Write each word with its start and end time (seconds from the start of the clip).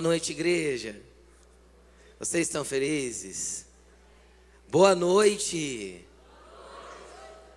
Boa 0.00 0.08
noite, 0.08 0.32
igreja. 0.32 0.98
Vocês 2.18 2.46
estão 2.46 2.64
felizes? 2.64 3.66
Boa 4.66 4.94
noite. 4.94 6.02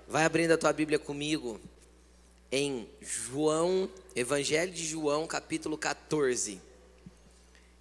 Vai 0.09 0.25
abrindo 0.25 0.51
a 0.51 0.57
tua 0.57 0.73
Bíblia 0.73 0.99
comigo 0.99 1.57
em 2.51 2.85
João, 2.99 3.89
Evangelho 4.13 4.73
de 4.73 4.85
João, 4.85 5.25
capítulo 5.25 5.77
14. 5.77 6.61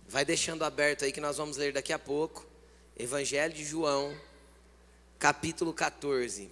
Vai 0.07 0.25
deixando 0.25 0.65
aberto 0.65 1.05
aí 1.05 1.11
que 1.11 1.21
nós 1.21 1.39
vamos 1.39 1.57
ler 1.57 1.73
daqui 1.73 1.93
a 1.93 1.99
pouco. 1.99 2.47
Evangelho 2.97 3.53
de 3.53 3.65
João, 3.65 4.17
capítulo 5.19 5.75
14. 5.75 6.49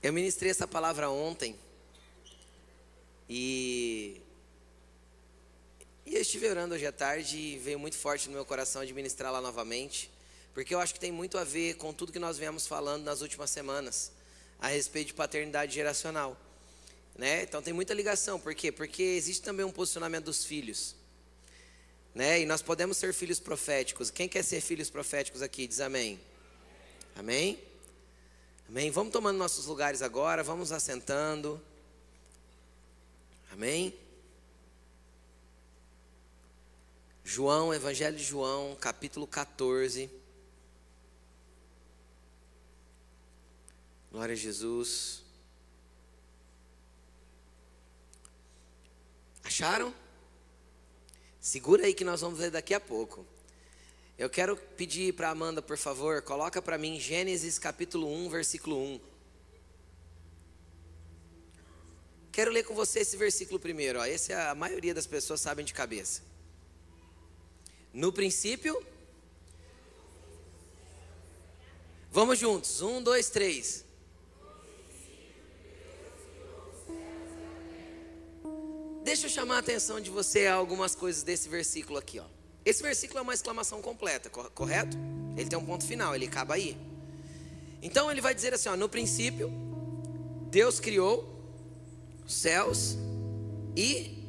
Eu 0.00 0.12
ministrei 0.12 0.52
essa 0.52 0.68
palavra 0.68 1.10
ontem 1.10 1.58
e, 3.28 4.20
e 6.04 6.14
eu 6.14 6.20
estive 6.20 6.48
orando 6.48 6.74
hoje 6.74 6.86
à 6.86 6.92
tarde 6.92 7.36
e 7.36 7.58
veio 7.58 7.78
muito 7.78 7.96
forte 7.96 8.28
no 8.28 8.34
meu 8.34 8.44
coração 8.44 8.82
administrar 8.82 9.32
lá 9.32 9.40
novamente, 9.40 10.10
porque 10.54 10.74
eu 10.74 10.80
acho 10.80 10.94
que 10.94 11.00
tem 11.00 11.10
muito 11.10 11.36
a 11.36 11.44
ver 11.44 11.74
com 11.74 11.92
tudo 11.92 12.12
que 12.12 12.18
nós 12.18 12.38
viemos 12.38 12.66
falando 12.66 13.04
nas 13.04 13.20
últimas 13.20 13.50
semanas 13.50 14.12
a 14.58 14.68
respeito 14.68 15.08
de 15.08 15.14
paternidade 15.14 15.74
geracional. 15.74 16.36
Né? 17.16 17.42
Então 17.42 17.60
tem 17.60 17.72
muita 17.72 17.94
ligação, 17.94 18.38
por 18.38 18.54
quê? 18.54 18.70
Porque 18.70 19.02
existe 19.02 19.42
também 19.42 19.66
um 19.66 19.72
posicionamento 19.72 20.26
dos 20.26 20.44
filhos. 20.44 20.94
Né? 22.14 22.40
E 22.40 22.46
nós 22.46 22.62
podemos 22.62 22.96
ser 22.96 23.12
filhos 23.12 23.40
proféticos. 23.40 24.10
Quem 24.10 24.28
quer 24.28 24.42
ser 24.42 24.60
filhos 24.60 24.88
proféticos 24.88 25.42
aqui? 25.42 25.66
Diz 25.66 25.80
amém. 25.80 26.20
Amém? 27.14 27.58
Amém? 28.68 28.90
Vamos 28.90 29.12
tomando 29.12 29.36
nossos 29.36 29.66
lugares 29.66 30.02
agora, 30.02 30.42
vamos 30.42 30.72
assentando. 30.72 31.60
Amém? 33.56 33.98
João, 37.24 37.72
Evangelho 37.72 38.14
de 38.14 38.22
João, 38.22 38.76
capítulo 38.78 39.26
14. 39.26 40.10
Glória 44.12 44.34
a 44.34 44.36
Jesus. 44.36 45.22
Acharam? 49.42 49.94
Segura 51.40 51.86
aí 51.86 51.94
que 51.94 52.04
nós 52.04 52.20
vamos 52.20 52.40
ler 52.40 52.50
daqui 52.50 52.74
a 52.74 52.80
pouco. 52.80 53.24
Eu 54.18 54.28
quero 54.28 54.54
pedir 54.54 55.14
para 55.14 55.30
Amanda, 55.30 55.62
por 55.62 55.78
favor, 55.78 56.20
coloca 56.20 56.60
para 56.60 56.76
mim 56.76 57.00
Gênesis 57.00 57.58
capítulo 57.58 58.06
1, 58.06 58.28
versículo 58.28 58.76
1. 58.76 59.15
Quero 62.36 62.50
ler 62.50 62.64
com 62.64 62.74
você 62.74 62.98
esse 62.98 63.16
versículo 63.16 63.58
primeiro. 63.58 63.98
Ó. 63.98 64.04
Esse 64.04 64.30
a 64.30 64.54
maioria 64.54 64.92
das 64.92 65.06
pessoas 65.06 65.40
sabem 65.40 65.64
de 65.64 65.72
cabeça. 65.72 66.20
No 67.94 68.12
princípio. 68.12 68.78
Vamos 72.10 72.38
juntos. 72.38 72.82
Um, 72.82 73.02
dois, 73.02 73.30
três. 73.30 73.86
Deixa 79.02 79.24
eu 79.24 79.30
chamar 79.30 79.56
a 79.56 79.60
atenção 79.60 79.98
de 79.98 80.10
você 80.10 80.46
a 80.46 80.56
algumas 80.56 80.94
coisas 80.94 81.22
desse 81.22 81.48
versículo 81.48 81.98
aqui, 81.98 82.18
ó. 82.18 82.26
Esse 82.66 82.82
versículo 82.82 83.18
é 83.18 83.22
uma 83.22 83.32
exclamação 83.32 83.80
completa, 83.80 84.28
correto? 84.28 84.94
Ele 85.38 85.48
tem 85.48 85.58
um 85.58 85.64
ponto 85.64 85.86
final, 85.86 86.14
ele 86.14 86.26
acaba 86.26 86.52
aí. 86.52 86.76
Então 87.80 88.10
ele 88.10 88.20
vai 88.20 88.34
dizer 88.34 88.52
assim, 88.52 88.68
ó, 88.68 88.76
no 88.76 88.90
princípio 88.90 89.50
Deus 90.50 90.78
criou 90.78 91.35
céus 92.26 92.96
e 93.76 94.24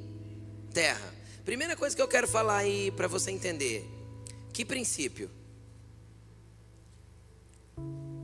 terra. 0.74 1.14
Primeira 1.44 1.76
coisa 1.76 1.96
que 1.96 2.02
eu 2.02 2.08
quero 2.08 2.28
falar 2.28 2.58
aí 2.58 2.92
para 2.92 3.08
você 3.08 3.32
entender: 3.32 3.86
que 4.54 4.64
princípio? 4.66 5.30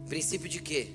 Princípio 0.07 0.49
de 0.49 0.61
quê? 0.61 0.89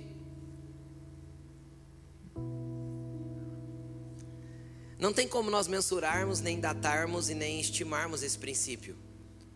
Não 4.98 5.12
tem 5.12 5.28
como 5.28 5.50
nós 5.50 5.68
mensurarmos, 5.68 6.40
nem 6.40 6.58
datarmos 6.58 7.30
e 7.30 7.34
nem 7.34 7.60
estimarmos 7.60 8.22
esse 8.22 8.36
princípio. 8.36 8.96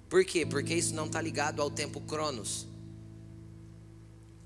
Por 0.09 0.25
quê? 0.25 0.47
Porque 0.47 0.73
isso 0.75 0.95
não 0.95 1.07
está 1.07 1.21
ligado 1.21 1.61
ao 1.61 1.71
tempo 1.71 2.01
cronos. 2.01 2.69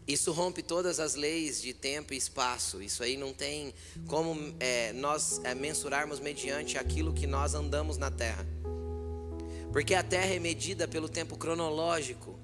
Isso 0.07 0.31
rompe 0.31 0.63
todas 0.63 1.01
as 1.01 1.17
leis 1.17 1.61
de 1.61 1.73
tempo 1.73 2.15
e 2.15 2.17
espaço. 2.17 2.81
Isso 2.81 3.03
aí 3.03 3.17
não 3.17 3.33
tem 3.33 3.75
como 4.07 4.55
é, 4.61 4.93
nós 4.93 5.41
é, 5.43 5.53
mensurarmos 5.53 6.21
mediante 6.21 6.79
aquilo 6.79 7.13
que 7.13 7.27
nós 7.27 7.55
andamos 7.55 7.97
na 7.97 8.09
Terra. 8.11 8.47
Porque 9.73 9.95
a 9.95 10.05
Terra 10.05 10.35
é 10.35 10.39
medida 10.39 10.87
pelo 10.87 11.09
tempo 11.09 11.37
cronológico. 11.37 12.39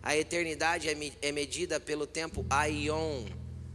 A 0.00 0.16
eternidade 0.16 0.88
é, 0.88 0.96
é 1.20 1.32
medida 1.32 1.80
pelo 1.80 2.06
tempo 2.06 2.46
aion. 2.48 3.24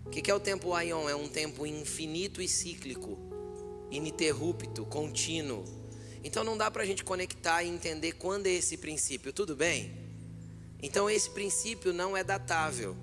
O 0.05 0.09
que, 0.09 0.21
que 0.21 0.31
é 0.31 0.33
o 0.33 0.39
tempo 0.39 0.73
aion? 0.73 1.09
É 1.09 1.15
um 1.15 1.27
tempo 1.27 1.65
infinito 1.65 2.41
e 2.41 2.47
cíclico, 2.47 3.19
ininterrupto, 3.91 4.85
contínuo. 4.85 5.65
Então 6.23 6.43
não 6.43 6.57
dá 6.57 6.71
para 6.71 6.83
a 6.83 6.85
gente 6.85 7.03
conectar 7.03 7.63
e 7.63 7.67
entender 7.67 8.13
quando 8.13 8.47
é 8.47 8.51
esse 8.51 8.77
princípio, 8.77 9.33
tudo 9.33 9.55
bem? 9.57 9.93
Então 10.81 11.09
esse 11.09 11.29
princípio 11.29 11.91
não 11.91 12.15
é 12.15 12.23
datável. 12.23 12.95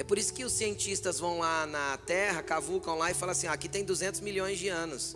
É 0.00 0.02
por 0.02 0.16
isso 0.16 0.32
que 0.32 0.46
os 0.46 0.52
cientistas 0.54 1.20
vão 1.20 1.40
lá 1.40 1.66
na 1.66 1.98
Terra, 1.98 2.42
cavucam 2.42 2.96
lá 2.96 3.10
e 3.10 3.14
falam 3.14 3.32
assim: 3.32 3.46
ah, 3.46 3.52
aqui 3.52 3.68
tem 3.68 3.84
200 3.84 4.20
milhões 4.20 4.58
de 4.58 4.66
anos. 4.66 5.14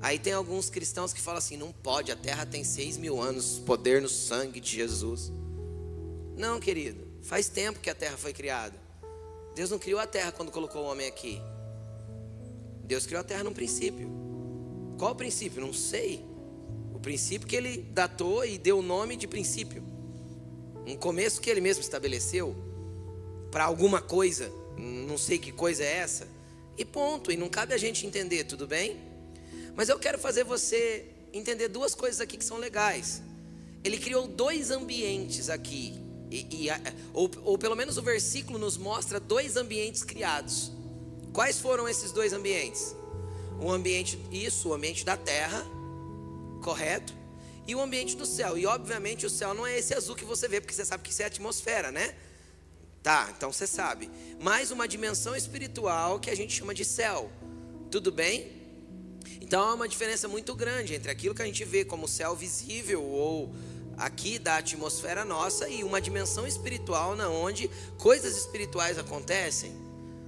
Aí 0.00 0.18
tem 0.18 0.32
alguns 0.32 0.68
cristãos 0.68 1.12
que 1.12 1.20
falam 1.20 1.38
assim: 1.38 1.56
não 1.56 1.70
pode, 1.70 2.10
a 2.10 2.16
Terra 2.16 2.44
tem 2.44 2.64
6 2.64 2.96
mil 2.96 3.22
anos, 3.22 3.62
poder 3.64 4.02
no 4.02 4.08
sangue 4.08 4.58
de 4.58 4.74
Jesus. 4.74 5.30
Não, 6.36 6.58
querido, 6.58 7.06
faz 7.22 7.48
tempo 7.48 7.78
que 7.78 7.88
a 7.88 7.94
Terra 7.94 8.16
foi 8.16 8.32
criada. 8.32 8.76
Deus 9.54 9.70
não 9.70 9.78
criou 9.78 10.00
a 10.00 10.06
Terra 10.06 10.32
quando 10.32 10.50
colocou 10.50 10.82
o 10.82 10.86
homem 10.86 11.06
aqui. 11.06 11.40
Deus 12.82 13.06
criou 13.06 13.20
a 13.20 13.24
Terra 13.24 13.44
num 13.44 13.52
princípio. 13.52 14.10
Qual 14.98 15.12
o 15.12 15.14
princípio? 15.14 15.60
Não 15.60 15.72
sei. 15.72 16.24
O 16.92 16.98
princípio 16.98 17.46
que 17.46 17.54
ele 17.54 17.76
datou 17.76 18.44
e 18.44 18.58
deu 18.58 18.80
o 18.80 18.82
nome 18.82 19.16
de 19.16 19.28
princípio. 19.28 19.84
Um 20.84 20.96
começo 20.96 21.40
que 21.40 21.48
ele 21.48 21.60
mesmo 21.60 21.84
estabeleceu 21.84 22.68
para 23.50 23.64
alguma 23.64 24.00
coisa, 24.00 24.52
não 24.76 25.18
sei 25.18 25.38
que 25.38 25.52
coisa 25.52 25.82
é 25.82 25.96
essa, 25.96 26.28
e 26.78 26.84
ponto, 26.84 27.30
e 27.30 27.36
não 27.36 27.48
cabe 27.48 27.74
a 27.74 27.78
gente 27.78 28.06
entender, 28.06 28.44
tudo 28.44 28.66
bem? 28.66 28.98
Mas 29.74 29.88
eu 29.88 29.98
quero 29.98 30.18
fazer 30.18 30.44
você 30.44 31.06
entender 31.32 31.68
duas 31.68 31.94
coisas 31.94 32.20
aqui 32.20 32.36
que 32.36 32.44
são 32.44 32.56
legais. 32.56 33.22
Ele 33.84 33.98
criou 33.98 34.26
dois 34.26 34.70
ambientes 34.70 35.50
aqui, 35.50 36.00
e, 36.30 36.46
e, 36.50 36.68
ou, 37.12 37.30
ou 37.42 37.58
pelo 37.58 37.74
menos 37.74 37.98
o 37.98 38.02
versículo 38.02 38.58
nos 38.58 38.76
mostra 38.76 39.18
dois 39.18 39.56
ambientes 39.56 40.04
criados. 40.04 40.70
Quais 41.32 41.58
foram 41.58 41.88
esses 41.88 42.12
dois 42.12 42.32
ambientes? 42.32 42.94
O 43.60 43.70
ambiente, 43.70 44.18
isso, 44.30 44.68
o 44.68 44.74
ambiente 44.74 45.04
da 45.04 45.16
terra, 45.16 45.64
correto? 46.62 47.12
E 47.66 47.74
o 47.74 47.80
ambiente 47.80 48.16
do 48.16 48.24
céu. 48.24 48.56
E 48.56 48.66
obviamente 48.66 49.26
o 49.26 49.30
céu 49.30 49.54
não 49.54 49.66
é 49.66 49.78
esse 49.78 49.94
azul 49.94 50.16
que 50.16 50.24
você 50.24 50.48
vê, 50.48 50.60
porque 50.60 50.74
você 50.74 50.84
sabe 50.84 51.02
que 51.02 51.10
isso 51.10 51.22
é 51.22 51.26
atmosfera, 51.26 51.90
né? 51.90 52.14
Tá, 53.02 53.32
então 53.34 53.50
você 53.50 53.66
sabe. 53.66 54.10
Mais 54.38 54.70
uma 54.70 54.86
dimensão 54.86 55.34
espiritual 55.34 56.20
que 56.20 56.28
a 56.28 56.34
gente 56.34 56.52
chama 56.52 56.74
de 56.74 56.84
céu. 56.84 57.30
Tudo 57.90 58.12
bem? 58.12 58.52
Então 59.40 59.62
há 59.62 59.74
uma 59.74 59.88
diferença 59.88 60.28
muito 60.28 60.54
grande 60.54 60.94
entre 60.94 61.10
aquilo 61.10 61.34
que 61.34 61.40
a 61.40 61.46
gente 61.46 61.64
vê 61.64 61.82
como 61.84 62.06
céu 62.06 62.36
visível 62.36 63.02
ou 63.02 63.54
aqui 63.96 64.38
da 64.38 64.56
atmosfera 64.56 65.24
nossa 65.24 65.68
e 65.68 65.82
uma 65.82 66.00
dimensão 66.00 66.46
espiritual 66.46 67.16
na 67.16 67.28
onde 67.28 67.70
coisas 67.98 68.36
espirituais 68.36 68.98
acontecem. 68.98 69.72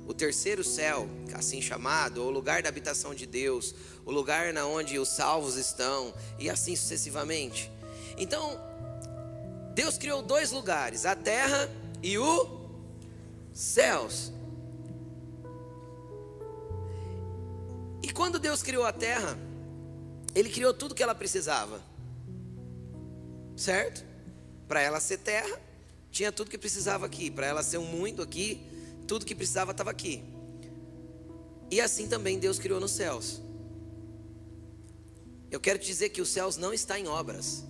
O 0.07 0.15
terceiro 0.15 0.65
céu, 0.65 1.09
assim 1.35 1.61
chamado, 1.61 2.23
o 2.23 2.31
lugar 2.31 2.63
da 2.63 2.71
habitação 2.71 3.15
de 3.15 3.27
Deus, 3.27 3.75
o 4.05 4.11
lugar 4.11 4.53
na 4.53 4.67
onde 4.67 4.99
os 4.99 5.11
salvos 5.11 5.57
estão 5.57 6.13
e 6.39 6.49
assim 6.49 6.75
sucessivamente. 6.75 7.71
Então, 8.17 8.59
Deus 9.75 9.97
criou 9.97 10.23
dois 10.23 10.51
lugares, 10.51 11.07
a 11.07 11.15
terra 11.15 11.71
e 12.03 12.19
o 12.19 12.62
céus. 13.53 14.33
E 18.03 18.11
quando 18.13 18.39
Deus 18.39 18.63
criou 18.63 18.85
a 18.85 18.93
terra, 18.93 19.39
Ele 20.35 20.49
criou 20.49 20.75
tudo 20.75 20.95
que 20.95 21.03
ela 21.03 21.15
precisava, 21.15 21.81
certo? 23.57 24.05
Para 24.67 24.81
ela 24.81 25.01
ser 25.01 25.19
terra, 25.19 25.61
tinha 26.11 26.33
tudo 26.33 26.51
que 26.51 26.59
precisava 26.59 27.07
aqui. 27.07 27.31
Para 27.31 27.47
ela 27.47 27.63
ser 27.63 27.79
um 27.79 27.85
mundo 27.85 28.23
aqui, 28.23 28.61
tudo 29.07 29.25
que 29.25 29.35
precisava 29.35 29.73
estava 29.73 29.91
aqui. 29.91 30.23
E 31.71 31.81
assim 31.81 32.07
também 32.07 32.39
Deus 32.39 32.59
criou 32.59 32.81
nos 32.81 32.91
céus. 32.91 33.41
Eu 35.51 35.61
quero 35.61 35.79
te 35.79 35.87
dizer 35.87 36.09
que 36.11 36.21
os 36.21 36.29
céus 36.29 36.57
não 36.57 36.73
está 36.73 36.99
em 36.99 37.07
obras. 37.07 37.65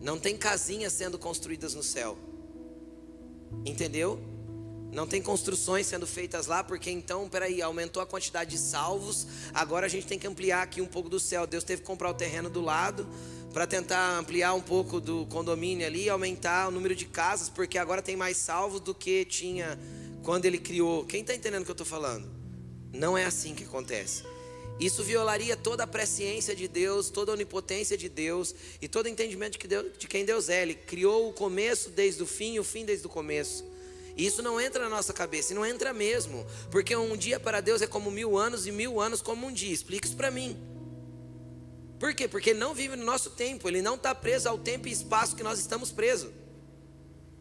Não 0.00 0.18
tem 0.18 0.36
casinhas 0.36 0.92
sendo 0.92 1.18
construídas 1.18 1.74
no 1.74 1.82
céu. 1.82 2.18
Entendeu? 3.64 4.31
Não 4.92 5.06
tem 5.06 5.22
construções 5.22 5.86
sendo 5.86 6.06
feitas 6.06 6.46
lá, 6.46 6.62
porque 6.62 6.90
então, 6.90 7.26
peraí, 7.26 7.62
aumentou 7.62 8.02
a 8.02 8.06
quantidade 8.06 8.50
de 8.50 8.58
salvos. 8.58 9.26
Agora 9.54 9.86
a 9.86 9.88
gente 9.88 10.06
tem 10.06 10.18
que 10.18 10.26
ampliar 10.26 10.62
aqui 10.62 10.82
um 10.82 10.86
pouco 10.86 11.08
do 11.08 11.18
céu. 11.18 11.46
Deus 11.46 11.64
teve 11.64 11.80
que 11.80 11.86
comprar 11.86 12.10
o 12.10 12.14
terreno 12.14 12.50
do 12.50 12.60
lado 12.60 13.08
para 13.54 13.66
tentar 13.66 14.18
ampliar 14.18 14.52
um 14.52 14.60
pouco 14.60 15.00
do 15.00 15.24
condomínio 15.26 15.86
ali, 15.86 16.10
aumentar 16.10 16.68
o 16.68 16.70
número 16.70 16.94
de 16.94 17.06
casas, 17.06 17.48
porque 17.48 17.78
agora 17.78 18.02
tem 18.02 18.16
mais 18.16 18.36
salvos 18.36 18.80
do 18.80 18.94
que 18.94 19.24
tinha 19.24 19.78
quando 20.22 20.44
ele 20.44 20.58
criou. 20.58 21.06
Quem 21.06 21.22
está 21.22 21.34
entendendo 21.34 21.62
o 21.62 21.64
que 21.64 21.70
eu 21.70 21.74
estou 21.74 21.86
falando? 21.86 22.28
Não 22.92 23.16
é 23.16 23.24
assim 23.24 23.54
que 23.54 23.64
acontece. 23.64 24.24
Isso 24.78 25.02
violaria 25.02 25.56
toda 25.56 25.84
a 25.84 25.86
presciência 25.86 26.54
de 26.54 26.68
Deus, 26.68 27.08
toda 27.08 27.32
a 27.32 27.34
onipotência 27.34 27.96
de 27.96 28.10
Deus 28.10 28.54
e 28.80 28.88
todo 28.88 29.06
o 29.06 29.08
entendimento 29.08 29.58
de, 29.58 29.66
Deus, 29.66 29.98
de 29.98 30.06
quem 30.06 30.24
Deus 30.24 30.50
é. 30.50 30.62
Ele 30.62 30.74
criou 30.74 31.30
o 31.30 31.32
começo 31.32 31.88
desde 31.90 32.22
o 32.22 32.26
fim 32.26 32.54
e 32.54 32.60
o 32.60 32.64
fim 32.64 32.84
desde 32.84 33.06
o 33.06 33.10
começo. 33.10 33.71
Isso 34.16 34.42
não 34.42 34.60
entra 34.60 34.84
na 34.84 34.90
nossa 34.90 35.12
cabeça, 35.12 35.52
e 35.52 35.56
não 35.56 35.64
entra 35.64 35.92
mesmo, 35.92 36.46
porque 36.70 36.94
um 36.94 37.16
dia 37.16 37.40
para 37.40 37.60
Deus 37.60 37.82
é 37.82 37.86
como 37.86 38.10
mil 38.10 38.36
anos 38.36 38.66
e 38.66 38.72
mil 38.72 39.00
anos 39.00 39.22
como 39.22 39.46
um 39.46 39.52
dia. 39.52 39.72
Explica 39.72 40.06
isso 40.06 40.16
para 40.16 40.30
mim. 40.30 40.56
Por 41.98 42.14
quê? 42.14 42.26
Porque 42.26 42.50
ele 42.50 42.58
não 42.58 42.74
vive 42.74 42.96
no 42.96 43.04
nosso 43.04 43.30
tempo, 43.30 43.68
ele 43.68 43.80
não 43.80 43.94
está 43.94 44.14
preso 44.14 44.48
ao 44.48 44.58
tempo 44.58 44.88
e 44.88 44.92
espaço 44.92 45.36
que 45.36 45.42
nós 45.42 45.58
estamos 45.58 45.92
presos. 45.92 46.30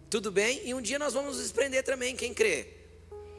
Tudo 0.09 0.31
bem? 0.31 0.61
E 0.65 0.73
um 0.73 0.81
dia 0.81 0.99
nós 0.99 1.13
vamos 1.13 1.35
nos 1.35 1.43
desprender 1.43 1.83
também, 1.83 2.15
quem 2.15 2.33
crê? 2.33 2.80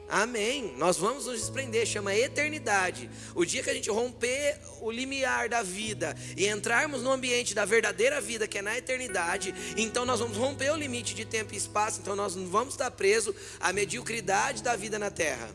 Amém. 0.09 0.75
Nós 0.77 0.97
vamos 0.97 1.25
nos 1.25 1.39
desprender, 1.39 1.85
chama 1.85 2.13
eternidade. 2.13 3.09
O 3.33 3.45
dia 3.45 3.63
que 3.63 3.69
a 3.69 3.73
gente 3.73 3.89
romper 3.89 4.59
o 4.81 4.91
limiar 4.91 5.49
da 5.49 5.63
vida 5.63 6.15
e 6.37 6.47
entrarmos 6.47 7.01
no 7.01 7.11
ambiente 7.11 7.55
da 7.55 7.65
verdadeira 7.65 8.21
vida, 8.21 8.47
que 8.47 8.57
é 8.57 8.61
na 8.61 8.77
eternidade, 8.77 9.53
então 9.77 10.05
nós 10.05 10.19
vamos 10.19 10.37
romper 10.37 10.71
o 10.71 10.75
limite 10.75 11.15
de 11.15 11.25
tempo 11.25 11.53
e 11.53 11.57
espaço, 11.57 12.01
então 12.01 12.15
nós 12.15 12.35
não 12.35 12.47
vamos 12.47 12.73
estar 12.73 12.91
presos 12.91 13.35
à 13.59 13.71
mediocridade 13.73 14.61
da 14.61 14.75
vida 14.75 14.99
na 14.99 15.09
terra. 15.09 15.49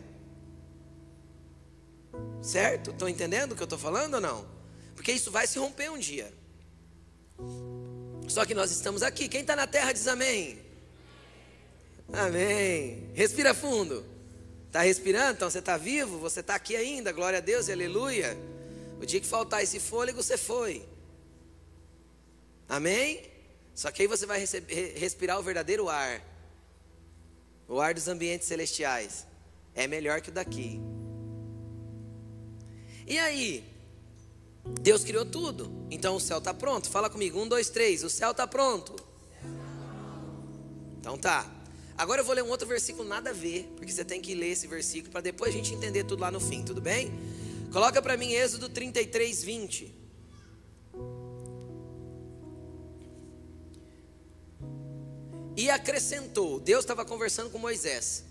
Certo? 2.43 2.91
Estão 2.91 3.09
entendendo 3.09 3.53
o 3.53 3.57
que 3.57 3.63
eu 3.63 3.67
estou 3.67 3.79
falando 3.79 4.15
ou 4.15 4.21
não? 4.21 4.49
Porque 4.95 5.13
isso 5.13 5.31
vai 5.31 5.47
se 5.47 5.59
romper 5.59 5.91
um 5.91 5.99
dia. 5.99 6.33
Só 8.27 8.45
que 8.45 8.55
nós 8.55 8.71
estamos 8.71 9.03
aqui. 9.03 9.29
Quem 9.29 9.43
está 9.43 9.55
na 9.55 9.67
terra 9.67 9.93
diz 9.93 10.07
amém. 10.09 10.59
Amém. 12.13 13.11
Respira 13.15 13.55
fundo. 13.55 14.18
Está 14.69 14.83
respirando? 14.83 15.33
Então 15.33 15.51
você 15.51 15.59
está 15.59 15.77
vivo? 15.77 16.19
Você 16.19 16.41
está 16.41 16.55
aqui 16.55 16.77
ainda? 16.77 17.11
Glória 17.11 17.39
a 17.39 17.41
Deus 17.43 17.69
e 17.69 17.73
aleluia. 17.73 18.37
O 19.01 19.07
dia 19.07 19.19
que 19.19 19.27
faltar 19.27 19.63
esse 19.63 19.81
fôlego, 19.81 20.23
você 20.23 20.37
foi. 20.37 20.87
Amém? 22.69 23.23
Só 23.75 23.91
que 23.91 24.03
aí 24.03 24.09
você 24.09 24.27
vai 24.27 24.39
receber, 24.39 24.95
respirar 24.99 25.39
o 25.39 25.43
verdadeiro 25.43 25.89
ar. 25.89 26.23
O 27.67 27.81
ar 27.81 27.95
dos 27.95 28.09
ambientes 28.09 28.47
celestiais. 28.47 29.27
É 29.75 29.87
melhor 29.87 30.21
que 30.21 30.29
o 30.29 30.33
daqui. 30.33 30.79
E 33.07 33.19
aí? 33.19 33.65
Deus 34.83 35.03
criou 35.03 35.25
tudo. 35.25 35.87
Então 35.91 36.17
o 36.17 36.21
céu 36.21 36.39
está 36.39 36.53
pronto. 36.53 36.91
Fala 36.91 37.09
comigo. 37.09 37.41
Um, 37.41 37.49
dois, 37.49 37.71
três. 37.71 38.05
O 38.05 38.11
céu 38.11 38.33
está 38.33 38.47
pronto. 38.47 38.95
Então 41.01 41.17
tá. 41.17 41.58
Agora 41.99 42.21
eu 42.21 42.25
vou 42.25 42.33
ler 42.33 42.45
um 42.45 42.49
outro 42.49 42.69
versículo 42.69 43.09
nada 43.09 43.31
a 43.31 43.33
ver, 43.33 43.73
porque 43.77 43.91
você 43.91 44.05
tem 44.05 44.21
que 44.21 44.33
ler 44.33 44.51
esse 44.51 44.69
versículo 44.69 45.11
para 45.11 45.21
depois 45.21 45.53
a 45.53 45.57
gente 45.57 45.75
entender 45.75 46.05
tudo 46.05 46.21
lá 46.21 46.31
no 46.31 46.39
fim, 46.39 46.63
tudo 46.63 46.81
bem? 46.81 47.11
Coloca 47.73 48.01
para 48.01 48.17
mim 48.17 48.33
Êxodo 48.33 48.69
33, 48.69 49.43
20. 49.43 49.95
E 55.57 55.69
acrescentou, 55.69 56.61
Deus 56.61 56.85
estava 56.85 57.05
conversando 57.05 57.51
com 57.51 57.59
Moisés. 57.59 58.25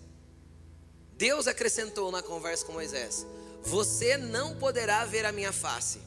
Deus 1.17 1.45
acrescentou 1.45 2.09
na 2.09 2.23
conversa 2.23 2.65
com 2.65 2.71
Moisés: 2.71 3.27
Você 3.63 4.15
não 4.15 4.55
poderá 4.55 5.03
ver 5.03 5.25
a 5.25 5.33
minha 5.33 5.51
face, 5.51 5.99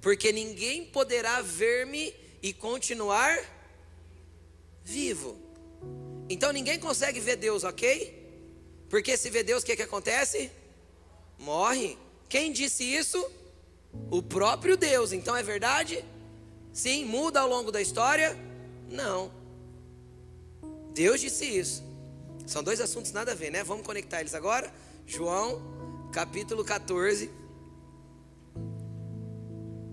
porque 0.00 0.32
ninguém 0.32 0.86
poderá 0.86 1.40
ver-me 1.40 2.12
e 2.42 2.52
continuar 2.52 3.38
vivo. 4.82 5.49
Então 6.30 6.52
ninguém 6.52 6.78
consegue 6.78 7.18
ver 7.18 7.34
Deus, 7.34 7.64
ok? 7.64 8.16
Porque 8.88 9.16
se 9.16 9.28
vê 9.28 9.42
Deus, 9.42 9.64
o 9.64 9.66
que, 9.66 9.74
que 9.74 9.82
acontece? 9.82 10.48
Morre. 11.36 11.98
Quem 12.28 12.52
disse 12.52 12.84
isso? 12.84 13.18
O 14.08 14.22
próprio 14.22 14.76
Deus. 14.76 15.12
Então 15.12 15.36
é 15.36 15.42
verdade? 15.42 16.04
Sim, 16.72 17.04
muda 17.04 17.40
ao 17.40 17.48
longo 17.48 17.72
da 17.72 17.82
história? 17.82 18.38
Não. 18.88 19.32
Deus 20.94 21.20
disse 21.20 21.46
isso. 21.46 21.82
São 22.46 22.62
dois 22.62 22.80
assuntos 22.80 23.10
nada 23.10 23.32
a 23.32 23.34
ver, 23.34 23.50
né? 23.50 23.64
Vamos 23.64 23.84
conectar 23.84 24.20
eles 24.20 24.34
agora. 24.34 24.72
João, 25.04 25.60
capítulo 26.12 26.64
14, 26.64 27.28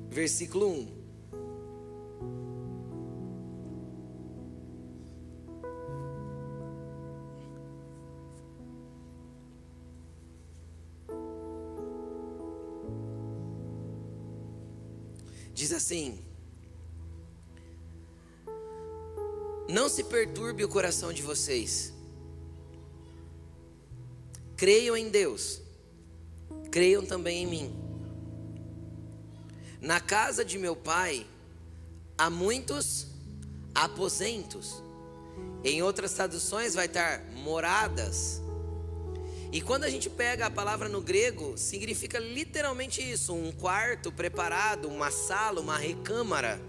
versículo 0.08 0.70
1. 0.70 0.97
Diz 15.58 15.74
assim: 15.74 16.24
Não 19.68 19.90
se 19.90 20.04
perturbe 20.04 20.64
o 20.64 20.70
coração 20.70 21.12
de 21.12 21.24
vocês. 21.24 21.92
Creiam 24.56 24.96
em 24.96 25.10
Deus. 25.10 25.60
Creiam 26.70 27.04
também 27.04 27.42
em 27.42 27.48
mim. 27.48 27.76
Na 29.82 30.00
casa 30.00 30.46
de 30.46 30.60
meu 30.60 30.76
pai 30.76 31.26
há 32.16 32.30
muitos 32.30 33.08
aposentos. 33.74 34.84
Em 35.64 35.82
outras 35.82 36.14
traduções 36.14 36.76
vai 36.76 36.86
estar 36.86 37.24
moradas. 37.34 38.44
E 39.52 39.62
quando 39.62 39.86
a 39.86 39.90
gente 39.90 40.10
pega 40.10 40.46
a 40.46 40.52
palavra 40.52 40.90
no 40.90 41.02
grego, 41.02 41.58
significa 41.58 42.20
literalmente 42.20 43.02
isso: 43.02 43.34
um 43.34 43.52
quarto 43.52 44.12
preparado, 44.12 44.88
uma 44.88 45.10
sala, 45.10 45.62
uma 45.62 45.78
recâmara, 45.78 46.62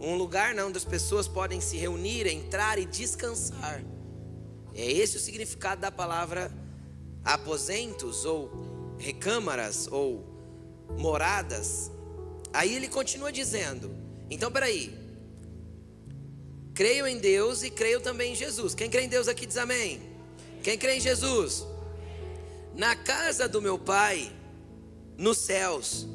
um 0.00 0.14
lugar 0.14 0.56
onde 0.58 0.78
as 0.78 0.84
pessoas 0.84 1.26
podem 1.26 1.60
se 1.60 1.76
reunir, 1.76 2.26
entrar 2.26 2.78
e 2.78 2.84
descansar. 2.84 3.84
É 4.74 4.90
esse 4.90 5.16
o 5.16 5.20
significado 5.20 5.80
da 5.80 5.90
palavra 5.90 6.52
aposentos 7.24 8.24
ou 8.24 8.96
recâmaras 8.98 9.88
ou 9.90 10.24
moradas. 10.96 11.90
Aí 12.52 12.74
ele 12.74 12.88
continua 12.88 13.32
dizendo: 13.32 13.92
então 14.30 14.52
peraí, 14.52 14.94
creio 16.74 17.08
em 17.08 17.18
Deus 17.18 17.64
e 17.64 17.70
creio 17.70 18.00
também 18.00 18.32
em 18.32 18.36
Jesus. 18.36 18.72
Quem 18.74 18.88
crê 18.88 19.02
em 19.02 19.08
Deus 19.08 19.26
aqui 19.26 19.46
diz 19.46 19.56
amém. 19.56 20.00
Quem 20.62 20.78
crê 20.78 20.96
em 20.96 21.00
Jesus? 21.00 21.66
Na 22.80 22.96
casa 22.96 23.46
do 23.46 23.60
meu 23.60 23.78
pai, 23.78 24.32
nos 25.18 25.36
céus, 25.36 26.06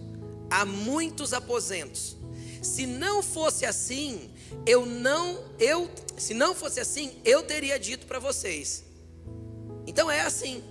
há 0.50 0.66
muitos 0.66 1.32
aposentos. 1.32 2.18
Se 2.60 2.88
não 2.88 3.22
fosse 3.22 3.68
assim, 3.68 4.34
eu 4.66 4.84
não, 4.84 5.44
eu, 5.60 5.88
se 6.18 6.34
não 6.34 6.56
fosse 6.56 6.80
assim, 6.80 7.22
eu 7.24 7.44
teria 7.44 7.78
dito 7.78 8.08
para 8.08 8.18
vocês. 8.18 8.84
Então 9.86 10.10
é 10.10 10.22
assim. 10.22 10.64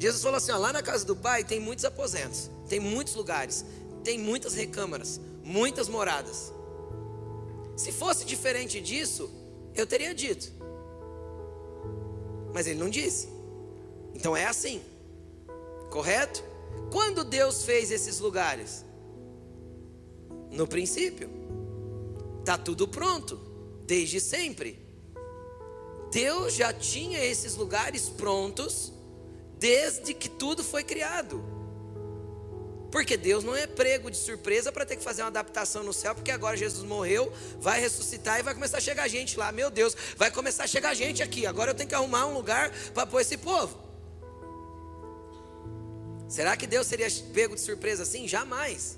Jesus 0.00 0.20
falou 0.20 0.38
assim: 0.38 0.50
ó, 0.50 0.58
lá 0.58 0.72
na 0.72 0.82
casa 0.82 1.04
do 1.04 1.14
pai 1.14 1.44
tem 1.44 1.60
muitos 1.60 1.84
aposentos, 1.84 2.50
tem 2.68 2.80
muitos 2.80 3.14
lugares, 3.14 3.64
tem 4.02 4.18
muitas 4.18 4.52
recâmaras, 4.52 5.20
muitas 5.44 5.88
moradas. 5.88 6.52
Se 7.76 7.92
fosse 7.92 8.24
diferente 8.24 8.80
disso, 8.80 9.30
eu 9.76 9.86
teria 9.86 10.12
dito. 10.12 10.52
Mas 12.52 12.66
ele 12.66 12.80
não 12.80 12.90
disse. 12.90 13.31
Então 14.14 14.36
é 14.36 14.46
assim, 14.46 14.82
correto? 15.90 16.42
Quando 16.90 17.24
Deus 17.24 17.64
fez 17.64 17.90
esses 17.90 18.18
lugares? 18.18 18.84
No 20.50 20.66
princípio, 20.66 21.30
está 22.40 22.58
tudo 22.58 22.86
pronto, 22.86 23.36
desde 23.86 24.20
sempre. 24.20 24.78
Deus 26.10 26.54
já 26.54 26.72
tinha 26.72 27.24
esses 27.24 27.56
lugares 27.56 28.10
prontos 28.10 28.92
desde 29.58 30.12
que 30.12 30.28
tudo 30.28 30.62
foi 30.62 30.84
criado. 30.84 31.42
Porque 32.90 33.16
Deus 33.16 33.42
não 33.42 33.56
é 33.56 33.66
prego 33.66 34.10
de 34.10 34.18
surpresa 34.18 34.70
para 34.70 34.84
ter 34.84 34.96
que 34.96 35.02
fazer 35.02 35.22
uma 35.22 35.28
adaptação 35.28 35.82
no 35.82 35.94
céu, 35.94 36.14
porque 36.14 36.30
agora 36.30 36.54
Jesus 36.54 36.84
morreu, 36.86 37.32
vai 37.58 37.80
ressuscitar 37.80 38.38
e 38.38 38.42
vai 38.42 38.52
começar 38.52 38.76
a 38.76 38.80
chegar 38.80 39.08
gente 39.08 39.38
lá. 39.38 39.50
Meu 39.50 39.70
Deus, 39.70 39.96
vai 40.18 40.30
começar 40.30 40.64
a 40.64 40.66
chegar 40.66 40.92
gente 40.92 41.22
aqui. 41.22 41.46
Agora 41.46 41.70
eu 41.70 41.74
tenho 41.74 41.88
que 41.88 41.94
arrumar 41.94 42.26
um 42.26 42.34
lugar 42.34 42.70
para 42.92 43.06
pôr 43.06 43.22
esse 43.22 43.38
povo. 43.38 43.91
Será 46.32 46.56
que 46.56 46.66
Deus 46.66 46.86
seria 46.86 47.08
pego 47.34 47.54
de 47.54 47.60
surpresa 47.60 48.04
assim? 48.04 48.26
Jamais. 48.26 48.96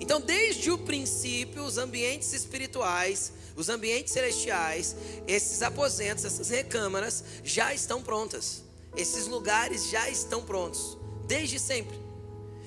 Então, 0.00 0.18
desde 0.18 0.70
o 0.70 0.78
princípio, 0.78 1.62
os 1.62 1.76
ambientes 1.76 2.32
espirituais 2.32 3.32
Os 3.54 3.68
ambientes 3.68 4.14
celestiais, 4.14 4.96
esses 5.28 5.60
aposentos, 5.60 6.24
essas 6.24 6.48
recâmaras 6.48 7.22
já 7.44 7.74
estão 7.74 8.02
prontas. 8.02 8.62
Esses 8.96 9.26
lugares 9.26 9.90
já 9.90 10.08
estão 10.08 10.42
prontos, 10.42 10.96
desde 11.26 11.58
sempre. 11.58 12.00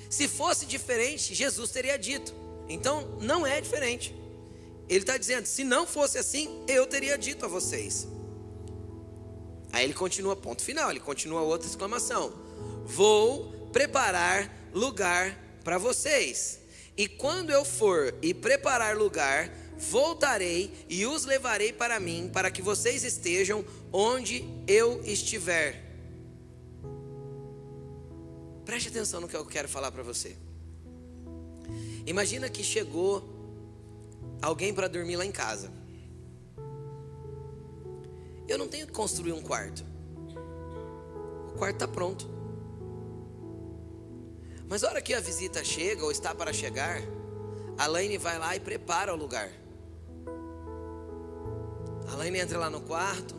Se 0.08 0.28
fosse 0.28 0.64
diferente, 0.64 1.34
Jesus 1.34 1.72
teria 1.72 1.98
dito. 1.98 2.32
Então, 2.68 3.18
não 3.20 3.44
é 3.44 3.60
diferente. 3.60 4.14
Ele 4.88 5.00
está 5.00 5.18
dizendo: 5.18 5.46
se 5.46 5.64
não 5.64 5.88
fosse 5.88 6.18
assim, 6.18 6.62
eu 6.68 6.86
teria 6.86 7.18
dito 7.18 7.44
a 7.44 7.48
vocês. 7.48 8.06
Aí 9.72 9.82
ele 9.82 9.94
continua, 9.94 10.36
ponto 10.36 10.62
final, 10.62 10.88
ele 10.88 11.00
continua 11.00 11.40
outra 11.40 11.68
exclamação: 11.68 12.32
Vou 12.84 13.55
preparar 13.72 14.50
lugar 14.72 15.36
para 15.64 15.78
vocês. 15.78 16.60
E 16.96 17.08
quando 17.08 17.50
eu 17.50 17.64
for 17.64 18.14
e 18.22 18.32
preparar 18.32 18.96
lugar, 18.96 19.50
voltarei 19.76 20.72
e 20.88 21.04
os 21.04 21.24
levarei 21.24 21.72
para 21.72 22.00
mim, 22.00 22.30
para 22.32 22.50
que 22.50 22.62
vocês 22.62 23.04
estejam 23.04 23.64
onde 23.92 24.44
eu 24.66 25.02
estiver. 25.04 25.84
Preste 28.64 28.88
atenção 28.88 29.20
no 29.20 29.28
que 29.28 29.36
eu 29.36 29.44
quero 29.44 29.68
falar 29.68 29.92
para 29.92 30.02
você. 30.02 30.36
Imagina 32.06 32.48
que 32.48 32.62
chegou 32.62 33.22
alguém 34.40 34.72
para 34.72 34.88
dormir 34.88 35.16
lá 35.16 35.24
em 35.24 35.32
casa. 35.32 35.70
Eu 38.48 38.58
não 38.58 38.68
tenho 38.68 38.86
que 38.86 38.92
construir 38.92 39.32
um 39.32 39.42
quarto. 39.42 39.84
O 41.48 41.58
quarto 41.58 41.74
está 41.74 41.88
pronto. 41.88 42.35
Mas 44.68 44.82
a 44.82 44.88
hora 44.88 45.00
que 45.00 45.14
a 45.14 45.20
visita 45.20 45.64
chega 45.64 46.04
ou 46.04 46.10
está 46.10 46.34
para 46.34 46.52
chegar, 46.52 47.00
a 47.78 47.86
Laine 47.86 48.18
vai 48.18 48.38
lá 48.38 48.56
e 48.56 48.60
prepara 48.60 49.12
o 49.12 49.16
lugar. 49.16 49.50
A 52.08 52.16
Laine 52.16 52.38
entra 52.38 52.58
lá 52.58 52.68
no 52.68 52.80
quarto, 52.80 53.34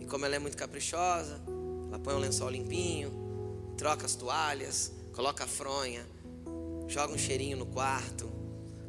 e 0.00 0.06
como 0.06 0.24
ela 0.24 0.36
é 0.36 0.38
muito 0.38 0.56
caprichosa, 0.56 1.40
ela 1.88 1.98
põe 1.98 2.14
o 2.14 2.18
lençol 2.18 2.50
limpinho, 2.50 3.12
troca 3.76 4.04
as 4.04 4.14
toalhas, 4.14 4.92
coloca 5.12 5.44
a 5.44 5.46
fronha, 5.46 6.04
joga 6.88 7.12
um 7.12 7.18
cheirinho 7.18 7.56
no 7.56 7.66
quarto, 7.66 8.30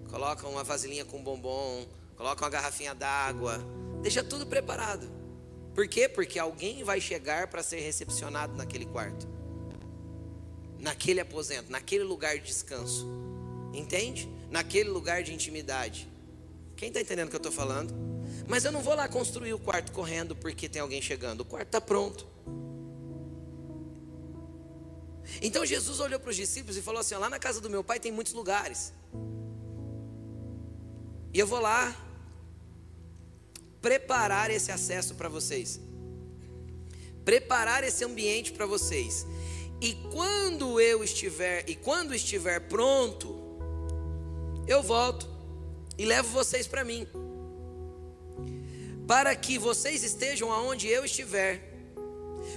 coloca 0.10 0.48
uma 0.48 0.64
vasilhinha 0.64 1.06
com 1.06 1.24
bombom, 1.24 1.86
coloca 2.16 2.44
uma 2.44 2.50
garrafinha 2.50 2.96
d'água, 2.96 3.60
deixa 4.02 4.24
tudo 4.24 4.48
preparado. 4.48 5.08
Por 5.76 5.88
quê? 5.88 6.08
Porque 6.08 6.40
alguém 6.40 6.84
vai 6.84 7.02
chegar 7.02 7.48
para 7.48 7.62
ser 7.62 7.80
recepcionado 7.80 8.56
naquele 8.56 8.86
quarto, 8.86 9.28
naquele 10.84 11.22
aposento, 11.22 11.72
naquele 11.72 12.04
lugar 12.04 12.38
de 12.38 12.44
descanso. 12.44 13.08
Entende? 13.74 14.30
Naquele 14.52 14.90
lugar 14.90 15.24
de 15.24 15.34
intimidade. 15.34 16.08
Quem 16.76 16.90
está 16.90 17.00
entendendo 17.00 17.28
o 17.28 17.30
que 17.30 17.36
eu 17.38 17.40
estou 17.40 17.52
falando? 17.52 17.94
Mas 18.48 18.66
eu 18.66 18.72
não 18.72 18.82
vou 18.82 18.94
lá 18.94 19.08
construir 19.08 19.54
o 19.54 19.60
quarto 19.60 19.94
correndo 19.94 20.36
porque 20.36 20.68
tem 20.68 20.82
alguém 20.82 21.02
chegando. 21.02 21.42
O 21.42 21.46
quarto 21.46 21.68
está 21.68 21.80
pronto. 21.80 22.28
Então 25.42 25.66
Jesus 25.66 26.02
olhou 26.02 26.20
para 26.20 26.30
os 26.30 26.36
discípulos 26.36 26.76
e 26.76 26.82
falou 26.82 27.00
assim: 27.00 27.16
lá 27.16 27.30
na 27.30 27.40
casa 27.40 27.62
do 27.62 27.70
meu 27.70 27.84
pai 27.84 27.98
tem 27.98 28.12
muitos 28.12 28.34
lugares. 28.34 28.92
E 31.34 31.40
eu 31.40 31.48
vou 31.48 31.62
lá 31.62 31.96
preparar 33.82 34.52
esse 34.52 34.70
acesso 34.70 35.16
para 35.16 35.30
vocês. 35.30 35.80
Preparar 37.24 37.86
esse 37.86 38.04
ambiente 38.04 38.52
para 38.52 38.66
vocês. 38.66 39.26
E 39.84 39.96
quando 40.14 40.80
eu 40.80 41.04
estiver, 41.04 41.70
e 41.70 41.76
quando 41.76 42.16
estiver 42.16 42.62
pronto, 42.70 43.38
eu 44.66 44.82
volto 44.82 45.28
e 45.98 46.06
levo 46.06 46.30
vocês 46.30 46.66
para 46.66 46.86
mim. 46.86 47.06
Para 49.06 49.36
que 49.36 49.58
vocês 49.58 50.02
estejam 50.02 50.54
aonde 50.54 50.88
eu 50.88 51.04
estiver. 51.04 51.70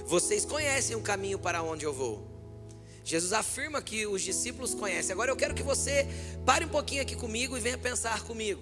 Vocês 0.05 0.45
conhecem 0.45 0.95
o 0.95 1.01
caminho 1.01 1.37
para 1.37 1.61
onde 1.61 1.83
eu 1.83 1.91
vou. 1.91 2.25
Jesus 3.03 3.33
afirma 3.33 3.81
que 3.81 4.07
os 4.07 4.21
discípulos 4.21 4.73
conhecem. 4.73 5.11
Agora 5.11 5.29
eu 5.29 5.35
quero 5.35 5.53
que 5.53 5.63
você 5.63 6.07
pare 6.45 6.63
um 6.63 6.69
pouquinho 6.69 7.01
aqui 7.01 7.17
comigo 7.17 7.57
e 7.57 7.59
venha 7.59 7.77
pensar 7.77 8.23
comigo. 8.23 8.61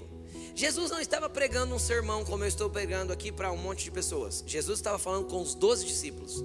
Jesus 0.56 0.90
não 0.90 1.00
estava 1.00 1.30
pregando 1.30 1.76
um 1.76 1.80
sermão 1.80 2.26
como 2.26 2.44
eu 2.44 2.48
estou 2.48 2.68
pregando 2.68 3.14
aqui 3.14 3.32
para 3.32 3.52
um 3.52 3.58
monte 3.58 3.84
de 3.84 3.92
pessoas. 3.92 4.44
Jesus 4.48 4.80
estava 4.80 4.98
falando 4.98 5.28
com 5.28 5.40
os 5.40 5.54
doze 5.54 5.86
discípulos. 5.86 6.44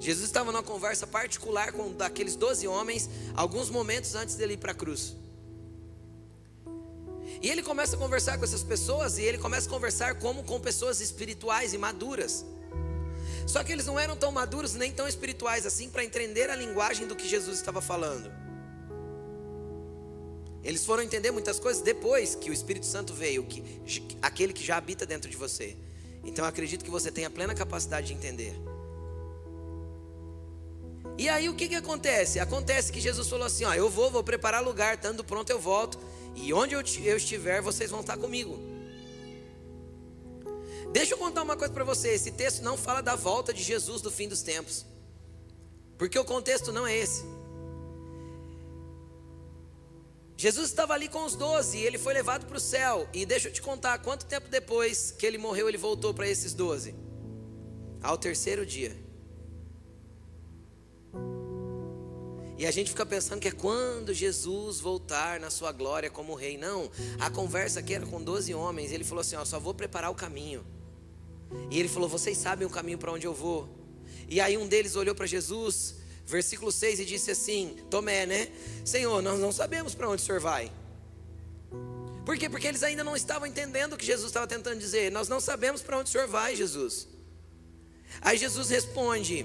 Jesus 0.00 0.26
estava 0.26 0.52
numa 0.52 0.62
conversa 0.62 1.06
particular 1.06 1.72
com 1.72 1.92
daqueles 1.92 2.36
doze 2.36 2.66
homens, 2.66 3.08
alguns 3.34 3.70
momentos 3.70 4.14
antes 4.14 4.34
dele 4.34 4.54
ir 4.54 4.58
para 4.58 4.72
a 4.72 4.74
cruz. 4.74 5.16
E 7.40 7.50
ele 7.50 7.62
começa 7.62 7.96
a 7.96 7.98
conversar 7.98 8.38
com 8.38 8.44
essas 8.44 8.62
pessoas, 8.62 9.18
e 9.18 9.22
ele 9.22 9.38
começa 9.38 9.66
a 9.66 9.70
conversar 9.70 10.14
como 10.18 10.44
com 10.44 10.58
pessoas 10.60 11.00
espirituais 11.00 11.74
e 11.74 11.78
maduras. 11.78 12.44
Só 13.46 13.62
que 13.62 13.72
eles 13.72 13.86
não 13.86 13.98
eram 13.98 14.16
tão 14.16 14.32
maduros 14.32 14.74
nem 14.74 14.90
tão 14.90 15.06
espirituais 15.06 15.66
assim 15.66 15.90
para 15.90 16.04
entender 16.04 16.48
a 16.48 16.56
linguagem 16.56 17.06
do 17.06 17.14
que 17.14 17.28
Jesus 17.28 17.58
estava 17.58 17.80
falando. 17.80 18.32
Eles 20.62 20.86
foram 20.86 21.02
entender 21.02 21.30
muitas 21.30 21.60
coisas 21.60 21.82
depois 21.82 22.34
que 22.34 22.48
o 22.48 22.52
Espírito 22.52 22.86
Santo 22.86 23.12
veio, 23.12 23.44
que, 23.44 23.62
aquele 24.22 24.52
que 24.52 24.64
já 24.64 24.78
habita 24.78 25.04
dentro 25.04 25.30
de 25.30 25.36
você. 25.36 25.76
Então 26.24 26.44
acredito 26.46 26.82
que 26.82 26.90
você 26.90 27.12
tem 27.12 27.26
a 27.26 27.30
plena 27.30 27.54
capacidade 27.54 28.06
de 28.06 28.14
entender. 28.14 28.54
E 31.16 31.28
aí 31.28 31.48
o 31.48 31.54
que, 31.54 31.68
que 31.68 31.74
acontece? 31.76 32.40
Acontece 32.40 32.92
que 32.92 33.00
Jesus 33.00 33.28
falou 33.28 33.46
assim: 33.46 33.64
ó, 33.64 33.74
eu 33.74 33.88
vou, 33.88 34.10
vou 34.10 34.24
preparar 34.24 34.62
lugar, 34.62 34.94
estando 34.94 35.22
pronto 35.22 35.50
eu 35.50 35.60
volto, 35.60 35.98
e 36.34 36.52
onde 36.52 36.74
eu, 36.74 36.80
eu 36.80 37.16
estiver, 37.16 37.60
vocês 37.60 37.90
vão 37.90 38.00
estar 38.00 38.16
comigo. 38.16 38.58
Deixa 40.92 41.14
eu 41.14 41.18
contar 41.18 41.42
uma 41.42 41.56
coisa 41.56 41.72
para 41.72 41.84
você: 41.84 42.08
esse 42.08 42.32
texto 42.32 42.62
não 42.62 42.76
fala 42.76 43.00
da 43.00 43.14
volta 43.14 43.52
de 43.52 43.62
Jesus 43.62 44.02
do 44.02 44.10
fim 44.10 44.28
dos 44.28 44.42
tempos, 44.42 44.84
porque 45.96 46.18
o 46.18 46.24
contexto 46.24 46.72
não 46.72 46.86
é 46.86 46.96
esse. 46.96 47.24
Jesus 50.36 50.68
estava 50.68 50.94
ali 50.94 51.08
com 51.08 51.24
os 51.24 51.36
doze 51.36 51.78
ele 51.78 51.96
foi 51.96 52.12
levado 52.12 52.44
para 52.46 52.56
o 52.56 52.60
céu. 52.60 53.08
E 53.12 53.24
deixa 53.24 53.48
eu 53.48 53.52
te 53.52 53.62
contar, 53.62 53.98
quanto 53.98 54.26
tempo 54.26 54.48
depois 54.48 55.12
que 55.12 55.24
ele 55.24 55.38
morreu, 55.38 55.68
ele 55.68 55.78
voltou 55.78 56.12
para 56.12 56.28
esses 56.28 56.52
doze? 56.52 56.94
Ao 58.02 58.18
terceiro 58.18 58.66
dia. 58.66 59.03
E 62.56 62.66
a 62.66 62.70
gente 62.70 62.90
fica 62.90 63.04
pensando 63.04 63.40
que 63.40 63.48
é 63.48 63.52
quando 63.52 64.14
Jesus 64.14 64.78
voltar 64.78 65.40
na 65.40 65.50
sua 65.50 65.72
glória 65.72 66.08
como 66.08 66.34
rei. 66.34 66.56
Não, 66.56 66.90
a 67.18 67.28
conversa 67.28 67.80
aqui 67.80 67.94
era 67.94 68.06
com 68.06 68.22
doze 68.22 68.54
homens. 68.54 68.92
Ele 68.92 69.02
falou 69.02 69.22
assim: 69.22 69.36
Ó, 69.36 69.44
só 69.44 69.58
vou 69.58 69.74
preparar 69.74 70.10
o 70.10 70.14
caminho. 70.14 70.64
E 71.70 71.78
ele 71.80 71.88
falou: 71.88 72.08
Vocês 72.08 72.38
sabem 72.38 72.66
o 72.66 72.70
caminho 72.70 72.98
para 72.98 73.10
onde 73.10 73.26
eu 73.26 73.34
vou. 73.34 73.68
E 74.28 74.40
aí 74.40 74.56
um 74.56 74.68
deles 74.68 74.94
olhou 74.94 75.14
para 75.14 75.26
Jesus, 75.26 75.96
versículo 76.24 76.70
6, 76.70 77.00
e 77.00 77.04
disse 77.04 77.32
assim: 77.32 77.76
Tomé, 77.90 78.24
né? 78.24 78.48
Senhor, 78.84 79.20
nós 79.20 79.40
não 79.40 79.50
sabemos 79.50 79.94
para 79.94 80.08
onde 80.08 80.22
o 80.22 80.24
senhor 80.24 80.40
vai. 80.40 80.70
Por 82.24 82.38
quê? 82.38 82.48
Porque 82.48 82.66
eles 82.66 82.82
ainda 82.82 83.04
não 83.04 83.16
estavam 83.16 83.46
entendendo 83.46 83.94
o 83.94 83.96
que 83.96 84.06
Jesus 84.06 84.28
estava 84.28 84.46
tentando 84.46 84.78
dizer. 84.78 85.10
Nós 85.12 85.28
não 85.28 85.40
sabemos 85.40 85.82
para 85.82 85.98
onde 85.98 86.08
o 86.08 86.12
senhor 86.12 86.26
vai, 86.26 86.54
Jesus. 86.54 87.08
Aí 88.20 88.38
Jesus 88.38 88.70
responde: 88.70 89.44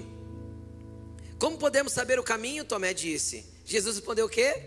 Como 1.40 1.58
podemos 1.58 1.92
saber 1.92 2.20
o 2.20 2.22
caminho? 2.22 2.64
Tomé 2.64 2.94
disse. 2.94 3.44
Jesus 3.64 3.96
respondeu 3.96 4.26
o 4.26 4.28
quê? 4.28 4.62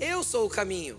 Eu 0.00 0.24
sou 0.24 0.46
o 0.46 0.50
caminho, 0.50 0.98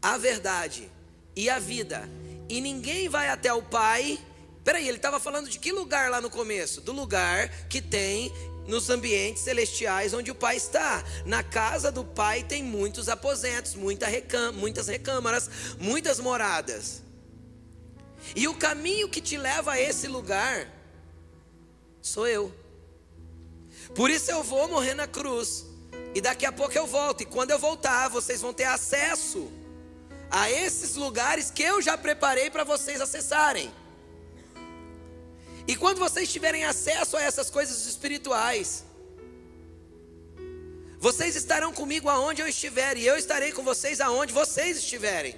a 0.00 0.18
verdade 0.18 0.90
e 1.36 1.48
a 1.48 1.58
vida 1.58 2.08
e 2.48 2.60
ninguém 2.60 3.08
vai 3.08 3.28
até 3.28 3.52
o 3.52 3.62
Pai. 3.62 4.18
Peraí, 4.64 4.86
ele 4.86 4.98
estava 4.98 5.18
falando 5.18 5.48
de 5.48 5.58
que 5.58 5.72
lugar 5.72 6.10
lá 6.10 6.20
no 6.20 6.28
começo? 6.28 6.80
Do 6.80 6.92
lugar 6.92 7.48
que 7.68 7.80
tem 7.80 8.32
nos 8.66 8.90
ambientes 8.90 9.42
celestiais 9.42 10.12
onde 10.12 10.30
o 10.30 10.34
Pai 10.34 10.56
está. 10.56 11.02
Na 11.24 11.42
casa 11.42 11.90
do 11.90 12.04
Pai 12.04 12.42
tem 12.44 12.62
muitos 12.62 13.08
aposentos, 13.08 13.74
muita 13.74 14.06
recam 14.06 14.52
muitas 14.52 14.86
recâmaras, 14.86 15.50
muitas 15.78 16.20
moradas. 16.20 17.02
E 18.36 18.46
o 18.46 18.54
caminho 18.54 19.08
que 19.08 19.20
te 19.20 19.36
leva 19.36 19.72
a 19.72 19.80
esse 19.80 20.06
lugar 20.06 20.68
sou 22.00 22.26
eu. 22.26 22.61
Por 23.94 24.10
isso 24.10 24.30
eu 24.30 24.42
vou 24.42 24.68
morrer 24.68 24.94
na 24.94 25.06
cruz. 25.06 25.66
E 26.14 26.20
daqui 26.20 26.46
a 26.46 26.52
pouco 26.52 26.76
eu 26.76 26.86
volto. 26.86 27.22
E 27.22 27.26
quando 27.26 27.50
eu 27.50 27.58
voltar, 27.58 28.08
vocês 28.08 28.40
vão 28.40 28.52
ter 28.52 28.64
acesso 28.64 29.50
a 30.30 30.50
esses 30.50 30.94
lugares 30.94 31.50
que 31.50 31.62
eu 31.62 31.82
já 31.82 31.96
preparei 31.96 32.50
para 32.50 32.64
vocês 32.64 33.00
acessarem. 33.00 33.72
E 35.66 35.76
quando 35.76 35.98
vocês 35.98 36.32
tiverem 36.32 36.64
acesso 36.64 37.16
a 37.16 37.22
essas 37.22 37.48
coisas 37.50 37.86
espirituais, 37.86 38.84
vocês 40.98 41.36
estarão 41.36 41.72
comigo 41.72 42.08
aonde 42.08 42.40
eu 42.40 42.48
estiver, 42.48 42.96
e 42.96 43.06
eu 43.06 43.16
estarei 43.16 43.52
com 43.52 43.62
vocês 43.62 44.00
aonde 44.00 44.32
vocês 44.32 44.78
estiverem. 44.78 45.34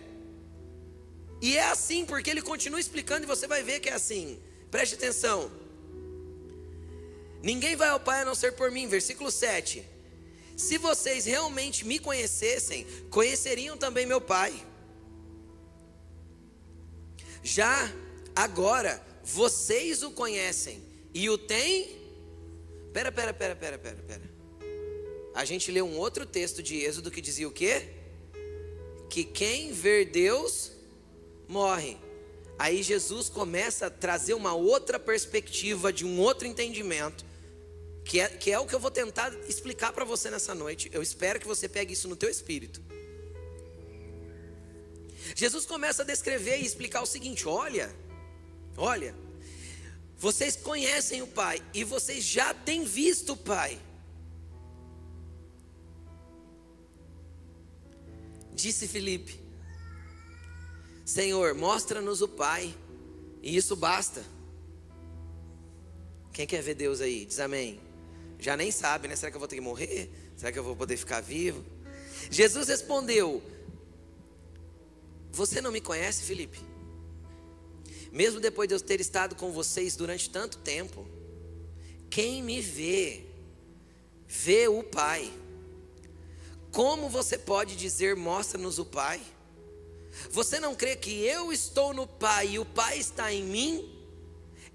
E 1.40 1.56
é 1.56 1.64
assim, 1.64 2.06
porque 2.06 2.30
ele 2.30 2.42
continua 2.42 2.80
explicando 2.80 3.24
e 3.24 3.26
você 3.26 3.46
vai 3.46 3.62
ver 3.62 3.80
que 3.80 3.88
é 3.88 3.94
assim. 3.94 4.40
Preste 4.70 4.94
atenção. 4.94 5.50
Ninguém 7.44 7.76
vai 7.76 7.90
ao 7.90 8.00
Pai 8.00 8.22
a 8.22 8.24
não 8.24 8.34
ser 8.34 8.52
por 8.52 8.70
mim, 8.70 8.88
versículo 8.88 9.30
7. 9.30 9.84
Se 10.56 10.78
vocês 10.78 11.26
realmente 11.26 11.84
me 11.84 11.98
conhecessem, 11.98 12.86
conheceriam 13.10 13.76
também 13.76 14.06
meu 14.06 14.18
Pai. 14.18 14.66
Já 17.42 17.92
agora 18.34 19.04
vocês 19.22 20.02
o 20.02 20.10
conhecem 20.10 20.82
e 21.12 21.28
o 21.28 21.36
têm. 21.36 22.02
Pera, 22.94 23.12
pera, 23.12 23.34
pera, 23.34 23.54
pera, 23.54 23.76
pera, 23.76 24.02
pera. 24.08 24.34
A 25.34 25.44
gente 25.44 25.70
leu 25.70 25.84
um 25.84 25.98
outro 25.98 26.24
texto 26.24 26.62
de 26.62 26.76
Êxodo 26.76 27.10
que 27.10 27.20
dizia 27.20 27.46
o 27.46 27.52
quê? 27.52 27.88
Que 29.10 29.22
quem 29.22 29.70
ver 29.70 30.06
Deus 30.06 30.72
morre. 31.46 31.98
Aí 32.58 32.82
Jesus 32.82 33.28
começa 33.28 33.88
a 33.88 33.90
trazer 33.90 34.32
uma 34.32 34.54
outra 34.54 34.98
perspectiva, 34.98 35.92
de 35.92 36.06
um 36.06 36.18
outro 36.18 36.46
entendimento, 36.46 37.33
que 38.04 38.20
é, 38.20 38.28
que 38.28 38.52
é 38.52 38.58
o 38.58 38.66
que 38.66 38.74
eu 38.74 38.80
vou 38.80 38.90
tentar 38.90 39.32
explicar 39.48 39.92
para 39.92 40.04
você 40.04 40.30
nessa 40.30 40.54
noite. 40.54 40.90
Eu 40.92 41.02
espero 41.02 41.40
que 41.40 41.46
você 41.46 41.68
pegue 41.68 41.94
isso 41.94 42.06
no 42.06 42.16
teu 42.16 42.28
espírito. 42.28 42.82
Jesus 45.34 45.64
começa 45.64 46.02
a 46.02 46.04
descrever 46.04 46.58
e 46.58 46.66
explicar 46.66 47.02
o 47.02 47.06
seguinte: 47.06 47.48
olha, 47.48 47.94
olha, 48.76 49.14
vocês 50.18 50.54
conhecem 50.54 51.22
o 51.22 51.26
Pai 51.26 51.62
e 51.72 51.82
vocês 51.82 52.22
já 52.22 52.52
têm 52.52 52.84
visto 52.84 53.32
o 53.32 53.36
Pai. 53.36 53.80
Disse 58.52 58.86
Filipe: 58.86 59.40
Senhor, 61.06 61.54
mostra-nos 61.54 62.20
o 62.20 62.28
Pai, 62.28 62.74
e 63.42 63.56
isso 63.56 63.74
basta. 63.74 64.22
Quem 66.34 66.46
quer 66.46 66.62
ver 66.62 66.74
Deus 66.74 67.00
aí? 67.00 67.24
Diz 67.24 67.40
amém. 67.40 67.80
Já 68.44 68.58
nem 68.58 68.70
sabe, 68.70 69.08
né? 69.08 69.16
Será 69.16 69.30
que 69.30 69.36
eu 69.36 69.40
vou 69.40 69.48
ter 69.48 69.56
que 69.56 69.62
morrer? 69.62 70.10
Será 70.36 70.52
que 70.52 70.58
eu 70.58 70.62
vou 70.62 70.76
poder 70.76 70.98
ficar 70.98 71.22
vivo? 71.22 71.64
Jesus 72.30 72.68
respondeu: 72.68 73.42
Você 75.32 75.62
não 75.62 75.72
me 75.72 75.80
conhece, 75.80 76.24
Felipe? 76.24 76.60
Mesmo 78.12 78.40
depois 78.40 78.68
de 78.68 78.74
eu 78.74 78.80
ter 78.80 79.00
estado 79.00 79.34
com 79.34 79.50
vocês 79.50 79.96
durante 79.96 80.28
tanto 80.28 80.58
tempo, 80.58 81.08
quem 82.10 82.42
me 82.42 82.60
vê, 82.60 83.24
vê 84.28 84.68
o 84.68 84.82
Pai. 84.82 85.32
Como 86.70 87.08
você 87.08 87.38
pode 87.38 87.74
dizer, 87.74 88.14
mostra-nos 88.14 88.78
o 88.78 88.84
Pai? 88.84 89.22
Você 90.30 90.60
não 90.60 90.74
crê 90.74 90.96
que 90.96 91.24
eu 91.24 91.50
estou 91.50 91.94
no 91.94 92.06
Pai 92.06 92.48
e 92.48 92.58
o 92.58 92.66
Pai 92.66 92.98
está 92.98 93.32
em 93.32 93.42
mim? 93.42 94.03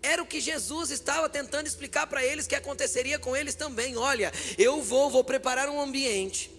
Era 0.01 0.21
o 0.21 0.25
que 0.25 0.39
Jesus 0.39 0.91
estava 0.91 1.27
tentando 1.27 1.67
explicar 1.67 2.07
para 2.07 2.23
eles 2.23 2.47
que 2.47 2.55
aconteceria 2.55 3.19
com 3.19 3.35
eles 3.35 3.55
também. 3.55 3.97
Olha, 3.97 4.31
eu 4.57 4.81
vou, 4.81 5.09
vou 5.09 5.23
preparar 5.23 5.69
um 5.69 5.81
ambiente, 5.81 6.49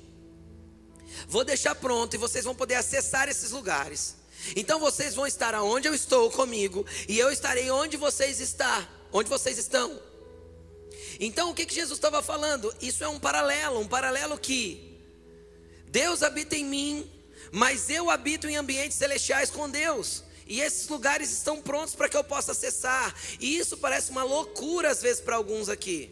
vou 1.27 1.45
deixar 1.45 1.75
pronto 1.75 2.15
e 2.15 2.19
vocês 2.19 2.45
vão 2.45 2.55
poder 2.55 2.75
acessar 2.75 3.29
esses 3.29 3.51
lugares. 3.51 4.17
Então 4.57 4.79
vocês 4.79 5.15
vão 5.15 5.27
estar 5.27 5.55
aonde 5.55 5.89
eu 5.89 5.95
estou 5.95 6.31
comigo 6.31 6.87
e 7.09 7.19
eu 7.19 7.31
estarei 7.31 7.71
onde 7.71 7.97
vocês 7.97 8.41
estão, 8.41 8.89
onde 9.13 9.29
vocês 9.29 9.59
estão. 9.59 10.01
Então 11.19 11.51
o 11.51 11.55
que, 11.55 11.67
que 11.67 11.75
Jesus 11.75 11.99
estava 11.99 12.23
falando? 12.23 12.75
Isso 12.81 13.05
é 13.05 13.09
um 13.09 13.19
paralelo, 13.19 13.81
um 13.81 13.89
paralelo 13.89 14.39
que 14.39 14.99
Deus 15.87 16.23
habita 16.23 16.57
em 16.57 16.65
mim, 16.65 17.11
mas 17.51 17.91
eu 17.91 18.11
habito 18.11 18.49
em 18.49 18.57
ambientes 18.57 18.97
celestiais 18.97 19.51
com 19.51 19.69
Deus. 19.69 20.25
E 20.51 20.61
esses 20.61 20.89
lugares 20.89 21.31
estão 21.31 21.63
prontos 21.63 21.95
para 21.95 22.09
que 22.09 22.17
eu 22.17 22.25
possa 22.25 22.51
acessar. 22.51 23.15
E 23.39 23.57
isso 23.57 23.77
parece 23.77 24.11
uma 24.11 24.25
loucura 24.25 24.91
às 24.91 25.01
vezes 25.01 25.21
para 25.21 25.37
alguns 25.37 25.69
aqui. 25.69 26.11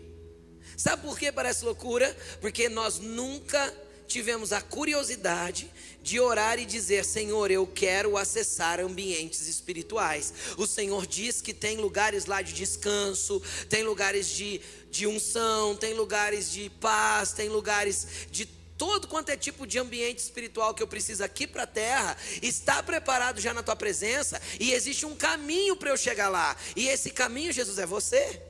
Sabe 0.76 1.02
por 1.02 1.18
que 1.18 1.32
parece 1.32 1.64
loucura? 1.64 2.16
Porque 2.40 2.68
nós 2.68 3.00
nunca 3.00 3.74
tivemos 4.06 4.52
a 4.52 4.60
curiosidade 4.60 5.68
de 6.04 6.20
orar 6.20 6.56
e 6.56 6.64
dizer: 6.64 7.04
Senhor, 7.04 7.50
eu 7.50 7.66
quero 7.66 8.16
acessar 8.16 8.78
ambientes 8.78 9.48
espirituais. 9.48 10.32
O 10.56 10.68
Senhor 10.68 11.04
diz 11.04 11.42
que 11.42 11.52
tem 11.52 11.76
lugares 11.76 12.26
lá 12.26 12.40
de 12.40 12.52
descanso, 12.52 13.42
tem 13.68 13.82
lugares 13.82 14.28
de, 14.28 14.60
de 14.88 15.04
unção, 15.08 15.74
tem 15.74 15.94
lugares 15.94 16.48
de 16.52 16.70
paz, 16.80 17.32
tem 17.32 17.48
lugares 17.48 18.06
de 18.30 18.46
todo 18.78 19.08
quanto 19.08 19.30
é 19.30 19.36
tipo 19.36 19.66
de 19.66 19.78
ambiente 19.78 20.20
espiritual 20.20 20.72
que 20.72 20.82
eu 20.82 20.86
preciso 20.86 21.24
aqui 21.24 21.46
para 21.46 21.64
a 21.64 21.66
terra, 21.66 22.16
está 22.40 22.80
preparado 22.80 23.40
já 23.40 23.52
na 23.52 23.62
tua 23.62 23.74
presença, 23.74 24.40
e 24.60 24.72
existe 24.72 25.04
um 25.04 25.16
caminho 25.16 25.76
para 25.76 25.90
eu 25.90 25.96
chegar 25.96 26.28
lá, 26.28 26.56
e 26.76 26.88
esse 26.88 27.10
caminho, 27.10 27.52
Jesus, 27.52 27.78
é 27.78 27.84
você. 27.84 28.40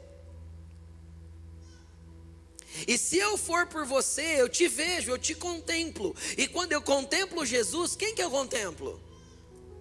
E 2.87 2.97
se 2.99 3.17
eu 3.17 3.37
for 3.37 3.67
por 3.67 3.85
você, 3.87 4.41
eu 4.41 4.49
te 4.49 4.69
vejo, 4.69 5.11
eu 5.11 5.19
te 5.19 5.35
contemplo. 5.35 6.15
E 6.37 6.47
quando 6.47 6.73
eu 6.73 6.83
contemplo 6.83 7.45
Jesus, 7.45 7.97
quem 7.97 8.15
que 8.15 8.23
eu 8.23 8.31
contemplo? 8.31 9.03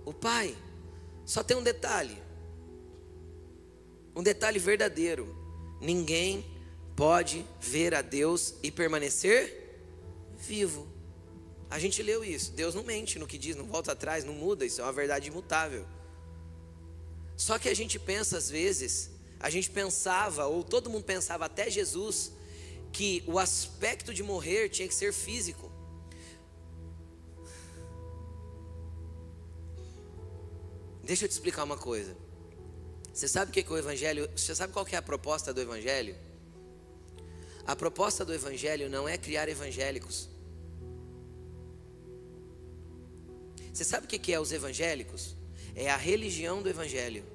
O 0.03 0.13
Pai. 0.13 0.57
Só 1.23 1.43
tem 1.43 1.55
um 1.55 1.61
detalhe. 1.61 2.17
Um 4.15 4.23
detalhe 4.23 4.57
verdadeiro. 4.57 5.35
Ninguém 5.79 6.43
pode 6.95 7.45
ver 7.59 7.93
a 7.93 8.01
Deus 8.01 8.55
e 8.63 8.71
permanecer 8.71 9.66
vivo. 10.37 10.87
A 11.69 11.79
gente 11.79 12.01
leu 12.01 12.23
isso. 12.23 12.51
Deus 12.51 12.73
não 12.73 12.83
mente 12.83 13.19
no 13.19 13.27
que 13.27 13.37
diz, 13.37 13.55
não 13.55 13.65
volta 13.65 13.91
atrás, 13.91 14.23
não 14.23 14.33
muda. 14.33 14.65
Isso 14.65 14.81
é 14.81 14.83
uma 14.83 14.93
verdade 14.93 15.27
imutável. 15.27 15.85
Só 17.35 17.59
que 17.59 17.69
a 17.69 17.73
gente 17.73 17.99
pensa 17.99 18.37
às 18.37 18.49
vezes, 18.49 19.11
a 19.39 19.49
gente 19.49 19.69
pensava, 19.69 20.47
ou 20.47 20.63
todo 20.63 20.89
mundo 20.89 21.03
pensava 21.03 21.45
até 21.45 21.69
Jesus, 21.69 22.31
que 22.91 23.23
o 23.27 23.37
aspecto 23.37 24.13
de 24.13 24.23
morrer 24.23 24.69
tinha 24.69 24.87
que 24.87 24.95
ser 24.95 25.13
físico. 25.13 25.71
Deixa 31.03 31.25
eu 31.25 31.29
te 31.29 31.31
explicar 31.31 31.63
uma 31.63 31.77
coisa. 31.77 32.17
Você 33.13 33.27
sabe 33.27 33.49
o 33.49 33.53
que 33.53 33.61
é 33.61 33.73
o 33.73 33.77
evangelho? 33.77 34.29
Você 34.35 34.53
sabe 34.53 34.73
qual 34.73 34.85
é 34.91 34.95
a 34.95 35.01
proposta 35.01 35.53
do 35.53 35.61
evangelho? 35.61 36.15
A 37.67 37.75
proposta 37.75 38.23
do 38.23 38.33
Evangelho 38.33 38.89
não 38.89 39.09
é 39.09 39.17
criar 39.17 39.49
evangélicos. 39.49 40.29
Você 43.73 43.83
sabe 43.83 44.05
o 44.05 44.09
que 44.09 44.31
é 44.31 44.39
os 44.39 44.53
evangélicos? 44.53 45.35
É 45.75 45.89
a 45.91 45.97
religião 45.97 46.63
do 46.63 46.69
Evangelho. 46.69 47.25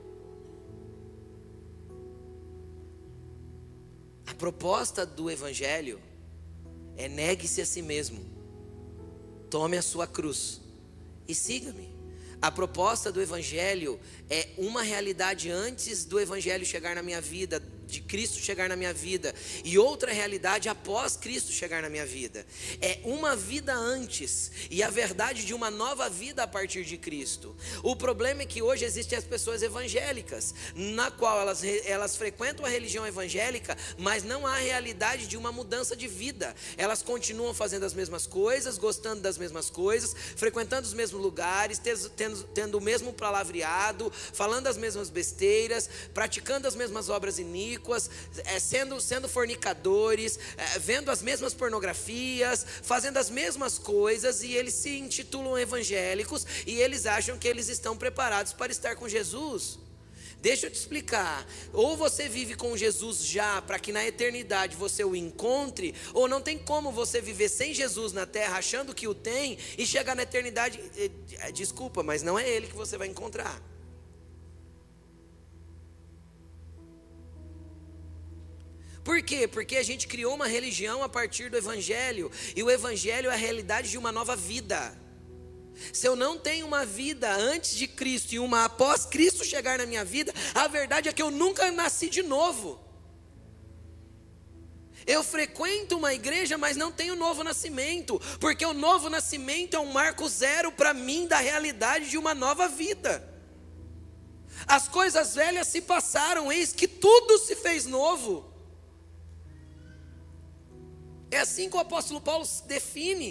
A 4.27 4.35
proposta 4.35 5.05
do 5.05 5.31
Evangelho 5.31 6.01
é 6.97 7.09
negue-se 7.09 7.61
a 7.61 7.67
si 7.67 7.83
mesmo, 7.83 8.25
tome 9.51 9.77
a 9.77 9.83
sua 9.83 10.07
cruz 10.07 10.63
e 11.29 11.35
siga-me. 11.35 11.93
A 12.41 12.51
proposta 12.51 13.13
do 13.13 13.21
Evangelho 13.21 14.01
é 14.29 14.49
uma 14.57 14.83
realidade 14.83 15.51
antes 15.51 16.05
do 16.05 16.19
Evangelho 16.19 16.65
chegar 16.65 16.97
na 16.97 17.03
minha 17.03 17.21
vida, 17.21 17.63
de 17.93 18.01
Cristo 18.01 18.39
chegar 18.39 18.69
na 18.69 18.75
minha 18.75 18.95
vida 18.95 19.35
e 19.63 19.79
outra 19.79 20.13
realidade 20.13 20.69
após 20.69 21.15
Cristo 21.15 21.53
chegar 21.53 21.83
na 21.83 21.91
minha 21.91 22.07
vida. 22.07 22.47
É 22.81 22.99
uma 23.05 23.37
vida 23.37 23.75
antes 23.75 24.51
e 24.71 24.83
a 24.83 24.89
verdade 24.89 25.45
de 25.45 25.53
uma 25.53 25.71
nova 25.71 26.09
vida 26.09 26.43
a 26.43 26.47
partir 26.47 26.85
de 26.85 26.97
Cristo. 26.97 27.55
O 27.83 27.95
problema 27.95 28.43
é 28.43 28.47
que 28.47 28.63
hoje 28.63 28.85
existem 28.85 29.19
as 29.19 29.25
pessoas 29.25 29.63
evangélicas, 29.63 30.55
na 30.75 31.11
qual 31.11 31.39
elas, 31.41 31.63
elas 31.85 32.17
frequentam 32.17 32.65
a 32.65 32.69
religião 32.69 33.07
evangélica, 33.07 33.77
mas 33.99 34.25
não 34.25 34.47
há 34.47 34.57
realidade 34.57 35.27
de 35.27 35.37
uma 35.37 35.53
mudança 35.53 35.95
de 35.95 36.09
vida. 36.09 36.55
Elas 36.79 37.03
continuam 37.03 37.53
fazendo 37.53 37.85
as 37.85 37.93
mesmas 37.93 38.27
coisas, 38.27 38.79
gostando 38.79 39.21
das 39.21 39.37
mesmas 39.37 39.69
coisas, 39.69 40.15
frequentando 40.35 40.87
os 40.87 40.95
mesmos 40.95 41.21
lugares, 41.21 41.79
tendo, 41.79 42.45
tendo 42.55 42.79
o 42.79 42.81
mesmo 42.81 43.13
palavreado, 43.13 44.11
falando 44.33 44.67
as 44.67 44.79
mesmas 44.79 45.11
besteiras, 45.11 45.91
praticando 46.15 46.67
as 46.67 46.75
mesmas 46.75 47.11
obras 47.11 47.39
iníquas 47.39 47.82
é, 48.45 48.59
sendo, 48.59 49.01
sendo 49.01 49.29
fornicadores, 49.29 50.39
é, 50.57 50.79
vendo 50.79 51.11
as 51.11 51.23
mesmas 51.23 51.55
pornografias, 51.55 52.65
fazendo 52.83 53.17
as 53.19 53.29
mesmas 53.29 53.79
coisas, 53.79 54.43
e 54.43 54.55
eles 54.55 54.75
se 54.75 54.99
intitulam 54.99 55.59
evangélicos 55.59 56.47
e 56.67 56.81
eles 56.81 57.07
acham 57.07 57.39
que 57.39 57.49
eles 57.49 57.69
estão 57.69 57.97
preparados 57.97 58.53
para 58.53 58.73
estar 58.73 58.97
com 58.97 59.09
Jesus. 59.09 59.79
Deixa 60.41 60.67
eu 60.67 60.71
te 60.71 60.75
explicar. 60.75 61.47
Ou 61.73 61.97
você 61.97 62.29
vive 62.29 62.57
com 62.57 62.77
Jesus 62.77 63.25
já, 63.25 63.63
para 63.63 63.79
que 63.79 63.93
na 63.93 64.05
eternidade 64.05 64.77
você 64.77 65.05
o 65.05 65.15
encontre, 65.15 65.95
ou 66.13 66.27
não 66.27 66.41
tem 66.41 66.59
como 66.59 66.91
você 66.91 67.21
viver 67.21 67.49
sem 67.49 67.73
Jesus 67.73 68.13
na 68.13 68.27
terra, 68.27 68.59
achando 68.59 68.93
que 68.93 69.07
o 69.07 69.15
tem, 69.15 69.57
e 69.79 69.87
chegar 69.87 70.17
na 70.17 70.25
eternidade. 70.25 70.81
Desculpa, 71.55 72.03
mas 72.03 72.25
não 72.25 72.37
é 72.37 72.49
ele 72.49 72.67
que 72.67 72.75
você 72.75 72.99
vai 72.99 73.07
encontrar. 73.07 73.72
Por 79.05 79.21
quê? 79.23 79.49
Porque 79.49 79.77
a 79.77 79.83
gente 79.83 80.07
criou 80.07 80.35
uma 80.35 80.47
religião 80.47 81.03
a 81.03 81.09
partir 81.09 81.51
do 81.51 81.57
Evangelho, 81.57 82.31
e 82.55 82.63
o 82.63 82.71
Evangelho 82.71 83.31
é 83.31 83.33
a 83.33 83.37
realidade 83.37 83.91
de 83.91 83.99
uma 83.99 84.13
nova 84.13 84.37
vida. 84.37 84.97
Se 85.93 86.07
eu 86.07 86.15
não 86.15 86.39
tenho 86.39 86.67
uma 86.67 86.85
vida 86.85 87.35
antes 87.35 87.75
de 87.75 87.89
Cristo 87.89 88.33
e 88.35 88.39
uma 88.39 88.67
após 88.67 89.05
Cristo 89.05 89.45
chegar 89.45 89.79
na 89.79 89.87
minha 89.87 90.05
vida, 90.05 90.33
a 90.55 90.69
verdade 90.69 91.09
é 91.09 91.13
que 91.13 91.23
eu 91.23 91.31
nunca 91.31 91.71
nasci 91.73 92.09
de 92.09 92.23
novo. 92.23 92.81
Eu 95.05 95.25
frequento 95.25 95.97
uma 95.97 96.15
igreja, 96.15 96.57
mas 96.57 96.77
não 96.77 96.93
tenho 96.93 97.17
novo 97.17 97.43
nascimento, 97.43 98.21
porque 98.39 98.65
o 98.65 98.73
novo 98.73 99.11
nascimento 99.11 99.75
é 99.75 99.81
um 99.81 99.93
marco 99.93 100.29
zero 100.29 100.71
para 100.71 100.95
mim 100.95 101.27
da 101.27 101.39
realidade 101.39 102.09
de 102.09 102.17
uma 102.17 102.35
nova 102.35 102.69
vida. 102.69 103.29
As 104.67 104.87
coisas 104.87 105.35
velhas 105.35 105.67
se 105.67 105.81
passaram, 105.81 106.53
eis 106.53 106.73
que 106.73 106.87
tudo 106.87 107.39
se 107.39 107.57
fez 107.57 107.85
novo. 107.85 108.52
É 111.33 111.39
assim 111.39 111.71
que 111.71 111.77
o 111.77 111.81
apóstolo 111.81 112.21
Paulo 112.21 112.47
define. 112.67 113.31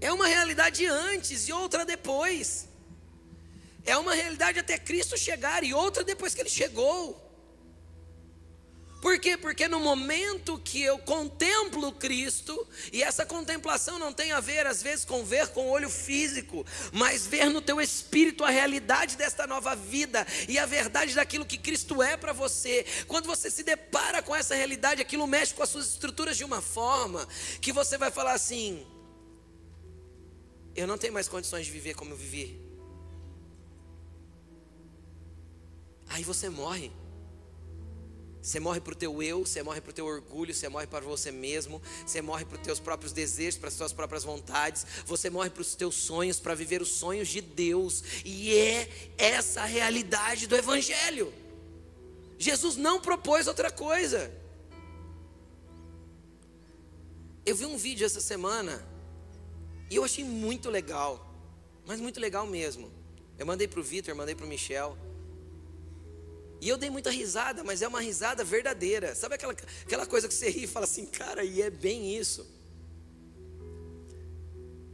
É 0.00 0.12
uma 0.12 0.26
realidade 0.26 0.84
antes 0.84 1.46
e 1.46 1.52
outra 1.52 1.84
depois. 1.84 2.68
É 3.84 3.96
uma 3.96 4.12
realidade 4.12 4.58
até 4.58 4.76
Cristo 4.76 5.16
chegar 5.16 5.62
e 5.62 5.72
outra 5.72 6.02
depois 6.02 6.34
que 6.34 6.40
ele 6.40 6.50
chegou. 6.50 7.29
Por 9.00 9.18
quê? 9.18 9.36
Porque 9.36 9.66
no 9.66 9.80
momento 9.80 10.58
que 10.58 10.82
eu 10.82 10.98
contemplo 10.98 11.90
Cristo, 11.92 12.68
e 12.92 13.02
essa 13.02 13.24
contemplação 13.24 13.98
não 13.98 14.12
tem 14.12 14.32
a 14.32 14.40
ver 14.40 14.66
às 14.66 14.82
vezes 14.82 15.04
com 15.06 15.24
ver 15.24 15.48
com 15.48 15.66
o 15.66 15.70
olho 15.70 15.88
físico, 15.88 16.66
mas 16.92 17.26
ver 17.26 17.48
no 17.48 17.62
teu 17.62 17.80
espírito 17.80 18.44
a 18.44 18.50
realidade 18.50 19.16
desta 19.16 19.46
nova 19.46 19.74
vida 19.74 20.26
e 20.46 20.58
a 20.58 20.66
verdade 20.66 21.14
daquilo 21.14 21.46
que 21.46 21.56
Cristo 21.56 22.02
é 22.02 22.16
para 22.16 22.34
você. 22.34 22.84
Quando 23.06 23.26
você 23.26 23.50
se 23.50 23.62
depara 23.62 24.22
com 24.22 24.36
essa 24.36 24.54
realidade, 24.54 25.00
aquilo 25.00 25.26
mexe 25.26 25.54
com 25.54 25.62
as 25.62 25.70
suas 25.70 25.88
estruturas 25.88 26.36
de 26.36 26.44
uma 26.44 26.60
forma 26.60 27.26
que 27.62 27.72
você 27.72 27.96
vai 27.96 28.10
falar 28.10 28.34
assim: 28.34 28.86
eu 30.76 30.86
não 30.86 30.98
tenho 30.98 31.14
mais 31.14 31.26
condições 31.26 31.64
de 31.64 31.72
viver 31.72 31.94
como 31.94 32.12
eu 32.12 32.16
vivi. 32.16 32.60
Aí 36.06 36.22
você 36.22 36.50
morre. 36.50 36.99
Você 38.42 38.58
morre 38.58 38.80
para 38.80 38.92
o 38.92 38.96
teu 38.96 39.22
eu, 39.22 39.44
você 39.44 39.62
morre 39.62 39.80
para 39.80 39.90
o 39.90 39.92
teu 39.92 40.06
orgulho, 40.06 40.54
você 40.54 40.68
morre 40.68 40.86
para 40.86 41.04
você 41.04 41.30
mesmo, 41.30 41.80
você 42.06 42.22
morre 42.22 42.44
para 42.46 42.56
os 42.56 42.62
teus 42.62 42.80
próprios 42.80 43.12
desejos, 43.12 43.58
para 43.58 43.68
as 43.68 43.74
suas 43.74 43.92
próprias 43.92 44.24
vontades, 44.24 44.86
você 45.04 45.28
morre 45.28 45.50
para 45.50 45.60
os 45.60 45.74
teus 45.74 45.94
sonhos, 45.94 46.40
para 46.40 46.54
viver 46.54 46.80
os 46.80 46.88
sonhos 46.88 47.28
de 47.28 47.42
Deus, 47.42 48.02
e 48.24 48.54
é 48.54 48.88
essa 49.18 49.62
a 49.62 49.66
realidade 49.66 50.46
do 50.46 50.56
Evangelho. 50.56 51.32
Jesus 52.38 52.76
não 52.76 52.98
propôs 52.98 53.46
outra 53.46 53.70
coisa. 53.70 54.32
Eu 57.44 57.54
vi 57.54 57.66
um 57.66 57.76
vídeo 57.76 58.06
essa 58.06 58.20
semana 58.20 58.82
e 59.90 59.96
eu 59.96 60.04
achei 60.04 60.24
muito 60.24 60.70
legal, 60.70 61.30
mas 61.86 62.00
muito 62.00 62.18
legal 62.18 62.46
mesmo. 62.46 62.90
Eu 63.38 63.44
mandei 63.44 63.68
para 63.68 63.80
o 63.80 63.82
Vitor, 63.82 64.14
mandei 64.14 64.34
para 64.34 64.46
o 64.46 64.48
Michel. 64.48 64.96
E 66.60 66.68
eu 66.68 66.76
dei 66.76 66.90
muita 66.90 67.10
risada, 67.10 67.64
mas 67.64 67.80
é 67.82 67.88
uma 67.88 68.00
risada 68.00 68.44
verdadeira. 68.44 69.14
Sabe 69.14 69.36
aquela, 69.36 69.54
aquela 69.84 70.06
coisa 70.06 70.28
que 70.28 70.34
você 70.34 70.50
ri 70.50 70.64
e 70.64 70.66
fala 70.66 70.84
assim, 70.84 71.06
cara, 71.06 71.42
e 71.42 71.62
é 71.62 71.70
bem 71.70 72.16
isso. 72.16 72.46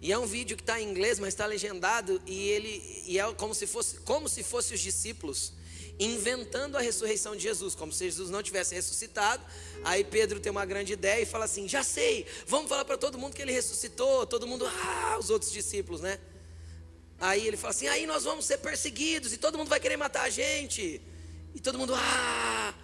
E 0.00 0.12
é 0.12 0.18
um 0.18 0.26
vídeo 0.26 0.56
que 0.56 0.62
está 0.62 0.80
em 0.80 0.88
inglês, 0.88 1.18
mas 1.18 1.28
está 1.28 1.46
legendado, 1.46 2.22
e 2.26 2.48
ele 2.50 3.02
e 3.06 3.18
é 3.18 3.32
como 3.34 3.54
se 3.54 3.66
fosse 3.66 3.98
como 4.00 4.28
se 4.28 4.42
fosse 4.42 4.74
os 4.74 4.80
discípulos 4.80 5.52
inventando 5.98 6.76
a 6.76 6.80
ressurreição 6.80 7.34
de 7.34 7.42
Jesus, 7.42 7.74
como 7.74 7.92
se 7.92 8.04
Jesus 8.04 8.30
não 8.30 8.42
tivesse 8.42 8.74
ressuscitado. 8.74 9.44
Aí 9.82 10.04
Pedro 10.04 10.38
tem 10.38 10.52
uma 10.52 10.64
grande 10.64 10.92
ideia 10.92 11.22
e 11.22 11.26
fala 11.26 11.46
assim: 11.46 11.66
já 11.68 11.82
sei, 11.82 12.26
vamos 12.46 12.68
falar 12.68 12.84
para 12.84 12.98
todo 12.98 13.18
mundo 13.18 13.34
que 13.34 13.42
ele 13.42 13.52
ressuscitou. 13.52 14.26
Todo 14.26 14.46
mundo, 14.46 14.66
ah, 14.66 15.16
os 15.18 15.30
outros 15.30 15.50
discípulos, 15.50 16.00
né? 16.00 16.20
Aí 17.18 17.46
ele 17.46 17.56
fala 17.56 17.70
assim: 17.70 17.88
aí 17.88 18.06
nós 18.06 18.24
vamos 18.24 18.44
ser 18.44 18.58
perseguidos 18.58 19.32
e 19.32 19.38
todo 19.38 19.56
mundo 19.56 19.68
vai 19.68 19.80
querer 19.80 19.96
matar 19.96 20.22
a 20.22 20.30
gente. 20.30 21.00
E 21.56 21.60
todo 21.60 21.78
mundo, 21.78 21.94
ah! 21.96 22.74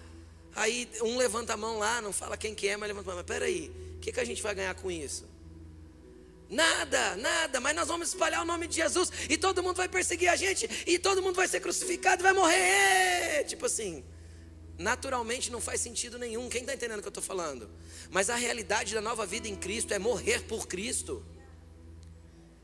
Aí 0.54 0.88
um 1.02 1.18
levanta 1.18 1.52
a 1.52 1.56
mão 1.58 1.78
lá, 1.78 2.00
não 2.00 2.12
fala 2.12 2.38
quem 2.38 2.54
que 2.54 2.66
é, 2.66 2.76
mas 2.76 2.88
levanta 2.88 3.10
a 3.10 3.14
mão. 3.14 3.22
Mas 3.22 3.26
peraí, 3.26 3.70
o 3.96 4.00
que, 4.00 4.10
que 4.10 4.18
a 4.18 4.24
gente 4.24 4.42
vai 4.42 4.54
ganhar 4.54 4.74
com 4.74 4.90
isso? 4.90 5.30
Nada, 6.48 7.16
nada, 7.16 7.60
mas 7.60 7.76
nós 7.76 7.86
vamos 7.86 8.08
espalhar 8.08 8.42
o 8.42 8.44
nome 8.46 8.66
de 8.66 8.76
Jesus 8.76 9.10
e 9.28 9.36
todo 9.36 9.62
mundo 9.62 9.76
vai 9.76 9.88
perseguir 9.88 10.28
a 10.28 10.36
gente 10.36 10.68
e 10.86 10.98
todo 10.98 11.22
mundo 11.22 11.34
vai 11.34 11.46
ser 11.48 11.60
crucificado 11.60 12.22
e 12.22 12.24
vai 12.24 12.32
morrer. 12.32 13.44
Tipo 13.44 13.66
assim, 13.66 14.02
naturalmente 14.78 15.52
não 15.52 15.60
faz 15.60 15.80
sentido 15.82 16.18
nenhum. 16.18 16.48
Quem 16.48 16.62
está 16.62 16.72
entendendo 16.72 16.98
o 16.98 17.02
que 17.02 17.08
eu 17.08 17.10
estou 17.10 17.22
falando? 17.22 17.70
Mas 18.10 18.30
a 18.30 18.36
realidade 18.36 18.94
da 18.94 19.02
nova 19.02 19.26
vida 19.26 19.48
em 19.48 19.56
Cristo 19.56 19.92
é 19.92 19.98
morrer 19.98 20.44
por 20.44 20.66
Cristo. 20.66 21.24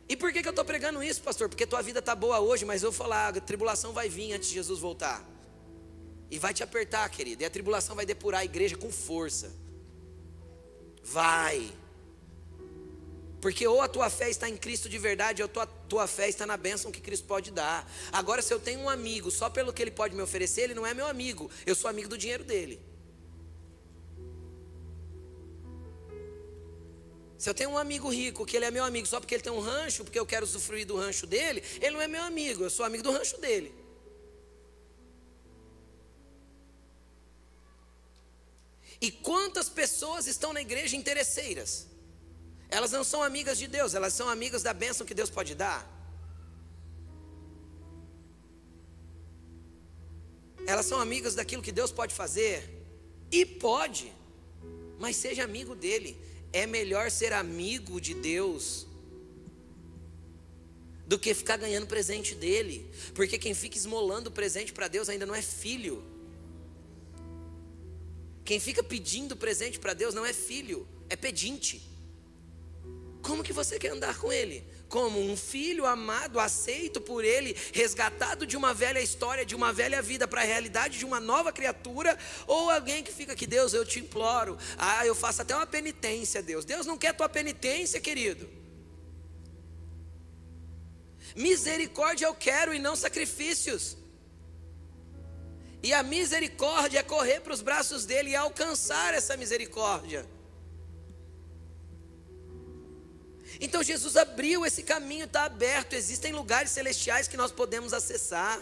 E 0.08 0.16
por 0.16 0.32
que, 0.32 0.40
que 0.40 0.48
eu 0.48 0.50
estou 0.50 0.64
pregando 0.64 1.02
isso, 1.02 1.22
pastor? 1.22 1.50
Porque 1.50 1.66
tua 1.66 1.82
vida 1.82 1.98
está 1.98 2.14
boa 2.14 2.40
hoje, 2.40 2.64
mas 2.64 2.82
eu 2.82 2.90
vou 2.90 2.98
falar, 2.98 3.36
a 3.36 3.40
tribulação 3.40 3.92
vai 3.92 4.08
vir 4.08 4.32
antes 4.32 4.48
de 4.48 4.54
Jesus 4.54 4.80
voltar. 4.80 5.37
E 6.30 6.38
vai 6.38 6.52
te 6.52 6.62
apertar, 6.62 7.08
querido. 7.08 7.42
E 7.42 7.46
a 7.46 7.50
tribulação 7.50 7.96
vai 7.96 8.04
depurar 8.04 8.42
a 8.42 8.44
igreja 8.44 8.76
com 8.76 8.90
força. 8.90 9.52
Vai. 11.02 11.72
Porque 13.40 13.66
ou 13.66 13.80
a 13.80 13.88
tua 13.88 14.10
fé 14.10 14.28
está 14.28 14.48
em 14.48 14.56
Cristo 14.56 14.88
de 14.88 14.98
verdade, 14.98 15.42
ou 15.42 15.46
a 15.46 15.48
tua, 15.48 15.66
tua 15.66 16.06
fé 16.06 16.28
está 16.28 16.44
na 16.44 16.56
bênção 16.56 16.90
que 16.90 17.00
Cristo 17.00 17.26
pode 17.26 17.50
dar. 17.50 17.90
Agora, 18.12 18.42
se 18.42 18.52
eu 18.52 18.58
tenho 18.58 18.80
um 18.80 18.88
amigo 18.88 19.30
só 19.30 19.48
pelo 19.48 19.72
que 19.72 19.80
ele 19.80 19.90
pode 19.90 20.14
me 20.14 20.22
oferecer, 20.22 20.62
ele 20.62 20.74
não 20.74 20.86
é 20.86 20.92
meu 20.92 21.06
amigo. 21.06 21.50
Eu 21.64 21.74
sou 21.74 21.88
amigo 21.88 22.08
do 22.08 22.18
dinheiro 22.18 22.44
dele. 22.44 22.80
Se 27.38 27.48
eu 27.48 27.54
tenho 27.54 27.70
um 27.70 27.78
amigo 27.78 28.08
rico, 28.08 28.44
que 28.44 28.56
ele 28.56 28.64
é 28.64 28.70
meu 28.70 28.82
amigo 28.82 29.06
só 29.06 29.20
porque 29.20 29.36
ele 29.36 29.42
tem 29.42 29.52
um 29.52 29.60
rancho, 29.60 30.02
porque 30.02 30.18
eu 30.18 30.26
quero 30.26 30.44
usufruir 30.44 30.84
do 30.84 30.96
rancho 30.96 31.24
dele, 31.24 31.62
ele 31.80 31.92
não 31.92 32.02
é 32.02 32.08
meu 32.08 32.24
amigo, 32.24 32.64
eu 32.64 32.70
sou 32.70 32.84
amigo 32.84 33.04
do 33.04 33.12
rancho 33.12 33.40
dele. 33.40 33.72
E 39.00 39.10
quantas 39.10 39.68
pessoas 39.68 40.26
estão 40.26 40.52
na 40.52 40.60
igreja 40.60 40.96
interesseiras? 40.96 41.86
Elas 42.68 42.90
não 42.90 43.04
são 43.04 43.22
amigas 43.22 43.56
de 43.58 43.66
Deus, 43.66 43.94
elas 43.94 44.12
são 44.12 44.28
amigas 44.28 44.62
da 44.62 44.74
bênção 44.74 45.06
que 45.06 45.14
Deus 45.14 45.30
pode 45.30 45.54
dar. 45.54 45.86
Elas 50.66 50.84
são 50.84 51.00
amigas 51.00 51.34
daquilo 51.34 51.62
que 51.62 51.72
Deus 51.72 51.90
pode 51.90 52.14
fazer. 52.14 52.78
E 53.30 53.46
pode, 53.46 54.12
mas 54.98 55.16
seja 55.16 55.44
amigo 55.44 55.74
dele. 55.74 56.18
É 56.52 56.66
melhor 56.66 57.10
ser 57.10 57.32
amigo 57.32 58.00
de 58.00 58.14
Deus 58.14 58.86
do 61.06 61.18
que 61.18 61.32
ficar 61.32 61.56
ganhando 61.56 61.86
presente 61.86 62.34
dele. 62.34 62.90
Porque 63.14 63.38
quem 63.38 63.54
fica 63.54 63.78
esmolando 63.78 64.30
presente 64.30 64.72
para 64.72 64.88
Deus 64.88 65.08
ainda 65.08 65.24
não 65.24 65.34
é 65.34 65.40
filho. 65.40 66.04
Quem 68.48 68.58
fica 68.58 68.82
pedindo 68.82 69.36
presente 69.36 69.78
para 69.78 69.92
Deus 69.92 70.14
não 70.14 70.24
é 70.24 70.32
filho, 70.32 70.88
é 71.10 71.14
pedinte. 71.14 71.86
Como 73.20 73.42
que 73.42 73.52
você 73.52 73.78
quer 73.78 73.90
andar 73.90 74.16
com 74.18 74.32
Ele? 74.32 74.64
Como 74.88 75.20
um 75.20 75.36
filho 75.36 75.84
amado, 75.84 76.40
aceito 76.40 76.98
por 76.98 77.22
Ele, 77.26 77.54
resgatado 77.74 78.46
de 78.46 78.56
uma 78.56 78.72
velha 78.72 79.02
história, 79.02 79.44
de 79.44 79.54
uma 79.54 79.70
velha 79.70 80.00
vida 80.00 80.26
para 80.26 80.40
a 80.40 80.44
realidade 80.44 80.98
de 80.98 81.04
uma 81.04 81.20
nova 81.20 81.52
criatura, 81.52 82.18
ou 82.46 82.70
alguém 82.70 83.04
que 83.04 83.12
fica 83.12 83.34
aqui, 83.34 83.46
Deus, 83.46 83.74
eu 83.74 83.84
te 83.84 84.00
imploro, 84.00 84.56
ah, 84.78 85.06
eu 85.06 85.14
faço 85.14 85.42
até 85.42 85.54
uma 85.54 85.66
penitência, 85.66 86.42
Deus. 86.42 86.64
Deus 86.64 86.86
não 86.86 86.96
quer 86.96 87.14
tua 87.14 87.28
penitência, 87.28 88.00
querido. 88.00 88.48
Misericórdia 91.36 92.24
eu 92.24 92.34
quero 92.34 92.72
e 92.72 92.78
não 92.78 92.96
sacrifícios. 92.96 93.98
E 95.82 95.92
a 95.92 96.02
misericórdia 96.02 96.98
é 97.00 97.02
correr 97.02 97.40
para 97.40 97.52
os 97.52 97.62
braços 97.62 98.04
dele 98.04 98.30
e 98.30 98.36
alcançar 98.36 99.14
essa 99.14 99.36
misericórdia. 99.36 100.26
Então 103.60 103.82
Jesus 103.82 104.16
abriu 104.16 104.64
esse 104.66 104.82
caminho, 104.82 105.24
está 105.24 105.44
aberto. 105.44 105.94
Existem 105.94 106.32
lugares 106.32 106.70
celestiais 106.70 107.28
que 107.28 107.36
nós 107.36 107.50
podemos 107.50 107.92
acessar. 107.92 108.60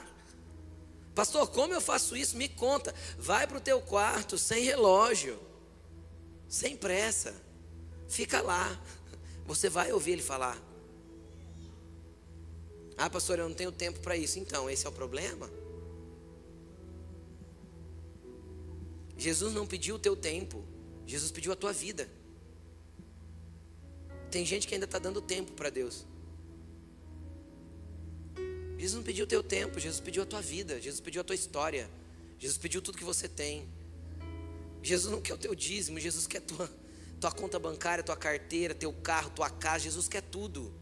Pastor, 1.15 1.49
como 1.49 1.73
eu 1.73 1.81
faço 1.81 2.17
isso? 2.17 2.37
Me 2.37 2.49
conta. 2.49 2.95
Vai 3.19 3.47
para 3.47 3.57
o 3.59 3.61
teu 3.61 3.81
quarto 3.81 4.37
sem 4.37 4.63
relógio, 4.63 5.41
sem 6.49 6.77
pressa. 6.77 7.35
Fica 8.09 8.41
lá. 8.43 8.79
Você 9.47 9.69
vai 9.69 9.93
ouvir 9.93 10.13
ele 10.13 10.23
falar. 10.23 10.59
Ah, 12.99 13.11
pastor, 13.11 13.39
eu 13.39 13.49
não 13.49 13.55
tenho 13.55 13.73
tempo 13.73 14.01
para 14.01 14.17
isso. 14.17 14.39
Então, 14.39 14.69
esse 14.71 14.87
é 14.87 14.89
o 14.89 14.93
problema. 14.93 15.51
Jesus 19.17 19.55
não 19.55 19.67
pediu 19.67 19.97
o 19.97 19.99
teu 19.99 20.15
tempo, 20.15 20.65
Jesus 21.07 21.31
pediu 21.31 21.53
a 21.53 21.57
tua 21.57 21.73
vida. 21.73 22.09
Tem 24.31 24.45
gente 24.45 24.67
que 24.67 24.75
ainda 24.75 24.85
está 24.85 24.99
dando 24.99 25.21
tempo 25.21 25.53
para 25.53 25.71
Deus. 25.71 26.07
Jesus 28.77 28.95
não 28.95 29.03
pediu 29.03 29.25
o 29.25 29.29
teu 29.29 29.43
tempo, 29.43 29.81
Jesus 29.81 30.01
pediu 30.01 30.23
a 30.23 30.27
tua 30.27 30.43
vida, 30.43 30.81
Jesus 30.81 31.01
pediu 31.01 31.23
a 31.23 31.25
tua 31.25 31.35
história, 31.35 31.89
Jesus 32.39 32.59
pediu 32.59 32.83
tudo 32.83 32.99
que 32.99 33.05
você 33.05 33.27
tem. 33.27 33.67
Jesus 34.83 35.11
não 35.11 35.21
quer 35.21 35.35
o 35.35 35.39
teu 35.39 35.55
dízimo, 35.55 35.99
Jesus 35.99 36.27
quer 36.27 36.41
tua, 36.41 36.71
tua 37.19 37.33
conta 37.33 37.59
bancária, 37.59 38.05
tua 38.05 38.17
carteira, 38.17 38.75
teu 38.75 38.93
carro, 38.93 39.31
tua 39.31 39.49
casa, 39.49 39.85
Jesus 39.85 40.09
quer 40.09 40.21
tudo. 40.21 40.75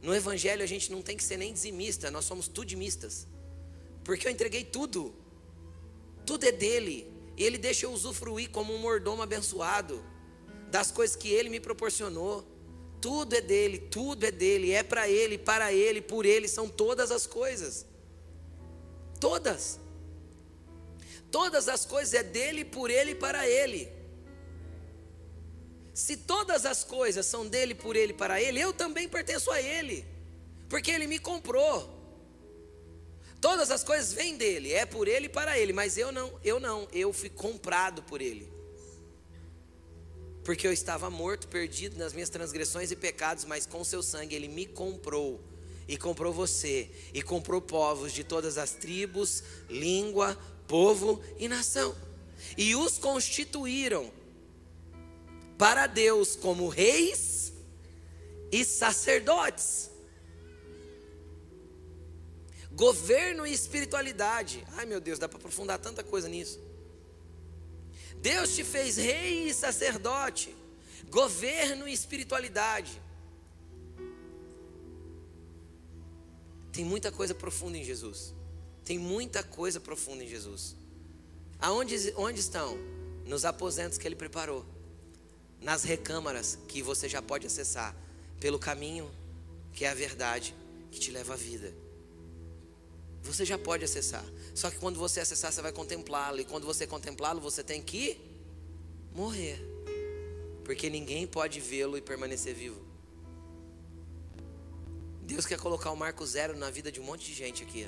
No 0.00 0.14
Evangelho 0.14 0.62
a 0.62 0.66
gente 0.66 0.92
não 0.92 1.02
tem 1.02 1.16
que 1.16 1.24
ser 1.24 1.36
nem 1.36 1.52
dizimista, 1.52 2.10
nós 2.10 2.24
somos 2.24 2.46
tudimistas, 2.46 3.26
porque 4.04 4.28
eu 4.28 4.30
entreguei 4.30 4.62
tudo 4.62 5.12
tudo 6.28 6.44
é 6.44 6.52
dele. 6.52 7.10
Ele 7.38 7.56
deixa 7.56 7.86
eu 7.86 7.92
usufruir 7.92 8.50
como 8.50 8.74
um 8.74 8.78
mordomo 8.78 9.22
abençoado 9.22 10.04
das 10.70 10.90
coisas 10.90 11.16
que 11.16 11.30
ele 11.30 11.48
me 11.48 11.58
proporcionou. 11.58 12.46
Tudo 13.00 13.34
é 13.34 13.40
dele, 13.40 13.78
tudo 13.78 14.26
é 14.26 14.30
dele, 14.30 14.72
é 14.72 14.82
para 14.82 15.08
ele, 15.08 15.38
para 15.38 15.72
ele, 15.72 16.02
por 16.02 16.26
ele, 16.26 16.46
são 16.46 16.68
todas 16.68 17.10
as 17.10 17.26
coisas. 17.26 17.86
Todas. 19.18 19.80
Todas 21.30 21.66
as 21.66 21.86
coisas 21.86 22.12
é 22.12 22.22
dele, 22.22 22.62
por 22.62 22.90
ele 22.90 23.12
e 23.12 23.14
para 23.14 23.48
ele. 23.48 23.88
Se 25.94 26.14
todas 26.14 26.66
as 26.66 26.84
coisas 26.84 27.24
são 27.24 27.46
dele, 27.48 27.74
por 27.74 27.96
ele 27.96 28.12
e 28.12 28.16
para 28.16 28.40
ele, 28.42 28.60
eu 28.60 28.72
também 28.74 29.08
pertenço 29.08 29.50
a 29.50 29.62
ele, 29.62 30.04
porque 30.68 30.90
ele 30.90 31.06
me 31.06 31.18
comprou. 31.18 31.97
Todas 33.40 33.70
as 33.70 33.84
coisas 33.84 34.12
vêm 34.12 34.36
dele, 34.36 34.72
é 34.72 34.84
por 34.84 35.06
ele 35.06 35.26
e 35.26 35.28
para 35.28 35.58
ele, 35.58 35.72
mas 35.72 35.96
eu 35.96 36.10
não, 36.10 36.38
eu 36.42 36.58
não, 36.58 36.88
eu 36.92 37.12
fui 37.12 37.28
comprado 37.28 38.02
por 38.02 38.20
ele. 38.20 38.52
Porque 40.44 40.66
eu 40.66 40.72
estava 40.72 41.08
morto, 41.08 41.46
perdido 41.46 41.96
nas 41.98 42.12
minhas 42.12 42.30
transgressões 42.30 42.90
e 42.90 42.96
pecados, 42.96 43.44
mas 43.44 43.66
com 43.66 43.84
seu 43.84 44.02
sangue 44.02 44.34
ele 44.34 44.48
me 44.48 44.66
comprou 44.66 45.40
e 45.86 45.96
comprou 45.96 46.32
você, 46.32 46.90
e 47.14 47.22
comprou 47.22 47.62
povos 47.62 48.12
de 48.12 48.22
todas 48.22 48.58
as 48.58 48.72
tribos, 48.72 49.42
língua, 49.70 50.38
povo 50.66 51.22
e 51.38 51.48
nação, 51.48 51.96
e 52.58 52.76
os 52.76 52.98
constituíram 52.98 54.12
para 55.56 55.86
Deus 55.86 56.36
como 56.36 56.68
reis 56.68 57.52
e 58.52 58.64
sacerdotes. 58.64 59.90
Governo 62.78 63.44
e 63.44 63.52
espiritualidade. 63.52 64.64
Ai 64.76 64.86
meu 64.86 65.00
Deus, 65.00 65.18
dá 65.18 65.28
para 65.28 65.36
aprofundar 65.36 65.80
tanta 65.80 66.04
coisa 66.04 66.28
nisso. 66.28 66.60
Deus 68.18 68.54
te 68.54 68.62
fez 68.62 68.96
rei 68.96 69.48
e 69.48 69.54
sacerdote, 69.54 70.54
governo 71.10 71.88
e 71.88 71.92
espiritualidade. 71.92 73.02
Tem 76.70 76.84
muita 76.84 77.10
coisa 77.10 77.34
profunda 77.34 77.76
em 77.76 77.82
Jesus. 77.82 78.32
Tem 78.84 78.96
muita 78.96 79.42
coisa 79.42 79.80
profunda 79.80 80.22
em 80.22 80.28
Jesus. 80.28 80.76
Aonde 81.58 82.14
onde 82.16 82.38
estão? 82.38 82.78
Nos 83.26 83.44
aposentos 83.44 83.98
que 83.98 84.06
ele 84.06 84.14
preparou. 84.14 84.64
Nas 85.60 85.82
recâmaras 85.82 86.56
que 86.68 86.80
você 86.80 87.08
já 87.08 87.20
pode 87.20 87.44
acessar 87.44 87.92
pelo 88.38 88.56
caminho 88.56 89.10
que 89.72 89.84
é 89.84 89.88
a 89.88 89.94
verdade 89.94 90.54
que 90.92 91.00
te 91.00 91.10
leva 91.10 91.34
à 91.34 91.36
vida. 91.36 91.87
Você 93.22 93.44
já 93.44 93.58
pode 93.58 93.84
acessar. 93.84 94.24
Só 94.54 94.70
que 94.70 94.78
quando 94.78 94.98
você 94.98 95.20
acessar, 95.20 95.52
você 95.52 95.60
vai 95.60 95.72
contemplá-lo. 95.72 96.40
E 96.40 96.44
quando 96.44 96.64
você 96.64 96.86
contemplá-lo, 96.86 97.40
você 97.40 97.62
tem 97.62 97.82
que 97.82 98.18
morrer. 99.12 99.60
Porque 100.64 100.88
ninguém 100.88 101.26
pode 101.26 101.60
vê-lo 101.60 101.96
e 101.96 102.00
permanecer 102.00 102.54
vivo. 102.54 102.80
Deus 105.22 105.44
quer 105.44 105.58
colocar 105.58 105.90
o 105.90 105.92
um 105.92 105.96
marco 105.96 106.24
zero 106.26 106.56
na 106.56 106.70
vida 106.70 106.90
de 106.90 107.00
um 107.00 107.04
monte 107.04 107.26
de 107.26 107.34
gente 107.34 107.62
aqui. 107.62 107.86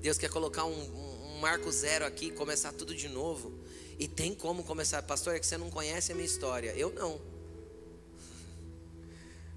Deus 0.00 0.18
quer 0.18 0.30
colocar 0.30 0.64
um, 0.64 0.78
um, 0.78 1.36
um 1.36 1.38
marco 1.38 1.70
zero 1.72 2.04
aqui, 2.04 2.30
começar 2.30 2.72
tudo 2.72 2.94
de 2.94 3.08
novo. 3.08 3.52
E 3.98 4.06
tem 4.06 4.34
como 4.34 4.62
começar, 4.62 5.02
pastor, 5.02 5.34
é 5.34 5.40
que 5.40 5.46
você 5.46 5.56
não 5.56 5.70
conhece 5.70 6.12
a 6.12 6.14
minha 6.14 6.26
história. 6.26 6.72
Eu 6.76 6.90
não. 6.90 7.20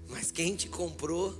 Mas 0.08 0.30
quem 0.30 0.56
te 0.56 0.68
comprou, 0.68 1.34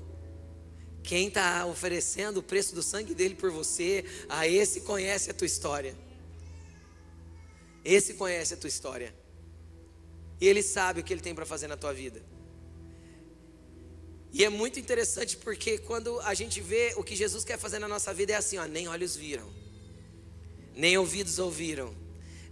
quem 1.02 1.28
está 1.28 1.66
oferecendo 1.66 2.38
o 2.38 2.42
preço 2.42 2.74
do 2.74 2.82
sangue 2.82 3.14
dele 3.14 3.34
por 3.34 3.50
você, 3.50 4.04
a 4.28 4.46
esse 4.46 4.82
conhece 4.82 5.30
a 5.30 5.34
tua 5.34 5.46
história. 5.46 5.96
Esse 7.84 8.14
conhece 8.14 8.54
a 8.54 8.56
tua 8.56 8.68
história. 8.68 9.14
E 10.40 10.46
ele 10.46 10.62
sabe 10.62 11.00
o 11.00 11.04
que 11.04 11.12
ele 11.12 11.20
tem 11.20 11.34
para 11.34 11.46
fazer 11.46 11.66
na 11.66 11.76
tua 11.76 11.92
vida. 11.92 12.22
E 14.32 14.44
é 14.44 14.48
muito 14.48 14.80
interessante 14.80 15.36
porque 15.36 15.76
quando 15.76 16.18
a 16.20 16.32
gente 16.32 16.60
vê 16.60 16.94
o 16.96 17.02
que 17.04 17.14
Jesus 17.14 17.44
quer 17.44 17.58
fazer 17.58 17.78
na 17.78 17.86
nossa 17.86 18.14
vida 18.14 18.32
é 18.32 18.36
assim, 18.36 18.56
ó, 18.56 18.64
nem 18.64 18.88
olhos 18.88 19.14
viram, 19.14 19.52
nem 20.74 20.96
ouvidos 20.96 21.38
ouviram, 21.38 21.94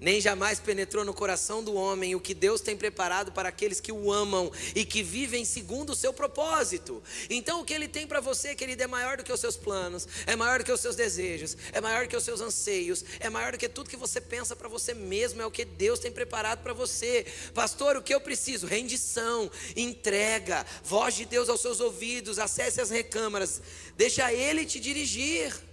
nem 0.00 0.20
jamais 0.20 0.58
penetrou 0.58 1.04
no 1.04 1.12
coração 1.12 1.62
do 1.62 1.74
homem 1.74 2.14
o 2.14 2.20
que 2.20 2.32
Deus 2.32 2.60
tem 2.60 2.76
preparado 2.76 3.30
para 3.32 3.48
aqueles 3.50 3.80
que 3.80 3.92
o 3.92 4.12
amam 4.12 4.50
e 4.74 4.84
que 4.84 5.02
vivem 5.02 5.44
segundo 5.44 5.90
o 5.90 5.96
seu 5.96 6.12
propósito. 6.12 7.02
Então, 7.28 7.60
o 7.60 7.64
que 7.64 7.74
Ele 7.74 7.86
tem 7.86 8.06
para 8.06 8.20
você, 8.20 8.54
querido, 8.54 8.82
é 8.82 8.86
maior 8.86 9.16
do 9.16 9.24
que 9.24 9.32
os 9.32 9.40
seus 9.40 9.56
planos, 9.56 10.08
é 10.26 10.34
maior 10.34 10.58
do 10.58 10.64
que 10.64 10.72
os 10.72 10.80
seus 10.80 10.96
desejos, 10.96 11.56
é 11.72 11.80
maior 11.80 12.04
do 12.04 12.08
que 12.08 12.16
os 12.16 12.24
seus 12.24 12.40
anseios, 12.40 13.04
é 13.18 13.28
maior 13.28 13.52
do 13.52 13.58
que 13.58 13.68
tudo 13.68 13.90
que 13.90 13.96
você 13.96 14.20
pensa 14.20 14.56
para 14.56 14.68
você 14.68 14.94
mesmo, 14.94 15.42
é 15.42 15.46
o 15.46 15.50
que 15.50 15.64
Deus 15.64 15.98
tem 15.98 16.10
preparado 16.10 16.62
para 16.62 16.72
você. 16.72 17.26
Pastor, 17.52 17.96
o 17.96 18.02
que 18.02 18.14
eu 18.14 18.20
preciso? 18.20 18.66
Rendição, 18.66 19.50
entrega, 19.76 20.64
voz 20.82 21.14
de 21.14 21.24
Deus 21.24 21.48
aos 21.48 21.60
seus 21.60 21.80
ouvidos, 21.80 22.38
acesse 22.38 22.80
as 22.80 22.90
recâmaras, 22.90 23.60
deixa 23.96 24.32
Ele 24.32 24.64
te 24.64 24.80
dirigir. 24.80 25.69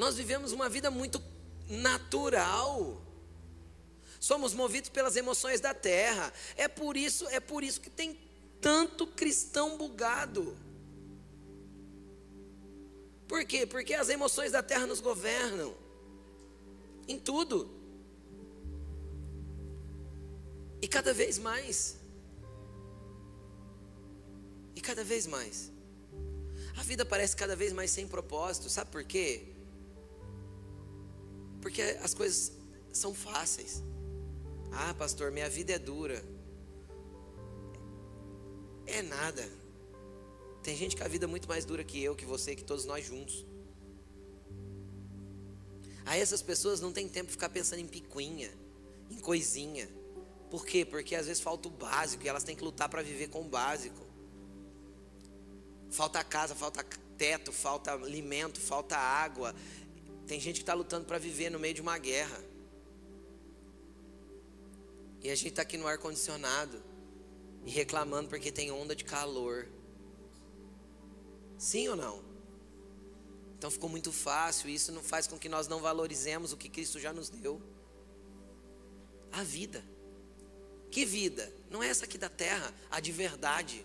Nós 0.00 0.16
vivemos 0.16 0.52
uma 0.52 0.66
vida 0.66 0.90
muito 0.90 1.22
natural. 1.68 3.02
Somos 4.18 4.54
movidos 4.54 4.88
pelas 4.88 5.14
emoções 5.14 5.60
da 5.60 5.74
terra. 5.74 6.32
É 6.56 6.66
por 6.66 6.96
isso, 6.96 7.28
é 7.28 7.38
por 7.38 7.62
isso 7.62 7.82
que 7.82 7.90
tem 7.90 8.18
tanto 8.62 9.06
cristão 9.06 9.76
bugado. 9.76 10.56
Por 13.28 13.44
quê? 13.44 13.66
Porque 13.66 13.92
as 13.92 14.08
emoções 14.08 14.52
da 14.52 14.62
terra 14.62 14.86
nos 14.86 15.00
governam 15.00 15.76
em 17.06 17.18
tudo. 17.18 17.70
E 20.80 20.88
cada 20.88 21.12
vez 21.12 21.36
mais. 21.38 21.98
E 24.74 24.80
cada 24.80 25.04
vez 25.04 25.26
mais. 25.26 25.70
A 26.78 26.82
vida 26.82 27.04
parece 27.04 27.36
cada 27.36 27.54
vez 27.54 27.70
mais 27.70 27.90
sem 27.90 28.08
propósito. 28.08 28.70
Sabe 28.70 28.90
por 28.90 29.04
quê? 29.04 29.59
Porque 31.60 31.82
as 32.02 32.14
coisas 32.14 32.52
são 32.92 33.14
fáceis. 33.14 33.82
Ah, 34.72 34.94
pastor, 34.94 35.30
minha 35.30 35.48
vida 35.48 35.72
é 35.72 35.78
dura. 35.78 36.24
É 38.86 39.02
nada. 39.02 39.48
Tem 40.62 40.76
gente 40.76 40.96
com 40.96 41.04
a 41.04 41.08
vida 41.08 41.24
é 41.24 41.28
muito 41.28 41.48
mais 41.48 41.64
dura 41.64 41.82
que 41.82 42.02
eu, 42.02 42.14
que 42.14 42.24
você, 42.24 42.54
que 42.54 42.64
todos 42.64 42.84
nós 42.84 43.04
juntos. 43.04 43.46
Aí 46.04 46.20
essas 46.20 46.42
pessoas 46.42 46.80
não 46.80 46.92
têm 46.92 47.08
tempo 47.08 47.26
de 47.26 47.32
ficar 47.32 47.48
pensando 47.48 47.78
em 47.78 47.86
picuinha, 47.86 48.50
em 49.10 49.18
coisinha. 49.18 49.88
Por 50.50 50.66
quê? 50.66 50.84
Porque 50.84 51.14
às 51.14 51.26
vezes 51.26 51.40
falta 51.40 51.68
o 51.68 51.70
básico 51.70 52.24
e 52.24 52.28
elas 52.28 52.42
têm 52.42 52.56
que 52.56 52.64
lutar 52.64 52.88
para 52.88 53.02
viver 53.02 53.28
com 53.28 53.42
o 53.42 53.48
básico. 53.48 54.06
Falta 55.90 56.22
casa, 56.24 56.54
falta 56.54 56.84
teto, 57.16 57.52
falta 57.52 57.92
alimento, 57.92 58.60
falta 58.60 58.96
água, 58.96 59.54
tem 60.30 60.38
gente 60.38 60.58
que 60.58 60.62
está 60.62 60.74
lutando 60.74 61.06
para 61.06 61.18
viver 61.18 61.50
no 61.50 61.58
meio 61.58 61.74
de 61.74 61.80
uma 61.80 61.98
guerra. 61.98 62.40
E 65.20 65.28
a 65.28 65.34
gente 65.34 65.48
está 65.48 65.62
aqui 65.62 65.76
no 65.76 65.88
ar-condicionado 65.88 66.80
e 67.66 67.70
reclamando 67.72 68.28
porque 68.28 68.52
tem 68.52 68.70
onda 68.70 68.94
de 68.94 69.02
calor. 69.02 69.66
Sim 71.58 71.88
ou 71.88 71.96
não? 71.96 72.22
Então 73.58 73.72
ficou 73.72 73.90
muito 73.90 74.12
fácil, 74.12 74.68
e 74.68 74.74
isso 74.76 74.92
não 74.92 75.02
faz 75.02 75.26
com 75.26 75.36
que 75.36 75.48
nós 75.48 75.66
não 75.66 75.80
valorizemos 75.80 76.52
o 76.52 76.56
que 76.56 76.68
Cristo 76.68 77.00
já 77.00 77.12
nos 77.12 77.28
deu. 77.28 77.60
A 79.32 79.42
vida. 79.42 79.84
Que 80.92 81.04
vida? 81.04 81.52
Não 81.68 81.82
é 81.82 81.88
essa 81.88 82.04
aqui 82.04 82.16
da 82.16 82.28
terra, 82.28 82.72
a 82.88 83.00
de 83.00 83.10
verdade. 83.10 83.84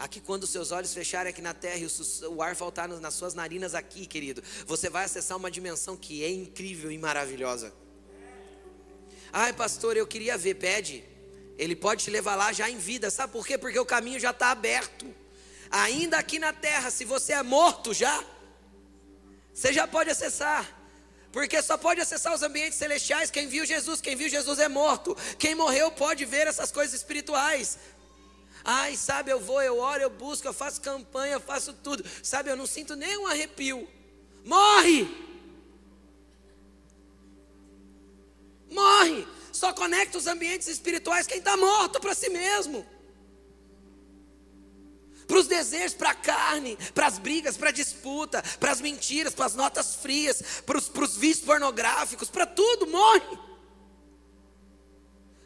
Aqui, 0.00 0.18
quando 0.18 0.46
seus 0.46 0.72
olhos 0.72 0.94
fecharem 0.94 1.28
aqui 1.28 1.42
na 1.42 1.52
terra 1.52 1.76
e 1.76 1.86
o 2.26 2.40
ar 2.40 2.56
faltar 2.56 2.88
nas 2.88 3.12
suas 3.12 3.34
narinas 3.34 3.74
aqui, 3.74 4.06
querido, 4.06 4.42
você 4.64 4.88
vai 4.88 5.04
acessar 5.04 5.36
uma 5.36 5.50
dimensão 5.50 5.94
que 5.94 6.24
é 6.24 6.30
incrível 6.30 6.90
e 6.90 6.96
maravilhosa. 6.96 7.70
Ai, 9.30 9.52
pastor, 9.52 9.98
eu 9.98 10.06
queria 10.06 10.38
ver, 10.38 10.54
pede. 10.54 11.04
Ele 11.58 11.76
pode 11.76 12.02
te 12.02 12.10
levar 12.10 12.34
lá 12.34 12.50
já 12.50 12.70
em 12.70 12.78
vida, 12.78 13.10
sabe 13.10 13.34
por 13.34 13.46
quê? 13.46 13.58
Porque 13.58 13.78
o 13.78 13.84
caminho 13.84 14.18
já 14.18 14.30
está 14.30 14.50
aberto. 14.50 15.14
Ainda 15.70 16.16
aqui 16.16 16.38
na 16.38 16.54
terra, 16.54 16.90
se 16.90 17.04
você 17.04 17.34
é 17.34 17.42
morto 17.42 17.92
já, 17.92 18.24
você 19.52 19.70
já 19.70 19.86
pode 19.86 20.08
acessar. 20.08 20.66
Porque 21.30 21.60
só 21.60 21.76
pode 21.76 22.00
acessar 22.00 22.34
os 22.34 22.42
ambientes 22.42 22.78
celestiais 22.78 23.30
quem 23.30 23.46
viu 23.46 23.66
Jesus. 23.66 24.00
Quem 24.00 24.16
viu 24.16 24.30
Jesus 24.30 24.58
é 24.60 24.66
morto. 24.66 25.14
Quem 25.38 25.54
morreu 25.54 25.90
pode 25.90 26.24
ver 26.24 26.46
essas 26.46 26.72
coisas 26.72 26.94
espirituais. 26.94 27.78
Ai, 28.64 28.96
sabe, 28.96 29.30
eu 29.30 29.40
vou, 29.40 29.62
eu 29.62 29.78
oro, 29.78 30.02
eu 30.02 30.10
busco, 30.10 30.46
eu 30.46 30.52
faço 30.52 30.80
campanha, 30.80 31.34
eu 31.34 31.40
faço 31.40 31.72
tudo. 31.72 32.04
Sabe, 32.22 32.50
eu 32.50 32.56
não 32.56 32.66
sinto 32.66 32.94
nenhum 32.96 33.26
arrepio. 33.26 33.88
Morre! 34.44 35.08
Morre! 38.70 39.26
Só 39.52 39.72
conecta 39.72 40.18
os 40.18 40.26
ambientes 40.26 40.68
espirituais 40.68 41.26
quem 41.26 41.38
está 41.38 41.56
morto 41.56 42.00
para 42.00 42.14
si 42.14 42.28
mesmo. 42.30 42.86
Para 45.26 45.38
os 45.38 45.46
desejos, 45.46 45.94
para 45.94 46.10
a 46.10 46.14
carne, 46.14 46.76
para 46.94 47.06
as 47.06 47.18
brigas, 47.18 47.56
para 47.56 47.68
a 47.68 47.72
disputa, 47.72 48.42
para 48.58 48.72
as 48.72 48.80
mentiras, 48.80 49.34
para 49.34 49.46
as 49.46 49.54
notas 49.54 49.94
frias, 49.96 50.42
para 50.66 50.76
os 50.76 51.16
vícios 51.16 51.44
pornográficos, 51.44 52.28
para 52.28 52.46
tudo, 52.46 52.86
morre. 52.86 53.49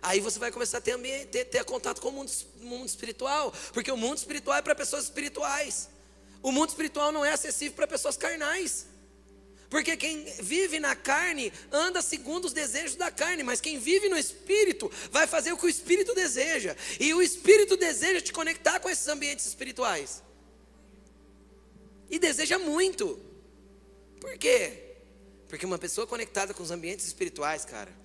Aí 0.04 0.20
você 0.20 0.38
vai 0.38 0.52
começar 0.52 0.78
a 0.78 0.80
ter, 0.82 0.98
ter, 1.28 1.46
ter 1.46 1.64
contato 1.64 1.98
com 1.98 2.10
o 2.10 2.12
mundo, 2.12 2.30
mundo 2.60 2.86
espiritual, 2.86 3.50
porque 3.72 3.90
o 3.90 3.96
mundo 3.96 4.18
espiritual 4.18 4.58
é 4.58 4.60
para 4.60 4.74
pessoas 4.74 5.04
espirituais. 5.04 5.88
O 6.42 6.52
mundo 6.52 6.68
espiritual 6.68 7.10
não 7.10 7.24
é 7.24 7.32
acessível 7.32 7.74
para 7.74 7.86
pessoas 7.86 8.14
carnais. 8.14 8.84
Porque 9.70 9.96
quem 9.96 10.26
vive 10.42 10.78
na 10.78 10.94
carne 10.94 11.50
anda 11.72 12.02
segundo 12.02 12.44
os 12.44 12.52
desejos 12.52 12.96
da 12.96 13.10
carne, 13.10 13.42
mas 13.42 13.62
quem 13.62 13.78
vive 13.78 14.10
no 14.10 14.18
espírito 14.18 14.92
vai 15.10 15.26
fazer 15.26 15.54
o 15.54 15.56
que 15.56 15.64
o 15.64 15.70
espírito 15.70 16.14
deseja. 16.14 16.76
E 17.00 17.14
o 17.14 17.22
espírito 17.22 17.74
deseja 17.74 18.20
te 18.20 18.30
conectar 18.30 18.80
com 18.80 18.90
esses 18.90 19.08
ambientes 19.08 19.46
espirituais. 19.46 20.22
E 22.10 22.18
deseja 22.18 22.58
muito. 22.58 23.18
Por 24.20 24.36
quê? 24.36 24.96
Porque 25.48 25.64
uma 25.64 25.78
pessoa 25.78 26.06
conectada 26.06 26.52
com 26.52 26.62
os 26.62 26.70
ambientes 26.70 27.06
espirituais, 27.06 27.64
cara, 27.64 28.03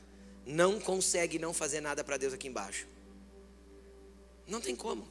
não 0.50 0.80
consegue 0.80 1.38
não 1.38 1.54
fazer 1.54 1.80
nada 1.80 2.04
para 2.04 2.18
Deus 2.18 2.34
aqui 2.34 2.48
embaixo. 2.48 2.88
Não 4.48 4.60
tem 4.60 4.76
como. 4.76 5.08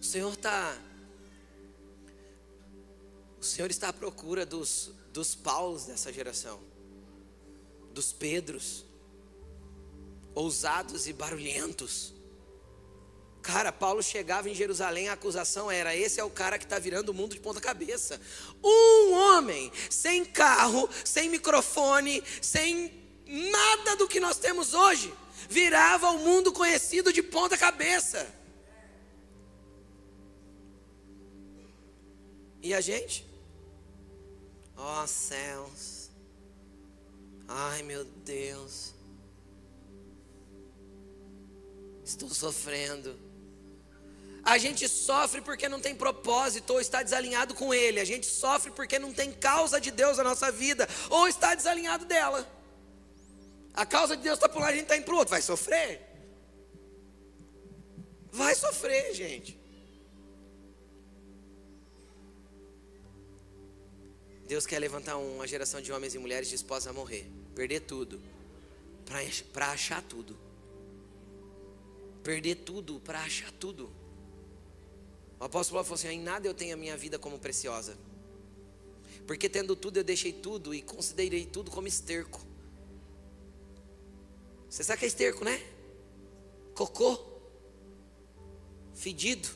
O 0.00 0.02
Senhor 0.02 0.32
está 0.32 0.76
o 3.38 3.44
Senhor 3.44 3.70
está 3.70 3.88
à 3.88 3.92
procura 3.92 4.46
dos, 4.46 4.92
dos 5.12 5.34
Paulos 5.34 5.84
dessa 5.84 6.12
geração, 6.12 6.60
dos 7.92 8.12
Pedros, 8.12 8.84
ousados 10.34 11.06
e 11.08 11.12
barulhentos. 11.12 12.14
Cara, 13.42 13.72
Paulo 13.72 14.00
chegava 14.00 14.48
em 14.48 14.54
Jerusalém, 14.54 15.08
a 15.08 15.14
acusação 15.14 15.68
era: 15.68 15.94
esse 15.96 16.20
é 16.20 16.24
o 16.24 16.30
cara 16.30 16.58
que 16.58 16.64
está 16.64 16.78
virando 16.78 17.08
o 17.08 17.14
mundo 17.14 17.34
de 17.34 17.40
ponta 17.40 17.60
cabeça. 17.60 18.20
Um 18.62 19.12
homem 19.12 19.72
sem 19.90 20.24
carro, 20.24 20.88
sem 21.04 21.28
microfone, 21.28 22.22
sem 22.40 23.02
nada 23.26 23.96
do 23.96 24.06
que 24.06 24.20
nós 24.20 24.38
temos 24.38 24.74
hoje, 24.74 25.12
virava 25.48 26.10
o 26.10 26.18
mundo 26.18 26.52
conhecido 26.52 27.12
de 27.12 27.20
ponta 27.20 27.58
cabeça. 27.58 28.32
E 32.62 32.72
a 32.72 32.80
gente? 32.80 33.26
Ó 34.76 35.02
oh, 35.02 35.06
céus. 35.08 36.10
Ai 37.48 37.82
meu 37.82 38.04
Deus. 38.04 38.94
Estou 42.04 42.28
sofrendo. 42.28 43.31
A 44.44 44.58
gente 44.58 44.88
sofre 44.88 45.40
porque 45.40 45.68
não 45.68 45.80
tem 45.80 45.94
propósito 45.94 46.72
ou 46.72 46.80
está 46.80 47.02
desalinhado 47.02 47.54
com 47.54 47.72
Ele. 47.72 48.00
A 48.00 48.04
gente 48.04 48.26
sofre 48.26 48.72
porque 48.72 48.98
não 48.98 49.12
tem 49.12 49.32
causa 49.32 49.80
de 49.80 49.90
Deus 49.90 50.18
na 50.18 50.24
nossa 50.24 50.50
vida 50.50 50.88
ou 51.10 51.28
está 51.28 51.54
desalinhado 51.54 52.04
dela. 52.04 52.46
A 53.72 53.86
causa 53.86 54.16
de 54.16 54.22
Deus 54.22 54.36
está 54.36 54.48
para 54.48 54.58
um 54.58 54.62
lado, 54.62 54.72
a 54.72 54.74
gente 54.74 54.82
está 54.82 54.96
indo 54.96 55.04
para 55.04 55.14
o 55.14 55.18
outro. 55.18 55.30
Vai 55.30 55.42
sofrer? 55.42 56.00
Vai 58.32 58.54
sofrer, 58.54 59.14
gente. 59.14 59.58
Deus 64.46 64.66
quer 64.66 64.78
levantar 64.78 65.16
uma 65.16 65.46
geração 65.46 65.80
de 65.80 65.92
homens 65.92 66.14
e 66.14 66.18
mulheres 66.18 66.48
dispostos 66.48 66.88
a 66.88 66.92
morrer, 66.92 67.30
perder 67.54 67.80
tudo, 67.80 68.20
para 69.52 69.70
achar 69.70 70.02
tudo. 70.02 70.36
Perder 72.22 72.56
tudo 72.56 73.00
para 73.00 73.20
achar 73.20 73.50
tudo. 73.52 74.01
O 75.42 75.46
apóstolo 75.46 75.74
Paulo 75.74 75.84
falou 75.84 75.98
assim: 75.98 76.20
em 76.20 76.22
nada 76.22 76.46
eu 76.46 76.54
tenho 76.54 76.72
a 76.72 76.76
minha 76.76 76.96
vida 76.96 77.18
como 77.18 77.36
preciosa. 77.36 77.98
Porque 79.26 79.48
tendo 79.48 79.74
tudo, 79.74 79.96
eu 79.96 80.04
deixei 80.04 80.32
tudo 80.32 80.72
e 80.72 80.80
considerei 80.80 81.44
tudo 81.44 81.68
como 81.68 81.88
esterco. 81.88 82.40
Você 84.70 84.84
sabe 84.84 85.00
que 85.00 85.04
é 85.04 85.08
esterco, 85.08 85.44
né? 85.44 85.60
Cocô. 86.74 87.18
Fedido. 88.94 89.48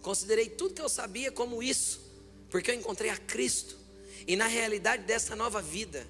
Considerei 0.00 0.48
tudo 0.48 0.72
que 0.72 0.80
eu 0.80 0.88
sabia 0.88 1.30
como 1.30 1.62
isso. 1.62 2.00
Porque 2.48 2.70
eu 2.70 2.74
encontrei 2.74 3.10
a 3.10 3.18
Cristo. 3.18 3.76
E 4.26 4.34
na 4.34 4.46
realidade 4.46 5.04
dessa 5.04 5.36
nova 5.36 5.60
vida, 5.60 6.08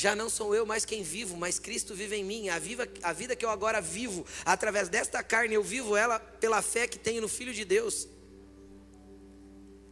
já 0.00 0.16
não 0.16 0.30
sou 0.30 0.54
eu 0.54 0.64
mais 0.64 0.86
quem 0.86 1.02
vivo, 1.02 1.36
mas 1.36 1.58
Cristo 1.58 1.94
vive 1.94 2.16
em 2.16 2.24
mim. 2.24 2.48
A, 2.48 2.58
viva, 2.58 2.88
a 3.02 3.12
vida 3.12 3.36
que 3.36 3.44
eu 3.44 3.50
agora 3.50 3.82
vivo, 3.82 4.24
através 4.46 4.88
desta 4.88 5.22
carne, 5.22 5.54
eu 5.54 5.62
vivo 5.62 5.94
ela 5.94 6.18
pela 6.18 6.62
fé 6.62 6.88
que 6.88 6.98
tenho 6.98 7.20
no 7.20 7.28
Filho 7.28 7.52
de 7.52 7.66
Deus. 7.66 8.08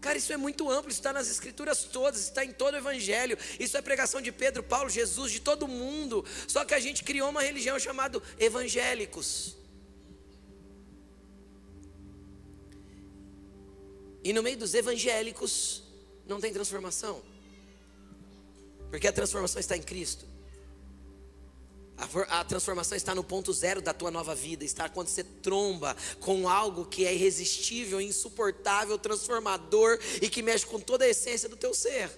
Cara, 0.00 0.16
isso 0.16 0.32
é 0.32 0.38
muito 0.38 0.70
amplo, 0.70 0.90
isso 0.90 1.00
está 1.00 1.12
nas 1.12 1.28
escrituras 1.28 1.84
todas, 1.84 2.22
está 2.22 2.42
em 2.42 2.52
todo 2.52 2.72
o 2.72 2.78
evangelho. 2.78 3.36
Isso 3.60 3.76
é 3.76 3.82
pregação 3.82 4.22
de 4.22 4.32
Pedro, 4.32 4.62
Paulo, 4.62 4.88
Jesus, 4.88 5.30
de 5.30 5.40
todo 5.40 5.68
mundo. 5.68 6.24
Só 6.46 6.64
que 6.64 6.72
a 6.72 6.80
gente 6.80 7.04
criou 7.04 7.28
uma 7.28 7.42
religião 7.42 7.78
chamada 7.78 8.22
evangélicos. 8.38 9.58
E 14.24 14.32
no 14.32 14.42
meio 14.42 14.56
dos 14.56 14.72
evangélicos 14.72 15.82
não 16.26 16.40
tem 16.40 16.50
transformação. 16.50 17.22
Porque 18.90 19.06
a 19.06 19.12
transformação 19.12 19.60
está 19.60 19.76
em 19.76 19.82
Cristo. 19.82 20.26
A, 21.96 22.40
a, 22.40 22.44
transformação 22.44 22.96
está 22.96 23.14
no 23.14 23.24
ponto 23.24 23.52
zero 23.52 23.82
da 23.82 23.92
tua 23.92 24.10
nova 24.10 24.34
vida. 24.34 24.64
Está 24.64 24.88
quando 24.88 25.08
você 25.08 25.24
tromba 25.24 25.96
com 26.20 26.48
algo 26.48 26.86
que 26.86 27.04
é 27.04 27.12
irresistível, 27.12 28.00
insuportável, 28.00 28.96
transformador 28.96 29.98
e 30.22 30.30
que 30.30 30.40
mexe 30.40 30.64
com 30.64 30.78
toda 30.78 31.04
a 31.04 31.08
essência 31.08 31.48
do 31.48 31.56
teu 31.56 31.74
ser. 31.74 32.10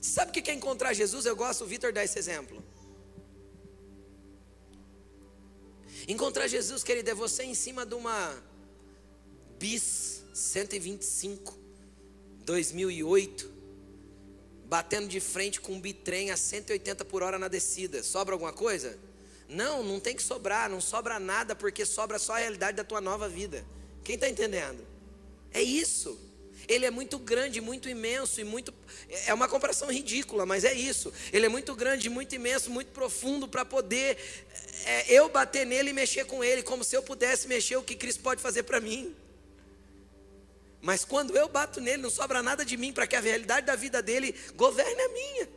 Sabe 0.00 0.30
o 0.30 0.32
que 0.32 0.50
é 0.50 0.54
encontrar 0.54 0.94
Jesus? 0.94 1.26
Eu 1.26 1.36
gosto, 1.36 1.64
o 1.64 1.66
Vitor 1.66 1.92
dá 1.92 2.02
esse 2.02 2.18
exemplo. 2.18 2.62
Encontrar 6.08 6.48
Jesus, 6.48 6.82
querido, 6.82 7.10
é 7.10 7.14
você 7.14 7.44
em 7.44 7.54
cima 7.54 7.86
de 7.86 7.94
uma 7.94 8.42
bis 9.58 10.24
125, 10.34 11.56
2008 12.44 13.61
batendo 14.72 15.06
de 15.06 15.20
frente 15.20 15.60
com 15.60 15.74
um 15.74 15.80
bitrem 15.82 16.30
a 16.30 16.36
180 16.36 17.04
por 17.04 17.22
hora 17.22 17.38
na 17.38 17.46
descida. 17.46 18.02
Sobra 18.02 18.34
alguma 18.34 18.54
coisa? 18.54 18.98
Não, 19.46 19.82
não 19.84 20.00
tem 20.00 20.16
que 20.16 20.22
sobrar, 20.22 20.70
não 20.70 20.80
sobra 20.80 21.18
nada, 21.18 21.54
porque 21.54 21.84
sobra 21.84 22.18
só 22.18 22.36
a 22.36 22.38
realidade 22.38 22.78
da 22.78 22.82
tua 22.82 22.98
nova 22.98 23.28
vida. 23.28 23.66
Quem 24.02 24.14
está 24.14 24.26
entendendo? 24.30 24.82
É 25.52 25.60
isso. 25.60 26.18
Ele 26.66 26.86
é 26.86 26.90
muito 26.90 27.18
grande, 27.18 27.60
muito 27.60 27.86
imenso 27.86 28.40
e 28.40 28.44
muito. 28.44 28.72
É 29.26 29.34
uma 29.34 29.46
comparação 29.46 29.92
ridícula, 29.92 30.46
mas 30.46 30.64
é 30.64 30.72
isso. 30.72 31.12
Ele 31.34 31.44
é 31.44 31.50
muito 31.50 31.74
grande, 31.74 32.08
muito 32.08 32.34
imenso, 32.34 32.70
muito 32.70 32.92
profundo 32.92 33.46
para 33.46 33.66
poder 33.66 34.16
é, 34.86 35.12
eu 35.12 35.28
bater 35.28 35.66
nele 35.66 35.90
e 35.90 35.92
mexer 35.92 36.24
com 36.24 36.42
ele, 36.42 36.62
como 36.62 36.82
se 36.82 36.96
eu 36.96 37.02
pudesse 37.02 37.46
mexer 37.46 37.76
o 37.76 37.82
que 37.82 37.94
Cristo 37.94 38.22
pode 38.22 38.40
fazer 38.40 38.62
para 38.62 38.80
mim. 38.80 39.14
Mas 40.82 41.04
quando 41.04 41.36
eu 41.36 41.48
bato 41.48 41.80
nele, 41.80 42.02
não 42.02 42.10
sobra 42.10 42.42
nada 42.42 42.64
de 42.64 42.76
mim 42.76 42.92
para 42.92 43.06
que 43.06 43.14
a 43.14 43.20
realidade 43.20 43.64
da 43.64 43.76
vida 43.76 44.02
dele 44.02 44.34
governe 44.56 45.00
a 45.00 45.08
minha. 45.08 45.48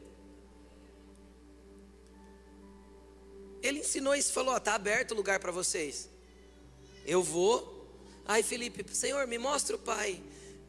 Ele 3.64 3.80
ensinou 3.80 4.14
isso, 4.14 4.32
falou: 4.32 4.56
está 4.56 4.76
aberto 4.76 5.12
o 5.12 5.16
lugar 5.16 5.40
para 5.40 5.52
vocês. 5.52 6.08
Eu 7.04 7.24
vou. 7.24 7.74
Aí 8.28 8.44
Felipe, 8.44 8.86
Senhor, 8.96 9.26
me 9.26 9.40
mostra 9.40 9.76
o 9.76 9.80
Pai. 9.80 10.22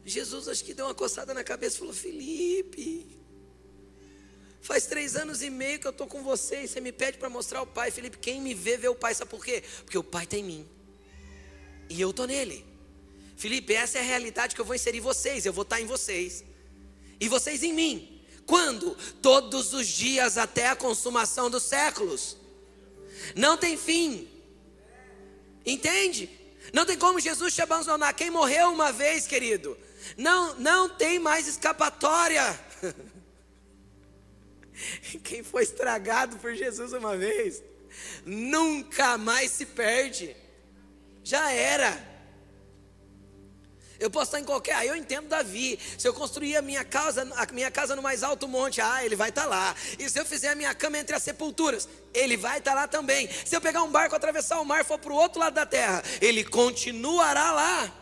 Jesus 0.03 0.47
acho 0.47 0.63
que 0.63 0.73
deu 0.73 0.85
uma 0.85 0.95
coçada 0.95 1.35
na 1.35 1.43
cabeça 1.43 1.75
e 1.75 1.79
falou: 1.79 1.93
Felipe, 1.93 3.15
faz 4.59 4.87
três 4.87 5.15
anos 5.15 5.43
e 5.43 5.51
meio 5.51 5.79
que 5.79 5.85
eu 5.85 5.91
estou 5.91 6.07
com 6.07 6.23
você 6.23 6.63
e 6.63 6.67
você 6.67 6.81
me 6.81 6.91
pede 6.91 7.19
para 7.19 7.29
mostrar 7.29 7.61
o 7.61 7.67
Pai. 7.67 7.91
Felipe, 7.91 8.17
quem 8.17 8.41
me 8.41 8.55
vê, 8.55 8.75
vê 8.75 8.87
o 8.87 8.95
Pai. 8.95 9.13
Sabe 9.13 9.29
por 9.29 9.45
quê? 9.45 9.63
Porque 9.83 9.99
o 9.99 10.03
Pai 10.03 10.23
está 10.23 10.35
em 10.35 10.43
mim 10.43 10.67
e 11.87 12.01
eu 12.01 12.09
estou 12.09 12.25
nele. 12.25 12.65
Felipe, 13.37 13.73
essa 13.73 13.99
é 13.99 14.01
a 14.01 14.03
realidade 14.03 14.55
que 14.55 14.59
eu 14.59 14.65
vou 14.65 14.75
inserir 14.75 14.99
vocês, 14.99 15.45
eu 15.45 15.53
vou 15.53 15.61
estar 15.61 15.79
em 15.79 15.85
vocês. 15.85 16.43
E 17.19 17.29
vocês 17.29 17.61
em 17.61 17.71
mim. 17.71 18.19
Quando? 18.47 18.97
Todos 19.21 19.73
os 19.73 19.87
dias 19.87 20.39
até 20.39 20.67
a 20.67 20.75
consumação 20.75 21.47
dos 21.47 21.61
séculos. 21.61 22.35
Não 23.35 23.55
tem 23.55 23.77
fim. 23.77 24.27
Entende? 25.63 26.29
Não 26.73 26.83
tem 26.83 26.97
como 26.97 27.19
Jesus 27.19 27.53
te 27.53 27.61
abandonar. 27.61 28.13
Quem 28.15 28.31
morreu 28.31 28.71
uma 28.71 28.91
vez, 28.91 29.27
querido, 29.27 29.77
não, 30.17 30.55
não 30.55 30.89
tem 30.89 31.19
mais 31.19 31.47
escapatória. 31.47 32.59
Quem 35.23 35.43
foi 35.43 35.61
estragado 35.63 36.37
por 36.37 36.55
Jesus 36.55 36.91
uma 36.93 37.15
vez, 37.15 37.61
nunca 38.25 39.15
mais 39.17 39.51
se 39.51 39.65
perde. 39.65 40.35
Já 41.23 41.51
era. 41.51 42.16
Eu 43.99 44.09
posso 44.09 44.25
estar 44.25 44.39
em 44.39 44.43
qualquer. 44.43 44.75
Ah, 44.75 44.85
eu 44.85 44.95
entendo 44.95 45.27
Davi. 45.27 45.79
Se 45.97 46.07
eu 46.07 46.13
construir 46.13 46.55
a 46.55 46.61
minha 46.61 46.83
casa, 46.83 47.27
a 47.35 47.51
minha 47.51 47.71
casa 47.71 47.95
no 47.95 48.01
mais 48.01 48.23
alto 48.23 48.47
monte, 48.47 48.79
ah, 48.79 49.03
ele 49.03 49.15
vai 49.15 49.29
estar 49.29 49.45
lá. 49.45 49.75
E 49.97 50.09
se 50.09 50.19
eu 50.19 50.25
fizer 50.25 50.49
a 50.49 50.55
minha 50.55 50.73
cama 50.75 50.97
entre 50.97 51.15
as 51.15 51.23
sepulturas, 51.23 51.87
ele 52.13 52.37
vai 52.37 52.59
estar 52.59 52.73
lá 52.73 52.87
também. 52.87 53.29
Se 53.45 53.55
eu 53.55 53.61
pegar 53.61 53.83
um 53.83 53.91
barco, 53.91 54.15
atravessar 54.15 54.59
o 54.59 54.65
mar, 54.65 54.85
for 54.85 54.99
para 54.99 55.11
o 55.11 55.15
outro 55.15 55.39
lado 55.39 55.53
da 55.53 55.65
terra, 55.65 56.03
ele 56.21 56.43
continuará 56.43 57.51
lá. 57.51 57.93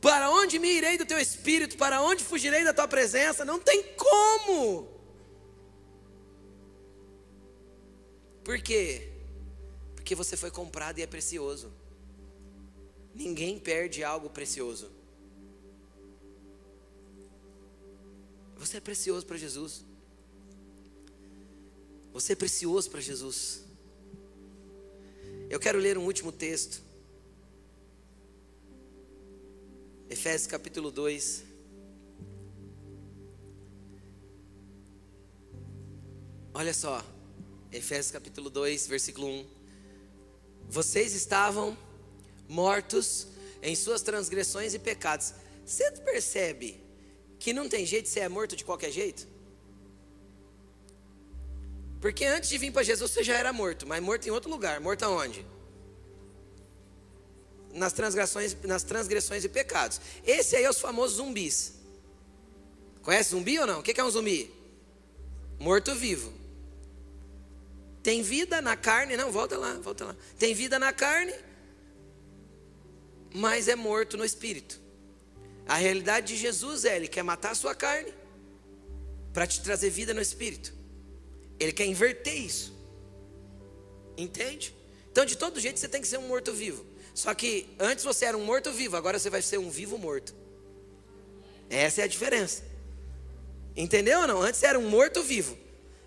Para 0.00 0.30
onde 0.30 0.58
me 0.58 0.68
irei 0.68 0.98
do 0.98 1.06
teu 1.06 1.18
espírito? 1.18 1.78
Para 1.78 2.02
onde 2.02 2.22
fugirei 2.22 2.62
da 2.62 2.74
tua 2.74 2.86
presença? 2.86 3.44
Não 3.44 3.58
tem 3.58 3.82
como. 3.96 4.94
Por 8.44 8.60
quê? 8.60 9.10
Porque 9.94 10.14
você 10.14 10.36
foi 10.36 10.50
comprado 10.50 10.98
e 10.98 11.02
é 11.02 11.06
precioso. 11.06 11.72
Ninguém 13.14 13.58
perde 13.58 14.04
algo 14.04 14.28
precioso. 14.28 14.92
Você 18.56 18.78
é 18.78 18.80
precioso 18.80 19.26
para 19.26 19.36
Jesus. 19.36 19.84
Você 22.12 22.32
é 22.32 22.36
precioso 22.36 22.90
para 22.90 23.00
Jesus. 23.00 23.64
Eu 25.50 25.58
quero 25.58 25.78
ler 25.78 25.98
um 25.98 26.04
último 26.04 26.30
texto. 26.30 26.82
Efésios 30.08 30.46
capítulo 30.46 30.90
2. 30.90 31.44
Olha 36.56 36.72
só, 36.72 37.04
Efésios 37.72 38.12
capítulo 38.12 38.48
2, 38.48 38.86
versículo 38.86 39.26
1. 39.26 39.46
Vocês 40.68 41.14
estavam 41.14 41.76
mortos 42.48 43.26
em 43.60 43.74
suas 43.74 44.02
transgressões 44.02 44.72
e 44.72 44.78
pecados. 44.78 45.34
Você 45.66 45.90
percebe 45.92 46.83
que 47.44 47.52
não 47.52 47.68
tem 47.68 47.84
jeito 47.84 48.04
de 48.04 48.10
ser 48.10 48.26
morto 48.30 48.56
de 48.56 48.64
qualquer 48.64 48.90
jeito? 48.90 49.28
Porque 52.00 52.24
antes 52.24 52.48
de 52.48 52.56
vir 52.56 52.72
para 52.72 52.82
Jesus 52.82 53.10
você 53.10 53.22
já 53.22 53.34
era 53.36 53.52
morto, 53.52 53.86
mas 53.86 54.02
morto 54.02 54.26
em 54.26 54.30
outro 54.30 54.50
lugar. 54.50 54.80
Morto 54.80 55.02
aonde? 55.02 55.44
Nas 57.70 57.92
transgressões, 57.92 58.56
nas 58.62 58.82
transgressões 58.82 59.44
e 59.44 59.50
pecados. 59.50 60.00
Esse 60.26 60.56
aí 60.56 60.64
é 60.64 60.70
os 60.70 60.80
famosos 60.80 61.18
zumbis. 61.18 61.74
Conhece 63.02 63.32
zumbi 63.32 63.58
ou 63.58 63.66
não? 63.66 63.80
O 63.80 63.82
que 63.82 64.00
é 64.00 64.02
um 64.02 64.10
zumbi? 64.10 64.50
Morto 65.58 65.94
vivo. 65.94 66.32
Tem 68.02 68.22
vida 68.22 68.62
na 68.62 68.74
carne, 68.74 69.18
não, 69.18 69.30
volta 69.30 69.58
lá, 69.58 69.74
volta 69.74 70.06
lá. 70.06 70.16
Tem 70.38 70.54
vida 70.54 70.78
na 70.78 70.94
carne, 70.94 71.34
mas 73.34 73.68
é 73.68 73.76
morto 73.76 74.16
no 74.16 74.24
espírito. 74.24 74.83
A 75.66 75.76
realidade 75.76 76.34
de 76.34 76.36
Jesus 76.36 76.84
é: 76.84 76.96
Ele 76.96 77.08
quer 77.08 77.22
matar 77.22 77.52
a 77.52 77.54
sua 77.54 77.74
carne 77.74 78.12
para 79.32 79.46
te 79.46 79.60
trazer 79.60 79.90
vida 79.90 80.14
no 80.14 80.20
espírito. 80.20 80.72
Ele 81.58 81.72
quer 81.72 81.86
inverter 81.86 82.36
isso. 82.36 82.72
Entende? 84.16 84.74
Então, 85.10 85.24
de 85.24 85.36
todo 85.36 85.60
jeito, 85.60 85.78
você 85.78 85.88
tem 85.88 86.00
que 86.00 86.08
ser 86.08 86.18
um 86.18 86.28
morto-vivo. 86.28 86.84
Só 87.14 87.32
que 87.32 87.68
antes 87.78 88.04
você 88.04 88.24
era 88.24 88.36
um 88.36 88.44
morto-vivo, 88.44 88.96
agora 88.96 89.18
você 89.18 89.30
vai 89.30 89.40
ser 89.40 89.58
um 89.58 89.70
vivo-morto. 89.70 90.34
Essa 91.70 92.02
é 92.02 92.04
a 92.04 92.08
diferença. 92.08 92.62
Entendeu 93.76 94.20
ou 94.20 94.26
não? 94.26 94.42
Antes 94.42 94.60
você 94.60 94.66
era 94.66 94.78
um 94.78 94.88
morto-vivo. 94.88 95.56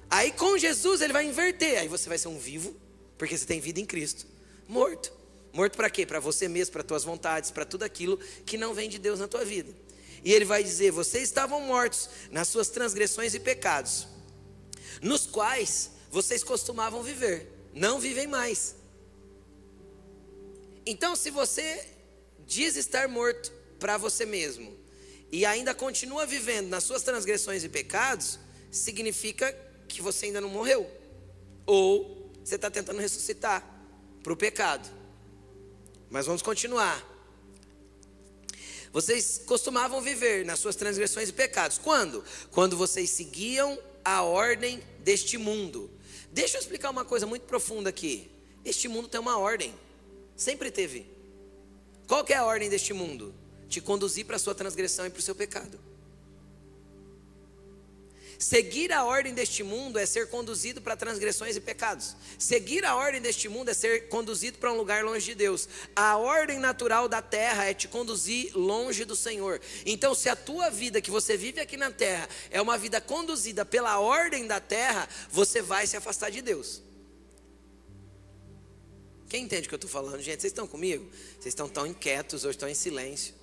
Aí 0.10 0.32
com 0.32 0.58
Jesus 0.58 1.02
ele 1.02 1.14
vai 1.14 1.26
inverter. 1.26 1.80
Aí 1.80 1.88
você 1.88 2.08
vai 2.08 2.18
ser 2.18 2.28
um 2.28 2.38
vivo, 2.38 2.76
porque 3.18 3.38
você 3.38 3.46
tem 3.46 3.60
vida 3.60 3.80
em 3.80 3.86
Cristo. 3.86 4.26
Morto. 4.68 5.12
Morto 5.54 5.76
para 5.76 5.90
quê? 5.90 6.06
Para 6.06 6.20
você 6.20 6.48
mesmo, 6.48 6.74
para 6.74 6.84
tuas 6.84 7.04
vontades, 7.04 7.52
para 7.52 7.66
tudo 7.66 7.84
aquilo 7.84 8.18
que 8.46 8.58
não 8.58 8.74
vem 8.74 8.90
de 8.90 9.00
Deus 9.00 9.20
na 9.20 9.28
tua 9.28 9.44
vida. 9.44 9.74
E 10.24 10.34
ele 10.34 10.46
vai 10.46 10.64
dizer: 10.64 10.92
Vocês 10.92 11.24
estavam 11.24 11.62
mortos 11.62 12.10
nas 12.32 12.48
suas 12.48 12.70
transgressões 12.70 13.34
e 13.34 13.40
pecados, 13.40 14.08
nos 15.02 15.26
quais 15.26 15.92
vocês 16.12 16.44
costumavam 16.44 17.04
viver, 17.04 17.52
não 17.74 18.00
vivem 18.00 18.28
mais. 18.28 18.76
Então, 20.86 21.16
se 21.16 21.30
você 21.30 21.86
diz 22.46 22.76
estar 22.76 23.08
morto 23.08 23.52
para 23.78 23.98
você 23.98 24.26
mesmo 24.26 24.74
e 25.32 25.46
ainda 25.46 25.76
continua 25.76 26.26
vivendo 26.26 26.70
nas 26.70 26.84
suas 26.84 27.04
transgressões 27.04 27.64
e 27.64 27.70
pecados, 27.70 28.40
significa 28.72 29.52
que 29.88 30.02
você 30.02 30.28
ainda 30.28 30.40
não 30.40 30.50
morreu. 30.50 30.90
Ou 31.66 32.32
você 32.44 32.56
está 32.56 32.72
tentando 32.72 33.00
ressuscitar 33.02 33.62
para 34.24 34.32
o 34.32 34.38
pecado. 34.38 34.97
Mas 36.10 36.26
vamos 36.26 36.42
continuar. 36.42 37.06
Vocês 38.92 39.42
costumavam 39.46 40.02
viver 40.02 40.46
nas 40.46 40.60
suas 40.60 40.76
transgressões 40.76 41.30
e 41.30 41.34
pecados. 41.34 41.78
Quando? 41.78 42.24
Quando 42.52 42.78
vocês 42.78 43.10
seguiam 43.10 43.78
a 44.04 44.24
ordem 44.24 44.82
deste 45.00 45.38
mundo. 45.38 45.92
Deixa 46.32 46.58
eu 46.58 46.62
explicar 46.62 46.90
uma 46.90 47.04
coisa 47.04 47.26
muito 47.26 47.44
profunda 47.44 47.90
aqui. 47.90 48.32
Este 48.64 48.88
mundo 48.88 49.08
tem 49.08 49.20
uma 49.20 49.38
ordem. 49.38 49.74
Sempre 50.36 50.72
teve. 50.72 51.06
Qual 52.08 52.26
é 52.28 52.36
a 52.36 52.46
ordem 52.46 52.70
deste 52.70 52.94
mundo? 52.94 53.36
Te 53.68 53.82
conduzir 53.82 54.26
para 54.26 54.38
a 54.38 54.40
sua 54.40 54.56
transgressão 54.56 55.06
e 55.06 55.10
para 55.10 55.20
o 55.20 55.24
seu 55.24 55.36
pecado. 55.36 55.87
Seguir 58.40 58.92
a 58.92 59.04
ordem 59.04 59.34
deste 59.34 59.64
mundo 59.64 59.98
é 59.98 60.06
ser 60.06 60.30
conduzido 60.30 60.80
para 60.80 60.96
transgressões 60.96 61.56
e 61.56 61.60
pecados. 61.60 62.16
Seguir 62.38 62.86
a 62.86 62.96
ordem 62.96 63.20
deste 63.20 63.50
mundo 63.50 63.70
é 63.70 63.74
ser 63.74 64.10
conduzido 64.10 64.60
para 64.60 64.72
um 64.72 64.78
lugar 64.78 65.04
longe 65.04 65.26
de 65.26 65.36
Deus. 65.36 65.68
A 65.96 66.18
ordem 66.18 66.60
natural 66.60 67.10
da 67.10 67.22
terra 67.22 67.66
é 67.66 67.74
te 67.74 67.88
conduzir 67.88 68.56
longe 68.56 69.06
do 69.06 69.16
Senhor. 69.16 69.60
Então, 69.86 70.14
se 70.14 70.30
a 70.30 70.36
tua 70.36 70.70
vida 70.70 71.02
que 71.02 71.10
você 71.10 71.36
vive 71.36 71.60
aqui 71.60 71.78
na 71.78 71.90
terra 71.90 72.30
é 72.52 72.62
uma 72.62 72.78
vida 72.78 73.02
conduzida 73.02 73.66
pela 73.66 74.00
ordem 74.00 74.46
da 74.46 74.60
terra, 74.60 75.10
você 75.32 75.62
vai 75.62 75.88
se 75.88 75.98
afastar 75.98 76.30
de 76.30 76.42
Deus. 76.42 76.84
Quem 79.28 79.44
entende 79.44 79.66
o 79.66 79.70
que 79.70 79.76
eu 79.76 79.78
estou 79.78 79.90
falando, 79.90 80.22
gente? 80.22 80.42
Vocês 80.42 80.54
estão 80.54 80.68
comigo? 80.68 81.10
Vocês 81.34 81.48
estão 81.48 81.68
tão 81.68 81.86
inquietos 81.88 82.46
hoje, 82.46 82.56
estão 82.56 82.70
em 82.70 82.76
silêncio. 82.76 83.34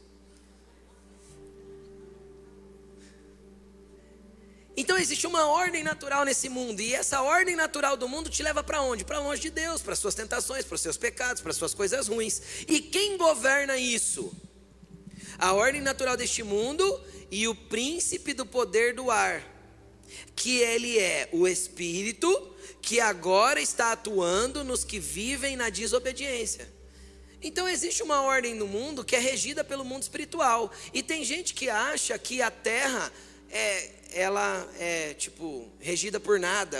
Então 4.77 4.99
existe 4.99 5.27
uma 5.27 5.47
ordem 5.47 5.85
natural 5.85 6.25
nesse 6.25 6.49
mundo, 6.49 6.81
e 6.81 6.95
essa 6.95 7.23
ordem 7.23 7.55
natural 7.55 7.97
do 7.97 8.09
mundo 8.09 8.29
te 8.29 8.43
leva 8.43 8.63
para 8.63 8.83
onde? 8.83 9.05
Para 9.05 9.21
longe 9.21 9.43
de 9.43 9.51
Deus, 9.51 9.81
para 9.81 9.95
suas 9.95 10.15
tentações, 10.15 10.65
para 10.65 10.77
seus 10.77 10.97
pecados, 10.97 11.41
para 11.41 11.53
suas 11.53 11.73
coisas 11.73 12.09
ruins. 12.09 12.43
E 12.67 12.81
quem 12.81 13.17
governa 13.17 13.77
isso? 13.77 14.35
A 15.39 15.53
ordem 15.53 15.81
natural 15.81 16.17
deste 16.17 16.43
mundo 16.43 17.01
e 17.31 17.47
o 17.47 17.55
príncipe 17.55 18.35
do 18.35 18.45
poder 18.45 18.95
do 18.95 19.11
ar, 19.11 19.45
que 20.35 20.59
ele 20.59 20.99
é 20.99 21.29
o 21.33 21.47
espírito 21.47 22.55
que 22.83 23.01
agora 23.01 23.61
está 23.61 23.93
atuando 23.93 24.63
nos 24.65 24.85
que 24.85 24.99
vivem 24.99 25.57
na 25.57 25.71
desobediência. 25.71 26.69
Então 27.41 27.69
existe 27.69 28.03
uma 28.03 28.23
ordem 28.23 28.55
no 28.55 28.67
mundo 28.67 29.05
que 29.05 29.15
é 29.15 29.19
regida 29.19 29.63
pelo 29.63 29.85
mundo 29.85 30.03
espiritual, 30.03 30.73
e 30.93 31.03
tem 31.03 31.25
gente 31.25 31.55
que 31.55 31.71
acha 31.71 32.19
que 32.19 32.43
a 32.43 32.51
terra 32.51 33.13
é, 33.51 33.91
ela 34.15 34.67
é 34.79 35.13
tipo 35.15 35.69
regida 35.81 36.21
por 36.21 36.39
nada. 36.39 36.79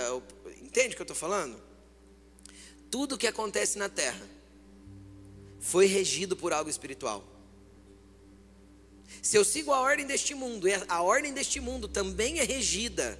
Entende 0.61 0.93
o 0.93 0.95
que 0.95 1.01
eu 1.01 1.03
estou 1.03 1.15
falando? 1.15 1.61
Tudo 2.89 3.17
que 3.17 3.27
acontece 3.27 3.77
na 3.77 3.89
terra 3.89 4.25
foi 5.59 5.85
regido 5.85 6.37
por 6.37 6.53
algo 6.53 6.69
espiritual. 6.69 7.27
Se 9.21 9.37
eu 9.37 9.43
sigo 9.43 9.73
a 9.73 9.79
ordem 9.79 10.05
deste 10.05 10.33
mundo, 10.33 10.67
a 10.87 11.01
ordem 11.01 11.33
deste 11.33 11.59
mundo 11.59 11.87
também 11.87 12.39
é 12.39 12.43
regida 12.43 13.19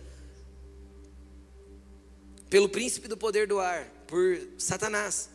pelo 2.49 2.69
príncipe 2.69 3.07
do 3.07 3.17
poder 3.17 3.47
do 3.47 3.59
ar, 3.59 3.85
por 4.07 4.39
Satanás, 4.57 5.29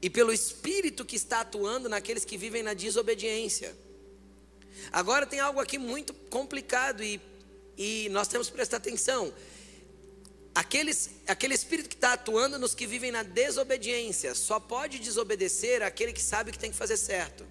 e 0.00 0.08
pelo 0.08 0.32
espírito 0.32 1.04
que 1.04 1.16
está 1.16 1.40
atuando 1.40 1.88
naqueles 1.88 2.24
que 2.24 2.38
vivem 2.38 2.62
na 2.62 2.72
desobediência. 2.72 3.76
Agora 4.92 5.26
tem 5.26 5.40
algo 5.40 5.60
aqui 5.60 5.78
muito 5.78 6.14
complicado 6.14 7.02
e 7.02 7.20
e 7.76 8.08
nós 8.10 8.28
temos 8.28 8.48
que 8.48 8.54
prestar 8.54 8.78
atenção. 8.78 9.32
Aqueles, 10.54 11.10
aquele 11.26 11.54
espírito 11.54 11.88
que 11.88 11.96
está 11.96 12.12
atuando 12.12 12.58
nos 12.58 12.74
que 12.74 12.86
vivem 12.86 13.10
na 13.10 13.22
desobediência, 13.22 14.34
só 14.34 14.60
pode 14.60 14.98
desobedecer 14.98 15.82
aquele 15.82 16.12
que 16.12 16.22
sabe 16.22 16.52
que 16.52 16.58
tem 16.58 16.70
que 16.70 16.76
fazer 16.76 16.96
certo. 16.96 17.44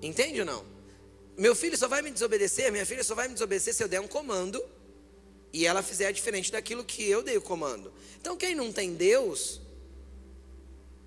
Entende 0.00 0.40
ou 0.40 0.46
não? 0.46 0.64
Meu 1.36 1.54
filho 1.54 1.76
só 1.76 1.88
vai 1.88 2.00
me 2.00 2.10
desobedecer, 2.10 2.70
minha 2.70 2.86
filha 2.86 3.02
só 3.02 3.14
vai 3.14 3.28
me 3.28 3.34
desobedecer 3.34 3.74
se 3.74 3.82
eu 3.82 3.88
der 3.88 4.00
um 4.00 4.08
comando 4.08 4.64
e 5.52 5.66
ela 5.66 5.82
fizer 5.82 6.12
diferente 6.12 6.52
daquilo 6.52 6.84
que 6.84 7.02
eu 7.08 7.22
dei 7.22 7.36
o 7.36 7.42
comando. 7.42 7.92
Então, 8.20 8.36
quem 8.36 8.54
não 8.54 8.72
tem 8.72 8.94
Deus, 8.94 9.60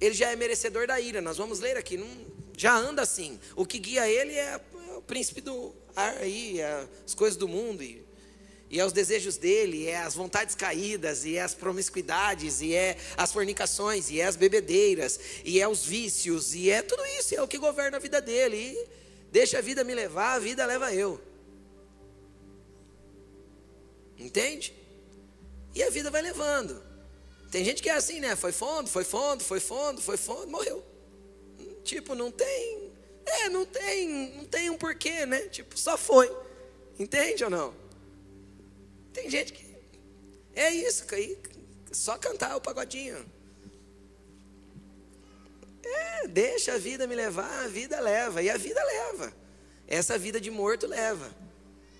ele 0.01 0.13
já 0.13 0.31
é 0.31 0.35
merecedor 0.35 0.87
da 0.87 0.99
ira. 0.99 1.21
Nós 1.21 1.37
vamos 1.37 1.59
ler 1.59 1.77
aqui, 1.77 1.97
não, 1.97 2.07
já 2.57 2.75
anda 2.75 3.01
assim. 3.01 3.39
O 3.55 3.65
que 3.65 3.79
guia 3.79 4.07
ele 4.09 4.33
é 4.33 4.59
o 4.97 5.01
príncipe 5.01 5.39
do, 5.39 5.73
aí 6.19 6.61
as 7.05 7.13
coisas 7.13 7.37
do 7.37 7.47
mundo 7.47 7.83
e, 7.83 8.03
e 8.69 8.79
é 8.79 8.85
os 8.85 8.93
desejos 8.93 9.35
dele, 9.35 9.87
é 9.87 9.97
as 9.97 10.13
vontades 10.13 10.53
caídas, 10.53 11.25
e 11.25 11.35
é 11.35 11.41
as 11.41 11.55
promiscuidades, 11.55 12.61
e 12.61 12.75
é 12.75 12.97
as 13.17 13.31
fornicações, 13.33 14.11
e 14.11 14.21
é 14.21 14.25
as 14.25 14.35
bebedeiras, 14.35 15.19
e 15.43 15.59
é 15.59 15.67
os 15.67 15.83
vícios, 15.83 16.53
e 16.53 16.69
é 16.69 16.83
tudo 16.83 17.03
isso, 17.19 17.33
é 17.33 17.41
o 17.41 17.47
que 17.47 17.57
governa 17.57 17.97
a 17.97 17.99
vida 17.99 18.21
dele. 18.21 18.57
E 18.57 18.87
deixa 19.31 19.57
a 19.57 19.61
vida 19.61 19.83
me 19.83 19.95
levar, 19.95 20.33
a 20.33 20.39
vida 20.39 20.65
leva 20.67 20.93
eu. 20.93 21.19
Entende? 24.19 24.75
E 25.73 25.81
a 25.81 25.89
vida 25.89 26.11
vai 26.11 26.21
levando. 26.21 26.83
Tem 27.49 27.65
gente 27.65 27.81
que 27.81 27.89
é 27.89 27.93
assim, 27.93 28.19
né? 28.19 28.35
Foi 28.35 28.51
fundo, 28.51 28.87
foi 28.87 29.03
fundo, 29.03 29.43
foi 29.43 29.59
fundo, 29.59 29.99
foi 29.99 30.17
fundo, 30.17 30.47
morreu. 30.47 30.85
Tipo, 31.83 32.13
não 32.13 32.29
tem 32.29 32.88
é, 33.25 33.49
não 33.49 33.65
tem, 33.65 34.35
não 34.35 34.45
tem 34.45 34.69
um 34.69 34.77
porquê, 34.77 35.25
né? 35.25 35.41
Tipo, 35.47 35.77
só 35.77 35.97
foi. 35.97 36.31
Entende 36.97 37.43
ou 37.43 37.49
não? 37.49 37.73
Tem 39.13 39.29
gente 39.29 39.53
que. 39.53 39.67
É 40.53 40.71
isso, 40.71 41.05
aí, 41.13 41.37
só 41.91 42.17
cantar 42.17 42.55
o 42.55 42.61
pagodinho. 42.61 43.25
É, 45.83 46.27
deixa 46.27 46.73
a 46.73 46.77
vida 46.77 47.07
me 47.07 47.15
levar, 47.15 47.63
a 47.63 47.67
vida 47.67 47.99
leva. 47.99 48.41
E 48.41 48.49
a 48.49 48.57
vida 48.57 48.83
leva. 48.83 49.33
Essa 49.87 50.17
vida 50.17 50.39
de 50.39 50.51
morto 50.51 50.85
leva. 50.85 51.33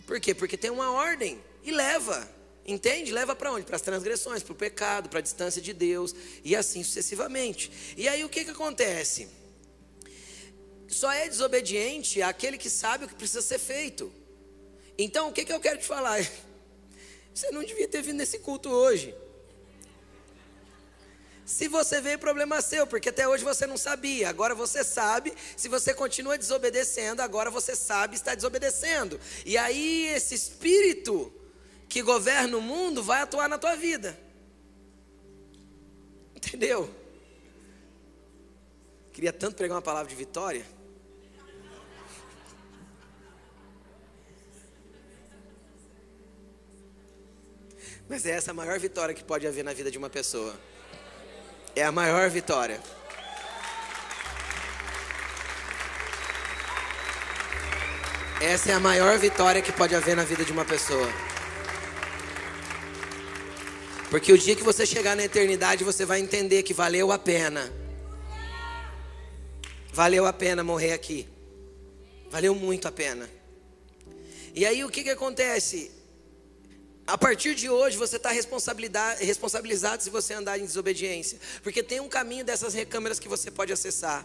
Por 0.05 0.20
quê? 0.20 0.34
Porque 0.34 0.57
tem 0.57 0.70
uma 0.70 0.91
ordem 0.91 1.39
e 1.63 1.72
leva. 1.72 2.30
Entende? 2.65 3.11
Leva 3.11 3.36
para 3.36 3.51
onde? 3.51 3.65
Para 3.65 3.78
as 3.78 3.82
transgressões, 3.82 4.43
para 4.43 4.53
o 4.53 4.55
pecado, 4.55 5.09
para 5.09 5.20
a 5.20 5.22
distância 5.22 5.61
de 5.61 5.74
Deus 5.74 6.13
e 6.43 6.55
assim 6.55 6.84
sucessivamente. 6.84 7.95
E 7.97 8.07
aí 8.07 8.24
o 8.24 8.30
que, 8.30 8.45
que 8.45 8.51
acontece? 8.51 9.28
Só 10.90 11.12
é 11.12 11.30
desobediente 11.30 12.22
aquele 12.22 12.58
que 12.58 12.70
sabe 12.70 13.06
o 13.06 13.08
que 13.08 13.14
precisa 13.14 13.44
ser 13.44 13.60
feito. 13.60 14.12
Então 14.98 15.30
o 15.30 15.32
que, 15.32 15.46
que 15.46 15.54
eu 15.54 15.60
quero 15.60 15.78
te 15.78 15.86
falar? 15.86 16.20
Você 17.34 17.52
não 17.52 17.64
devia 17.64 17.88
ter 17.88 18.02
vindo 18.02 18.18
nesse 18.18 18.40
culto 18.40 18.70
hoje. 18.70 19.16
Se 21.46 21.68
você 21.68 22.00
veio, 22.00 22.20
problema 22.20 22.62
seu, 22.62 22.86
porque 22.86 23.10
até 23.10 23.28
hoje 23.28 23.44
você 23.44 23.66
não 23.66 23.76
sabia. 23.76 24.30
Agora 24.30 24.54
você 24.54 24.84
sabe. 24.84 25.34
Se 25.58 25.68
você 25.68 25.96
continua 25.96 26.38
desobedecendo, 26.38 27.24
agora 27.24 27.50
você 27.50 27.76
sabe 27.76 28.16
está 28.16 28.36
desobedecendo. 28.36 29.20
E 29.44 29.58
aí 29.58 30.10
esse 30.10 30.36
espírito 30.36 31.34
que 31.88 32.04
governa 32.04 32.56
o 32.56 32.62
mundo 32.62 33.02
vai 33.02 33.22
atuar 33.22 33.50
na 33.50 33.58
tua 33.58 33.76
vida. 33.76 34.16
Entendeu? 36.36 36.94
Queria 39.12 39.34
tanto 39.34 39.56
pregar 39.56 39.76
uma 39.76 39.82
palavra 39.82 40.08
de 40.08 40.16
vitória. 40.16 40.64
Mas 48.10 48.26
é 48.26 48.32
essa 48.32 48.49
a 48.49 48.53
maior 48.55 48.80
vitória 48.80 49.14
que 49.14 49.24
pode 49.24 49.45
haver 49.45 49.64
na 49.64 49.72
vida 49.72 49.91
de 49.91 49.97
uma 49.97 50.10
pessoa. 50.10 50.55
É 51.76 51.84
a 51.84 51.91
maior 51.91 52.28
vitória. 52.28 52.82
Essa 58.41 58.72
é 58.72 58.74
a 58.74 58.80
maior 58.80 59.20
vitória 59.20 59.62
que 59.62 59.72
pode 59.72 59.93
haver 59.93 60.16
na 60.16 60.24
vida 60.24 60.43
de 60.43 60.51
uma 60.51 60.66
pessoa. 60.66 61.07
Porque 64.10 64.34
o 64.34 64.38
dia 64.38 64.55
que 64.55 64.64
você 64.64 64.88
chegar 64.88 65.16
na 65.16 65.24
eternidade, 65.24 65.84
você 65.84 66.03
vai 66.03 66.20
entender 66.20 66.64
que 66.64 66.74
valeu 66.74 67.12
a 67.12 67.20
pena. 67.20 67.72
Valeu 69.93 70.26
a 70.26 70.34
pena 70.34 70.64
morrer 70.64 70.93
aqui. 70.93 71.30
Valeu 72.32 72.55
muito 72.55 72.88
a 72.88 72.91
pena. 72.91 73.30
E 74.55 74.66
aí 74.66 74.84
o 74.84 74.89
que, 74.89 75.03
que 75.03 75.12
acontece? 75.12 75.99
A 77.10 77.18
partir 77.18 77.55
de 77.55 77.68
hoje 77.68 77.97
você 77.97 78.18
está 78.18 78.30
responsabilizado 78.30 80.03
se 80.03 80.12
você 80.12 80.36
andar 80.36 80.60
em 80.60 80.66
desobediência. 80.66 81.39
Porque 81.64 81.82
tem 81.82 81.99
um 81.99 82.07
caminho 82.07 82.45
dessas 82.45 82.76
recâmeras 82.76 83.20
que 83.20 83.28
você 83.28 83.49
pode 83.49 83.74
acessar. 83.74 84.24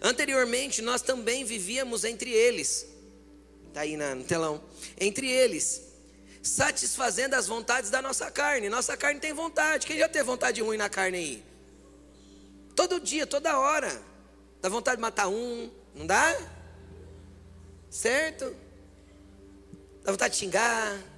Anteriormente 0.00 0.80
nós 0.80 1.02
também 1.02 1.44
vivíamos 1.44 2.04
entre 2.04 2.30
eles. 2.30 2.86
Está 3.68 3.82
aí 3.82 3.98
no 3.98 4.24
telão. 4.24 4.64
Entre 4.98 5.30
eles. 5.30 5.82
Satisfazendo 6.42 7.34
as 7.34 7.46
vontades 7.48 7.90
da 7.90 8.00
nossa 8.00 8.30
carne. 8.30 8.70
Nossa 8.70 8.96
carne 8.96 9.20
tem 9.20 9.34
vontade. 9.34 9.86
Quem 9.86 9.98
já 9.98 10.08
teve 10.08 10.24
vontade 10.24 10.62
ruim 10.62 10.78
na 10.78 10.88
carne 10.88 11.18
aí? 11.18 11.44
Todo 12.74 12.98
dia, 12.98 13.26
toda 13.26 13.58
hora. 13.58 14.02
Dá 14.62 14.70
vontade 14.70 14.96
de 14.96 15.02
matar 15.02 15.28
um. 15.28 15.70
Não 15.94 16.06
dá? 16.06 16.34
Certo? 17.90 18.56
Dá 20.02 20.12
vontade 20.12 20.32
de 20.32 20.40
xingar 20.40 21.11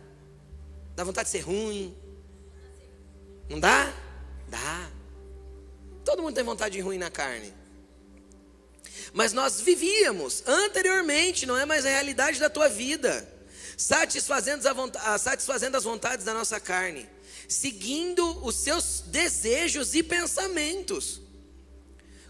Dá 0.95 1.03
vontade 1.03 1.27
de 1.27 1.33
ser 1.33 1.41
ruim. 1.41 1.97
Não 3.49 3.59
dá? 3.59 3.93
Dá. 4.49 4.91
Todo 6.05 6.23
mundo 6.23 6.35
tem 6.35 6.45
vontade 6.45 6.77
de 6.77 6.81
ruim 6.81 6.99
na 6.99 7.11
carne. 7.11 7.53
Mas 9.13 9.33
nós 9.33 9.61
vivíamos 9.61 10.43
anteriormente, 10.47 11.47
não 11.47 11.57
é 11.57 11.65
mais 11.65 11.85
a 11.85 11.89
realidade 11.89 12.39
da 12.39 12.51
tua 12.51 12.69
vida, 12.69 13.29
satisfazendo, 13.77 14.63
vontade, 14.75 15.21
satisfazendo 15.21 15.77
as 15.77 15.85
vontades 15.85 16.25
da 16.25 16.35
nossa 16.35 16.61
carne, 16.61 17.09
seguindo 17.49 18.45
os 18.45 18.57
seus 18.57 19.03
desejos 19.07 19.95
e 19.95 20.03
pensamentos. 20.03 21.21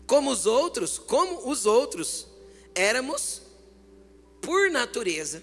Como 0.06 0.30
os 0.30 0.46
outros, 0.46 0.98
como 0.98 1.48
os 1.48 1.64
outros, 1.64 2.26
éramos, 2.74 3.42
por 4.40 4.70
natureza, 4.70 5.42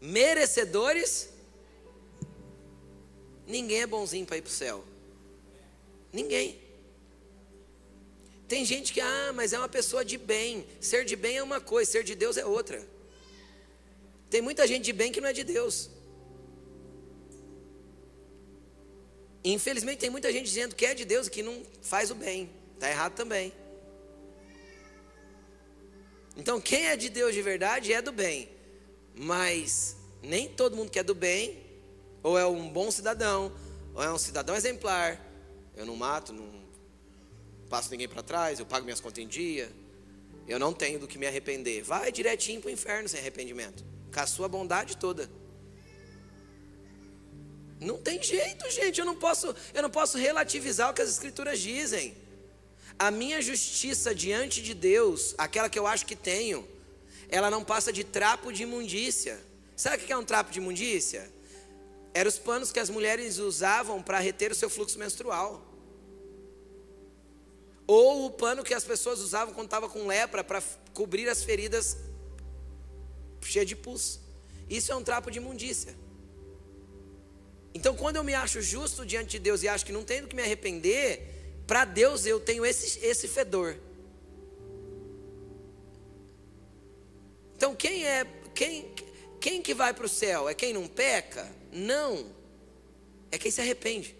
merecedores 0.00 1.28
Ninguém 3.52 3.82
é 3.82 3.86
bonzinho 3.86 4.24
para 4.24 4.38
ir 4.38 4.42
para 4.42 4.48
o 4.48 4.52
céu. 4.52 4.82
Ninguém. 6.10 6.58
Tem 8.48 8.64
gente 8.64 8.94
que, 8.94 9.00
ah, 9.00 9.30
mas 9.34 9.52
é 9.52 9.58
uma 9.58 9.68
pessoa 9.68 10.02
de 10.02 10.16
bem. 10.16 10.66
Ser 10.80 11.04
de 11.04 11.14
bem 11.14 11.36
é 11.36 11.42
uma 11.42 11.60
coisa, 11.60 11.90
ser 11.90 12.02
de 12.02 12.14
Deus 12.14 12.38
é 12.38 12.46
outra. 12.46 12.82
Tem 14.30 14.40
muita 14.40 14.66
gente 14.66 14.84
de 14.84 14.92
bem 14.94 15.12
que 15.12 15.20
não 15.20 15.28
é 15.28 15.34
de 15.34 15.44
Deus. 15.44 15.90
Infelizmente 19.44 19.98
tem 19.98 20.08
muita 20.08 20.32
gente 20.32 20.46
dizendo 20.46 20.74
que 20.74 20.86
é 20.86 20.94
de 20.94 21.04
Deus 21.04 21.26
e 21.26 21.30
que 21.30 21.42
não 21.42 21.62
faz 21.82 22.10
o 22.10 22.14
bem. 22.14 22.48
Está 22.74 22.88
errado 22.88 23.14
também. 23.14 23.52
Então 26.38 26.58
quem 26.58 26.86
é 26.86 26.96
de 26.96 27.10
Deus 27.10 27.34
de 27.34 27.42
verdade 27.42 27.92
é 27.92 28.00
do 28.00 28.12
bem. 28.12 28.48
Mas 29.14 29.94
nem 30.22 30.48
todo 30.48 30.74
mundo 30.74 30.90
que 30.90 30.98
é 30.98 31.02
do 31.02 31.14
bem 31.14 31.61
ou 32.22 32.38
é 32.38 32.46
um 32.46 32.68
bom 32.68 32.90
cidadão, 32.90 33.52
ou 33.94 34.02
é 34.02 34.12
um 34.12 34.18
cidadão 34.18 34.54
exemplar. 34.54 35.20
Eu 35.76 35.86
não 35.86 35.96
mato, 35.96 36.32
não 36.32 36.62
passo 37.68 37.90
ninguém 37.90 38.08
para 38.08 38.22
trás, 38.22 38.58
eu 38.58 38.66
pago 38.66 38.84
minhas 38.84 39.00
contas 39.00 39.24
em 39.24 39.26
dia. 39.26 39.70
Eu 40.46 40.58
não 40.58 40.72
tenho 40.72 40.98
do 40.98 41.06
que 41.08 41.18
me 41.18 41.26
arrepender. 41.26 41.82
Vai 41.82 42.12
direitinho 42.12 42.60
para 42.60 42.68
o 42.68 42.72
inferno 42.72 43.08
sem 43.08 43.20
arrependimento, 43.20 43.84
com 44.12 44.20
a 44.20 44.26
sua 44.26 44.48
bondade 44.48 44.96
toda. 44.96 45.30
Não 47.80 47.98
tem 47.98 48.22
jeito, 48.22 48.70
gente. 48.70 49.00
Eu 49.00 49.06
não 49.06 49.16
posso, 49.16 49.54
eu 49.74 49.82
não 49.82 49.90
posso 49.90 50.16
relativizar 50.18 50.90
o 50.90 50.94
que 50.94 51.02
as 51.02 51.08
escrituras 51.08 51.58
dizem. 51.58 52.16
A 52.98 53.10
minha 53.10 53.40
justiça 53.40 54.14
diante 54.14 54.62
de 54.62 54.74
Deus, 54.74 55.34
aquela 55.38 55.68
que 55.68 55.78
eu 55.78 55.86
acho 55.86 56.06
que 56.06 56.14
tenho, 56.14 56.68
ela 57.28 57.50
não 57.50 57.64
passa 57.64 57.92
de 57.92 58.04
trapo 58.04 58.52
de 58.52 58.62
imundícia. 58.62 59.40
Sabe 59.74 59.96
o 59.96 60.06
que 60.06 60.12
é 60.12 60.16
um 60.16 60.24
trapo 60.24 60.52
de 60.52 60.58
imundícia? 60.58 61.28
Eram 62.14 62.28
os 62.28 62.38
panos 62.38 62.70
que 62.70 62.78
as 62.78 62.90
mulheres 62.90 63.38
usavam 63.38 64.02
para 64.02 64.18
reter 64.18 64.52
o 64.52 64.54
seu 64.54 64.68
fluxo 64.68 64.98
menstrual. 64.98 65.66
Ou 67.86 68.26
o 68.26 68.30
pano 68.30 68.62
que 68.62 68.74
as 68.74 68.84
pessoas 68.84 69.20
usavam 69.20 69.54
quando 69.54 69.66
estavam 69.66 69.88
com 69.88 70.06
lepra 70.06 70.44
para 70.44 70.62
cobrir 70.92 71.28
as 71.28 71.42
feridas 71.42 71.96
cheias 73.40 73.66
de 73.66 73.74
pus. 73.74 74.20
Isso 74.68 74.92
é 74.92 74.96
um 74.96 75.02
trapo 75.02 75.30
de 75.30 75.38
imundícia. 75.38 75.94
Então, 77.74 77.96
quando 77.96 78.16
eu 78.16 78.24
me 78.24 78.34
acho 78.34 78.60
justo 78.60 79.04
diante 79.04 79.30
de 79.30 79.38
Deus 79.38 79.62
e 79.62 79.68
acho 79.68 79.84
que 79.84 79.92
não 79.92 80.04
tenho 80.04 80.28
que 80.28 80.36
me 80.36 80.42
arrepender, 80.42 81.62
para 81.66 81.84
Deus 81.84 82.26
eu 82.26 82.38
tenho 82.38 82.64
esse, 82.64 83.04
esse 83.04 83.26
fedor. 83.26 83.76
Então, 87.56 87.74
quem 87.74 88.04
é 88.06 88.26
quem 88.54 88.92
quem 89.42 89.60
que 89.60 89.74
vai 89.74 89.92
para 89.92 90.06
o 90.06 90.08
céu? 90.08 90.48
É 90.48 90.54
quem 90.54 90.72
não 90.72 90.86
peca? 90.86 91.50
Não. 91.72 92.32
É 93.28 93.36
quem 93.36 93.50
se 93.50 93.60
arrepende. 93.60 94.14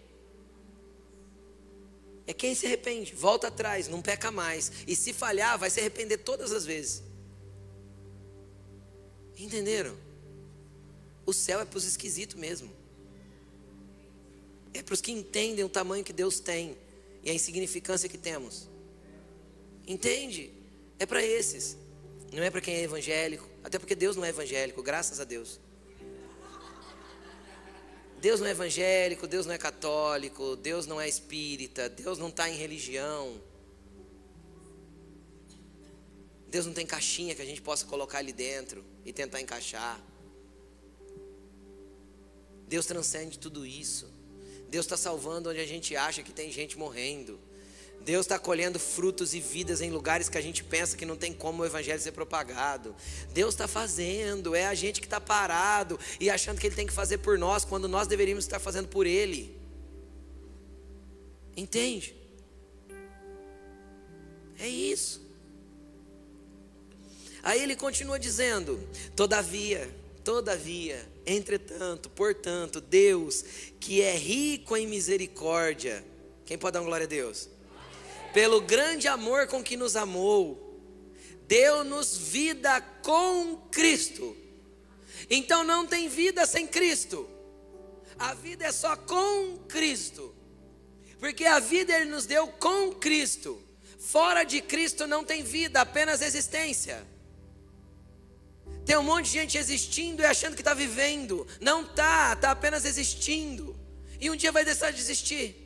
É 2.26 2.32
quem 2.32 2.54
se 2.54 2.66
arrepende, 2.66 3.14
volta 3.14 3.48
atrás, 3.48 3.88
não 3.88 4.02
peca 4.02 4.30
mais. 4.30 4.72
E 4.86 4.96
se 4.96 5.12
falhar, 5.12 5.58
vai 5.58 5.70
se 5.70 5.78
arrepender 5.78 6.18
todas 6.18 6.52
as 6.52 6.64
vezes. 6.64 7.02
Entenderam? 9.38 9.96
O 11.24 11.32
céu 11.32 11.60
é 11.60 11.64
para 11.64 11.78
os 11.78 11.84
esquisitos 11.84 12.36
mesmo. 12.36 12.72
É 14.74 14.82
para 14.82 14.94
os 14.94 15.00
que 15.00 15.12
entendem 15.12 15.64
o 15.64 15.68
tamanho 15.68 16.04
que 16.04 16.12
Deus 16.12 16.40
tem 16.40 16.76
e 17.22 17.30
a 17.30 17.34
insignificância 17.34 18.08
que 18.08 18.18
temos. 18.18 18.68
Entende? 19.86 20.50
É 20.98 21.06
para 21.06 21.24
esses. 21.24 21.76
Não 22.32 22.42
é 22.42 22.50
para 22.50 22.60
quem 22.60 22.74
é 22.74 22.82
evangélico. 22.82 23.46
Até 23.62 23.78
porque 23.78 23.94
Deus 23.94 24.16
não 24.16 24.24
é 24.24 24.30
evangélico, 24.30 24.82
graças 24.82 25.20
a 25.20 25.24
Deus. 25.24 25.60
Deus 28.18 28.40
não 28.40 28.46
é 28.46 28.52
evangélico, 28.52 29.26
Deus 29.26 29.46
não 29.46 29.54
é 29.54 29.58
católico, 29.58 30.56
Deus 30.56 30.86
não 30.86 31.00
é 31.00 31.08
espírita, 31.08 31.88
Deus 31.88 32.18
não 32.18 32.28
está 32.28 32.48
em 32.48 32.56
religião. 32.56 33.40
Deus 36.48 36.64
não 36.64 36.72
tem 36.72 36.86
caixinha 36.86 37.34
que 37.34 37.42
a 37.42 37.44
gente 37.44 37.60
possa 37.60 37.84
colocar 37.84 38.18
ali 38.18 38.32
dentro 38.32 38.84
e 39.04 39.12
tentar 39.12 39.40
encaixar. 39.40 40.00
Deus 42.66 42.86
transcende 42.86 43.38
tudo 43.38 43.66
isso. 43.66 44.10
Deus 44.68 44.86
está 44.86 44.96
salvando 44.96 45.50
onde 45.50 45.60
a 45.60 45.66
gente 45.66 45.94
acha 45.96 46.22
que 46.22 46.32
tem 46.32 46.50
gente 46.50 46.78
morrendo. 46.78 47.38
Deus 48.04 48.26
está 48.26 48.38
colhendo 48.38 48.78
frutos 48.78 49.32
e 49.34 49.40
vidas 49.40 49.80
em 49.80 49.90
lugares 49.90 50.28
que 50.28 50.36
a 50.36 50.40
gente 50.40 50.64
pensa 50.64 50.96
que 50.96 51.06
não 51.06 51.16
tem 51.16 51.32
como 51.32 51.62
o 51.62 51.66
evangelho 51.66 52.00
ser 52.00 52.12
propagado. 52.12 52.94
Deus 53.32 53.54
está 53.54 53.68
fazendo, 53.68 54.54
é 54.54 54.66
a 54.66 54.74
gente 54.74 55.00
que 55.00 55.06
está 55.06 55.20
parado 55.20 55.98
e 56.18 56.28
achando 56.28 56.60
que 56.60 56.66
Ele 56.66 56.76
tem 56.76 56.86
que 56.86 56.92
fazer 56.92 57.18
por 57.18 57.38
nós, 57.38 57.64
quando 57.64 57.86
nós 57.86 58.06
deveríamos 58.06 58.44
estar 58.44 58.58
fazendo 58.58 58.88
por 58.88 59.06
Ele. 59.06 59.56
Entende? 61.56 62.14
É 64.58 64.68
isso. 64.68 65.20
Aí 67.42 67.60
ele 67.60 67.74
continua 67.74 68.18
dizendo: 68.18 68.78
Todavia, 69.16 69.90
todavia, 70.22 71.04
entretanto, 71.26 72.08
portanto, 72.10 72.80
Deus, 72.80 73.44
que 73.80 74.00
é 74.00 74.16
rico 74.16 74.76
em 74.76 74.86
misericórdia, 74.86 76.04
quem 76.46 76.56
pode 76.56 76.74
dar 76.74 76.84
glória 76.84 77.04
a 77.04 77.08
Deus? 77.08 77.48
Pelo 78.32 78.60
grande 78.60 79.06
amor 79.08 79.46
com 79.46 79.62
que 79.62 79.76
nos 79.76 79.94
amou, 79.94 80.80
deu-nos 81.46 82.16
vida 82.16 82.80
com 83.02 83.56
Cristo. 83.70 84.36
Então 85.28 85.62
não 85.62 85.86
tem 85.86 86.08
vida 86.08 86.46
sem 86.46 86.66
Cristo. 86.66 87.28
A 88.18 88.34
vida 88.34 88.64
é 88.64 88.72
só 88.72 88.96
com 88.96 89.58
Cristo. 89.68 90.34
Porque 91.18 91.44
a 91.44 91.58
vida 91.58 91.94
ele 91.94 92.10
nos 92.10 92.26
deu 92.26 92.48
com 92.48 92.92
Cristo. 92.92 93.62
Fora 93.98 94.44
de 94.44 94.60
Cristo 94.60 95.06
não 95.06 95.24
tem 95.24 95.42
vida, 95.42 95.80
apenas 95.80 96.20
existência. 96.20 97.06
Tem 98.84 98.96
um 98.96 99.02
monte 99.02 99.26
de 99.26 99.32
gente 99.32 99.56
existindo 99.56 100.22
e 100.22 100.26
achando 100.26 100.54
que 100.54 100.60
está 100.60 100.74
vivendo. 100.74 101.46
Não 101.60 101.82
está, 101.82 102.32
está 102.32 102.50
apenas 102.50 102.84
existindo. 102.84 103.78
E 104.20 104.30
um 104.30 104.36
dia 104.36 104.50
vai 104.50 104.64
deixar 104.64 104.90
de 104.90 105.00
existir. 105.00 105.61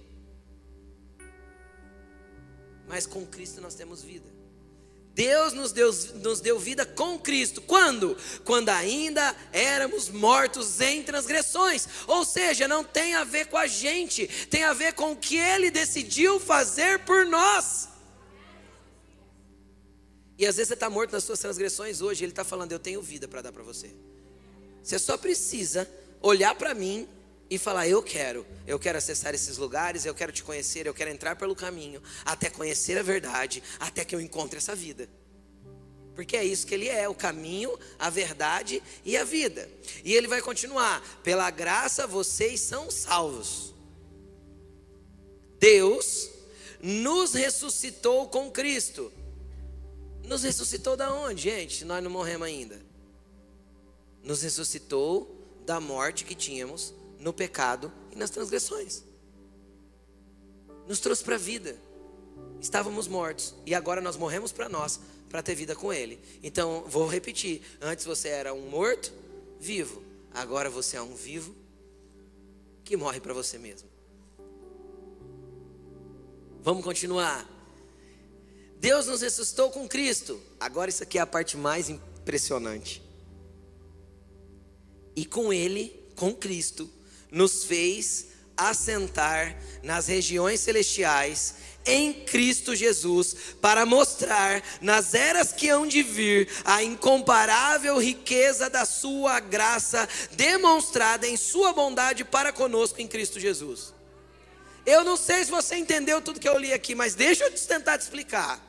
Mas 2.87 3.07
com 3.07 3.26
Cristo 3.26 3.61
nós 3.61 3.74
temos 3.74 4.03
vida. 4.03 4.37
Deus 5.16 5.55
nos 5.55 5.72
deu, 5.72 5.91
nos 6.16 6.41
deu 6.43 6.59
vida 6.59 6.84
com 6.84 7.18
Cristo. 7.18 7.62
Quando? 7.62 8.18
Quando 8.45 8.68
ainda 8.68 9.34
éramos 9.51 10.11
mortos 10.11 10.78
em 10.82 11.03
transgressões. 11.03 11.89
Ou 12.07 12.22
seja, 12.22 12.68
não 12.68 12.84
tem 12.84 13.14
a 13.14 13.24
ver 13.24 13.47
com 13.47 13.57
a 13.57 13.66
gente, 13.66 14.26
tem 14.51 14.62
a 14.64 14.74
ver 14.74 14.93
com 14.93 15.12
o 15.12 15.16
que 15.16 15.39
Ele 15.39 15.70
decidiu 15.70 16.39
fazer 16.39 16.99
por 17.01 17.24
nós. 17.24 17.89
E 20.39 20.47
às 20.47 20.57
vezes 20.57 20.68
você 20.68 20.74
está 20.74 20.91
morto 20.91 21.12
nas 21.12 21.24
suas 21.24 21.39
transgressões 21.39 22.03
hoje, 22.03 22.22
Ele 22.22 22.32
está 22.32 22.45
falando: 22.45 22.72
Eu 22.72 22.78
tenho 22.78 23.01
vida 23.01 23.26
para 23.26 23.41
dar 23.41 23.53
para 23.53 23.62
você. 23.62 23.91
Você 24.82 24.99
só 24.99 25.16
precisa 25.16 25.89
olhar 26.20 26.55
para 26.55 26.74
mim 26.74 27.09
e 27.49 27.59
falar: 27.59 27.88
Eu 27.88 28.03
quero, 28.03 28.47
eu 28.66 28.78
quero 28.78 28.99
acessar 28.99 29.34
esses 29.34 29.57
lugares, 29.57 30.05
eu 30.05 30.14
quero 30.14 30.32
te 30.32 30.42
conhecer, 30.42 30.86
eu 30.86 30.94
quero 30.94 31.11
entrar 31.11 31.36
pelo 31.36 31.55
caminho, 31.55 32.03
até 32.24 32.51
conhecer 32.51 32.99
a 32.99 33.03
verdade, 33.03 33.62
até 33.78 34.05
que 34.05 34.14
eu 34.14 34.20
encontre 34.20 34.59
essa 34.59 34.74
vida. 34.74 35.09
Porque 36.14 36.36
é 36.36 36.44
isso 36.44 36.66
que 36.66 36.74
ele 36.74 36.88
é: 36.88 37.09
o 37.09 37.14
caminho, 37.14 37.78
a 37.99 38.11
verdade 38.11 38.82
e 39.05 39.16
a 39.16 39.24
vida. 39.24 39.68
E 40.05 40.14
ele 40.14 40.26
vai 40.26 40.40
continuar: 40.40 41.03
pela 41.22 41.51
graça 41.51 42.07
vocês 42.07 42.61
são 42.61 42.90
salvos. 42.90 43.74
Deus 45.59 46.30
nos 46.80 47.34
ressuscitou 47.34 48.28
com 48.28 48.51
Cristo. 48.51 49.12
Nos 50.24 50.42
ressuscitou 50.42 50.97
da 50.97 51.12
onde, 51.14 51.42
gente? 51.42 51.84
Nós 51.84 52.03
não 52.03 52.11
morremos 52.11 52.49
ainda. 52.49 52.80
Nos 54.22 54.42
ressuscitou 54.42 55.61
da 55.64 55.78
morte 55.78 56.24
que 56.24 56.34
tínhamos 56.34 56.92
no 57.18 57.32
pecado 57.32 57.92
e 58.12 58.16
nas 58.16 58.30
transgressões. 58.30 59.02
Nos 60.86 61.00
trouxe 61.00 61.24
para 61.24 61.34
a 61.34 61.38
vida. 61.38 61.76
Estávamos 62.60 63.08
mortos 63.08 63.54
e 63.64 63.74
agora 63.74 64.00
nós 64.00 64.16
morremos 64.16 64.52
para 64.52 64.68
nós, 64.68 65.00
para 65.28 65.42
ter 65.42 65.54
vida 65.54 65.74
com 65.74 65.92
Ele. 65.92 66.18
Então, 66.42 66.84
vou 66.86 67.06
repetir: 67.06 67.62
antes 67.80 68.04
você 68.04 68.28
era 68.28 68.54
um 68.54 68.68
morto, 68.68 69.12
vivo. 69.58 70.02
Agora 70.32 70.68
você 70.68 70.96
é 70.96 71.02
um 71.02 71.14
vivo 71.14 71.54
que 72.84 72.96
morre 72.96 73.20
para 73.20 73.34
você 73.34 73.58
mesmo. 73.58 73.88
Vamos 76.62 76.84
continuar. 76.84 77.48
Deus 78.78 79.06
nos 79.06 79.22
ressuscitou 79.22 79.70
com 79.70 79.88
Cristo. 79.88 80.40
Agora, 80.60 80.90
isso 80.90 81.02
aqui 81.02 81.18
é 81.18 81.20
a 81.20 81.26
parte 81.26 81.56
mais 81.56 81.88
impressionante. 81.88 83.02
E 85.14 85.24
com 85.24 85.52
Ele, 85.52 85.94
com 86.14 86.34
Cristo, 86.34 86.90
nos 87.31 87.64
fez 87.64 88.29
assentar 88.57 89.57
nas 89.83 90.07
regiões 90.07 90.61
celestiais 90.61 91.55
em 91.87 92.12
Cristo 92.12 92.74
Jesus, 92.74 93.37
para 93.61 93.87
mostrar 93.87 94.61
nas 94.81 95.14
eras 95.14 95.53
que 95.53 95.68
hão 95.68 95.87
de 95.87 96.03
vir 96.03 96.49
a 96.64 96.83
incomparável 96.83 97.97
riqueza 97.99 98.68
da 98.68 98.85
Sua 98.85 99.39
graça, 99.39 100.09
demonstrada 100.33 101.29
em 101.29 101.37
Sua 101.37 101.72
bondade 101.72 102.24
para 102.24 102.53
conosco 102.53 103.01
em 103.01 103.07
Cristo 103.07 103.39
Jesus. 103.39 103.95
Eu 104.85 105.05
não 105.05 105.16
sei 105.16 105.45
se 105.45 105.51
você 105.51 105.77
entendeu 105.77 106.20
tudo 106.20 106.41
que 106.41 106.49
eu 106.49 106.59
li 106.59 106.72
aqui, 106.72 106.95
mas 106.95 107.14
deixa 107.14 107.45
eu 107.45 107.53
tentar 107.53 107.97
te 107.99 108.03
explicar. 108.03 108.61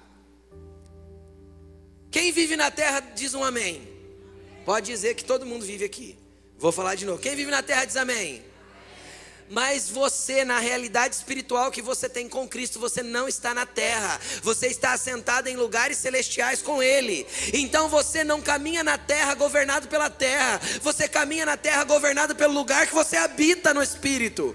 Quem 2.12 2.32
vive 2.32 2.55
na 2.55 2.70
terra 2.70 2.99
diz 2.99 3.34
um 3.34 3.43
amém. 3.43 3.88
Pode 4.64 4.88
dizer 4.88 5.16
que 5.16 5.26
todo 5.26 5.45
mundo 5.45 5.66
vive 5.66 5.86
aqui. 5.86 6.18
Vou 6.60 6.72
falar 6.72 6.95
de 6.95 7.05
novo. 7.05 7.20
Quem 7.20 7.36
vive 7.36 7.51
na 7.51 7.62
terra 7.62 7.86
diz 7.86 7.95
amém. 7.95 8.43
Mas 9.49 9.89
você, 9.89 10.43
na 10.43 10.60
realidade 10.60 11.16
espiritual 11.16 11.72
que 11.72 11.82
você 11.82 12.10
tem 12.10 12.28
com 12.28 12.47
Cristo, 12.47 12.80
você 12.80 13.01
não 13.01 13.30
está 13.30 13.53
na 13.53 13.66
terra, 13.66 14.20
você 14.43 14.68
está 14.68 14.91
assentado 14.91 15.47
em 15.47 15.55
lugares 15.55 15.97
celestiais 15.97 16.62
com 16.62 16.84
Ele. 16.84 17.26
Então 17.53 17.88
você 17.88 18.26
não 18.26 18.41
caminha 18.41 18.84
na 18.84 18.97
terra 18.97 19.36
governado 19.36 19.88
pela 19.88 20.10
terra, 20.10 20.60
você 20.82 21.08
caminha 21.08 21.45
na 21.45 21.55
terra 21.55 21.86
governado 21.86 22.36
pelo 22.36 22.53
lugar 22.53 22.88
que 22.88 22.93
você 22.93 23.16
habita 23.16 23.74
no 23.74 23.82
Espírito. 23.82 24.53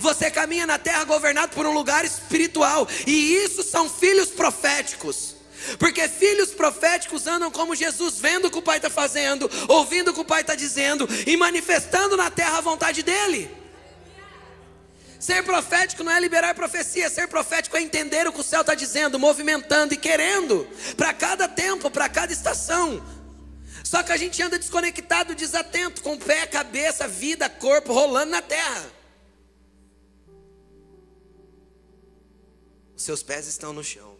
Você 0.00 0.30
caminha 0.30 0.66
na 0.66 0.78
terra 0.78 1.04
governado 1.04 1.54
por 1.54 1.66
um 1.66 1.72
lugar 1.74 2.04
espiritual, 2.06 2.88
e 3.06 3.34
isso 3.44 3.62
são 3.62 3.90
filhos 3.90 4.30
proféticos. 4.30 5.33
Porque 5.78 6.08
filhos 6.08 6.50
proféticos 6.50 7.26
andam 7.26 7.50
como 7.50 7.74
Jesus, 7.74 8.18
vendo 8.18 8.46
o 8.46 8.50
que 8.50 8.58
o 8.58 8.62
Pai 8.62 8.76
está 8.76 8.90
fazendo, 8.90 9.50
ouvindo 9.68 10.10
o 10.10 10.14
que 10.14 10.20
o 10.20 10.24
Pai 10.24 10.42
está 10.42 10.54
dizendo 10.54 11.08
e 11.26 11.36
manifestando 11.36 12.16
na 12.16 12.30
terra 12.30 12.58
a 12.58 12.60
vontade 12.60 13.02
dEle. 13.02 13.50
Ser 15.18 15.42
profético 15.42 16.04
não 16.04 16.12
é 16.12 16.20
liberar 16.20 16.54
profecia, 16.54 17.08
ser 17.08 17.28
profético 17.28 17.76
é 17.78 17.80
entender 17.80 18.26
o 18.26 18.32
que 18.32 18.40
o 18.40 18.44
céu 18.44 18.60
está 18.60 18.74
dizendo, 18.74 19.18
movimentando 19.18 19.94
e 19.94 19.96
querendo, 19.96 20.68
para 20.98 21.14
cada 21.14 21.48
tempo, 21.48 21.90
para 21.90 22.08
cada 22.10 22.30
estação. 22.30 23.02
Só 23.82 24.02
que 24.02 24.12
a 24.12 24.18
gente 24.18 24.42
anda 24.42 24.58
desconectado, 24.58 25.34
desatento, 25.34 26.02
com 26.02 26.18
pé, 26.18 26.46
cabeça, 26.46 27.08
vida, 27.08 27.48
corpo 27.48 27.92
rolando 27.92 28.32
na 28.32 28.42
terra. 28.42 28.84
Os 32.94 33.02
seus 33.02 33.22
pés 33.22 33.46
estão 33.46 33.72
no 33.72 33.82
chão. 33.82 34.13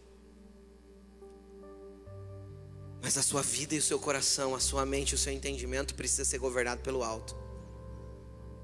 Mas 3.05 3.19
a 3.19 3.21
sua 3.21 3.43
vida 3.43 3.75
e 3.75 3.77
o 3.77 3.83
seu 3.83 3.99
coração, 3.99 4.55
a 4.55 4.59
sua 4.59 4.83
mente, 4.83 5.13
o 5.13 5.17
seu 5.17 5.31
entendimento 5.31 5.93
precisa 5.93 6.25
ser 6.25 6.39
governado 6.39 6.81
pelo 6.81 7.03
alto. 7.03 7.35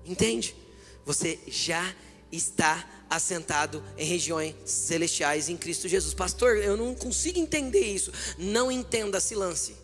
Entende? 0.03 0.55
Você 1.05 1.37
já 1.45 1.95
está 2.31 2.89
assentado 3.07 3.83
em 3.95 4.03
regiões 4.03 4.55
celestiais 4.65 5.47
em 5.47 5.55
Cristo 5.55 5.87
Jesus. 5.87 6.15
Pastor, 6.15 6.57
eu 6.57 6.75
não 6.75 6.95
consigo 6.95 7.37
entender 7.37 7.81
isso. 7.81 8.11
Não 8.35 8.71
entenda, 8.71 9.19
se 9.19 9.35
lance. 9.35 9.75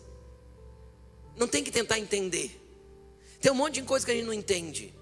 Não 1.36 1.46
tem 1.46 1.62
que 1.62 1.70
tentar 1.70 2.00
entender. 2.00 2.60
Tem 3.40 3.52
um 3.52 3.54
monte 3.54 3.74
de 3.74 3.82
coisa 3.82 4.04
que 4.04 4.10
a 4.10 4.14
gente 4.16 4.26
não 4.26 4.32
entende. 4.32 4.92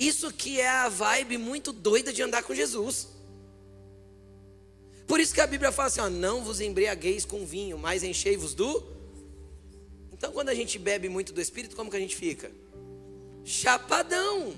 Isso 0.00 0.32
que 0.32 0.62
é 0.62 0.70
a 0.70 0.88
vibe 0.88 1.36
muito 1.36 1.74
doida 1.74 2.10
de 2.10 2.22
andar 2.22 2.42
com 2.42 2.54
Jesus. 2.54 3.08
Por 5.06 5.20
isso 5.20 5.34
que 5.34 5.40
a 5.40 5.46
Bíblia 5.46 5.72
fala 5.72 5.88
assim: 5.88 6.00
ó, 6.00 6.08
não 6.08 6.42
vos 6.42 6.60
embriagueis 6.60 7.24
com 7.24 7.44
vinho, 7.44 7.78
mas 7.78 8.02
enchei-vos 8.02 8.54
do. 8.54 8.84
Então, 10.12 10.32
quando 10.32 10.50
a 10.50 10.54
gente 10.54 10.78
bebe 10.78 11.08
muito 11.08 11.32
do 11.32 11.40
Espírito, 11.40 11.74
como 11.74 11.90
que 11.90 11.96
a 11.96 12.00
gente 12.00 12.14
fica? 12.14 12.50
Chapadão. 13.44 14.54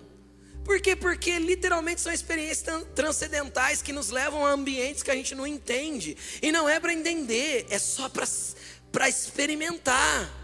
Por 0.64 0.80
quê? 0.80 0.96
Porque 0.96 1.38
literalmente 1.38 2.00
são 2.00 2.12
experiências 2.12 2.84
transcendentais 2.94 3.82
que 3.82 3.92
nos 3.92 4.08
levam 4.10 4.46
a 4.46 4.50
ambientes 4.50 5.02
que 5.02 5.10
a 5.10 5.14
gente 5.14 5.34
não 5.34 5.46
entende. 5.46 6.16
E 6.40 6.50
não 6.50 6.68
é 6.68 6.80
para 6.80 6.92
entender, 6.92 7.66
é 7.68 7.78
só 7.78 8.10
para 8.10 9.08
experimentar. 9.08 10.43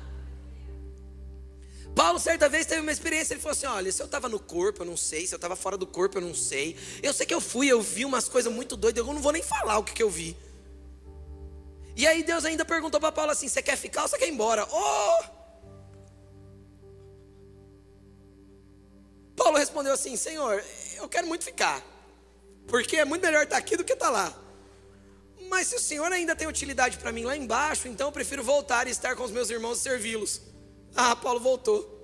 Paulo, 1.94 2.18
certa 2.18 2.48
vez, 2.48 2.66
teve 2.66 2.80
uma 2.80 2.92
experiência. 2.92 3.34
Ele 3.34 3.40
falou 3.40 3.52
assim: 3.52 3.66
Olha, 3.66 3.92
se 3.92 4.00
eu 4.00 4.06
estava 4.06 4.28
no 4.28 4.38
corpo, 4.38 4.82
eu 4.82 4.86
não 4.86 4.96
sei. 4.96 5.26
Se 5.26 5.34
eu 5.34 5.36
estava 5.36 5.56
fora 5.56 5.76
do 5.76 5.86
corpo, 5.86 6.18
eu 6.18 6.22
não 6.22 6.34
sei. 6.34 6.76
Eu 7.02 7.12
sei 7.12 7.26
que 7.26 7.34
eu 7.34 7.40
fui, 7.40 7.68
eu 7.68 7.80
vi 7.80 8.04
umas 8.04 8.28
coisas 8.28 8.52
muito 8.52 8.76
doidas. 8.76 9.04
Eu 9.04 9.12
não 9.12 9.20
vou 9.20 9.32
nem 9.32 9.42
falar 9.42 9.78
o 9.78 9.84
que, 9.84 9.92
que 9.92 10.02
eu 10.02 10.10
vi. 10.10 10.36
E 11.96 12.06
aí 12.06 12.22
Deus 12.22 12.44
ainda 12.44 12.64
perguntou 12.64 13.00
para 13.00 13.12
Paulo 13.12 13.32
assim: 13.32 13.48
Você 13.48 13.62
quer 13.62 13.76
ficar 13.76 14.02
ou 14.02 14.08
você 14.08 14.16
quer 14.18 14.28
ir 14.28 14.32
embora? 14.32 14.66
Oh! 14.70 15.40
Paulo 19.36 19.58
respondeu 19.58 19.92
assim: 19.92 20.16
Senhor, 20.16 20.62
eu 20.96 21.08
quero 21.08 21.26
muito 21.26 21.44
ficar, 21.44 21.82
porque 22.66 22.96
é 22.96 23.04
muito 23.04 23.22
melhor 23.22 23.44
estar 23.44 23.56
aqui 23.56 23.76
do 23.76 23.84
que 23.84 23.94
estar 23.94 24.10
lá. 24.10 24.32
Mas 25.48 25.66
se 25.66 25.76
o 25.76 25.80
Senhor 25.80 26.12
ainda 26.12 26.36
tem 26.36 26.46
utilidade 26.46 26.96
para 26.98 27.10
mim 27.10 27.24
lá 27.24 27.36
embaixo, 27.36 27.88
então 27.88 28.08
eu 28.08 28.12
prefiro 28.12 28.44
voltar 28.44 28.86
e 28.86 28.90
estar 28.90 29.16
com 29.16 29.24
os 29.24 29.32
meus 29.32 29.50
irmãos 29.50 29.78
e 29.78 29.82
servi-los. 29.82 30.49
Ah, 30.94 31.14
Paulo 31.16 31.40
voltou. 31.40 31.98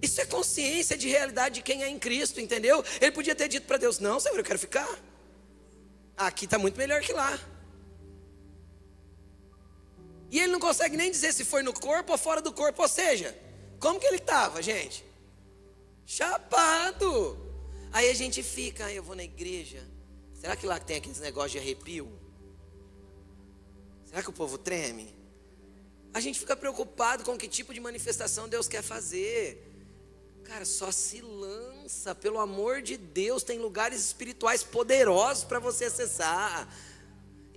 Isso 0.00 0.20
é 0.20 0.26
consciência 0.26 0.98
de 0.98 1.08
realidade 1.08 1.56
de 1.56 1.62
quem 1.62 1.82
é 1.82 1.88
em 1.88 1.98
Cristo, 1.98 2.40
entendeu? 2.40 2.84
Ele 3.00 3.10
podia 3.10 3.34
ter 3.34 3.48
dito 3.48 3.66
para 3.66 3.78
Deus: 3.78 3.98
Não, 3.98 4.20
Senhor, 4.20 4.36
eu 4.36 4.44
quero 4.44 4.58
ficar. 4.58 4.88
Aqui 6.16 6.44
está 6.44 6.58
muito 6.58 6.76
melhor 6.76 7.00
que 7.00 7.12
lá. 7.12 7.38
E 10.30 10.38
ele 10.38 10.52
não 10.52 10.60
consegue 10.60 10.96
nem 10.96 11.10
dizer 11.10 11.32
se 11.32 11.44
foi 11.44 11.62
no 11.62 11.72
corpo 11.72 12.12
ou 12.12 12.18
fora 12.18 12.42
do 12.42 12.52
corpo. 12.52 12.82
Ou 12.82 12.88
seja, 12.88 13.36
como 13.80 13.98
que 13.98 14.06
ele 14.06 14.16
estava, 14.16 14.60
gente? 14.60 15.04
Chapado. 16.04 17.38
Aí 17.92 18.10
a 18.10 18.14
gente 18.14 18.42
fica, 18.42 18.92
eu 18.92 19.02
vou 19.02 19.14
na 19.14 19.24
igreja. 19.24 19.82
Será 20.34 20.56
que 20.56 20.66
lá 20.66 20.78
tem 20.78 20.96
aqueles 20.96 21.20
negócios 21.20 21.52
de 21.52 21.58
arrepio? 21.58 22.23
Será 24.14 24.22
que 24.22 24.30
o 24.30 24.32
povo 24.32 24.56
treme? 24.56 25.12
A 26.14 26.20
gente 26.20 26.38
fica 26.38 26.54
preocupado 26.54 27.24
com 27.24 27.36
que 27.36 27.48
tipo 27.48 27.74
de 27.74 27.80
manifestação 27.80 28.48
Deus 28.48 28.68
quer 28.68 28.80
fazer. 28.80 29.60
Cara, 30.44 30.64
só 30.64 30.92
se 30.92 31.20
lança, 31.20 32.14
pelo 32.14 32.38
amor 32.38 32.80
de 32.80 32.96
Deus, 32.96 33.42
tem 33.42 33.58
lugares 33.58 34.00
espirituais 34.00 34.62
poderosos 34.62 35.42
para 35.42 35.58
você 35.58 35.86
acessar. 35.86 36.72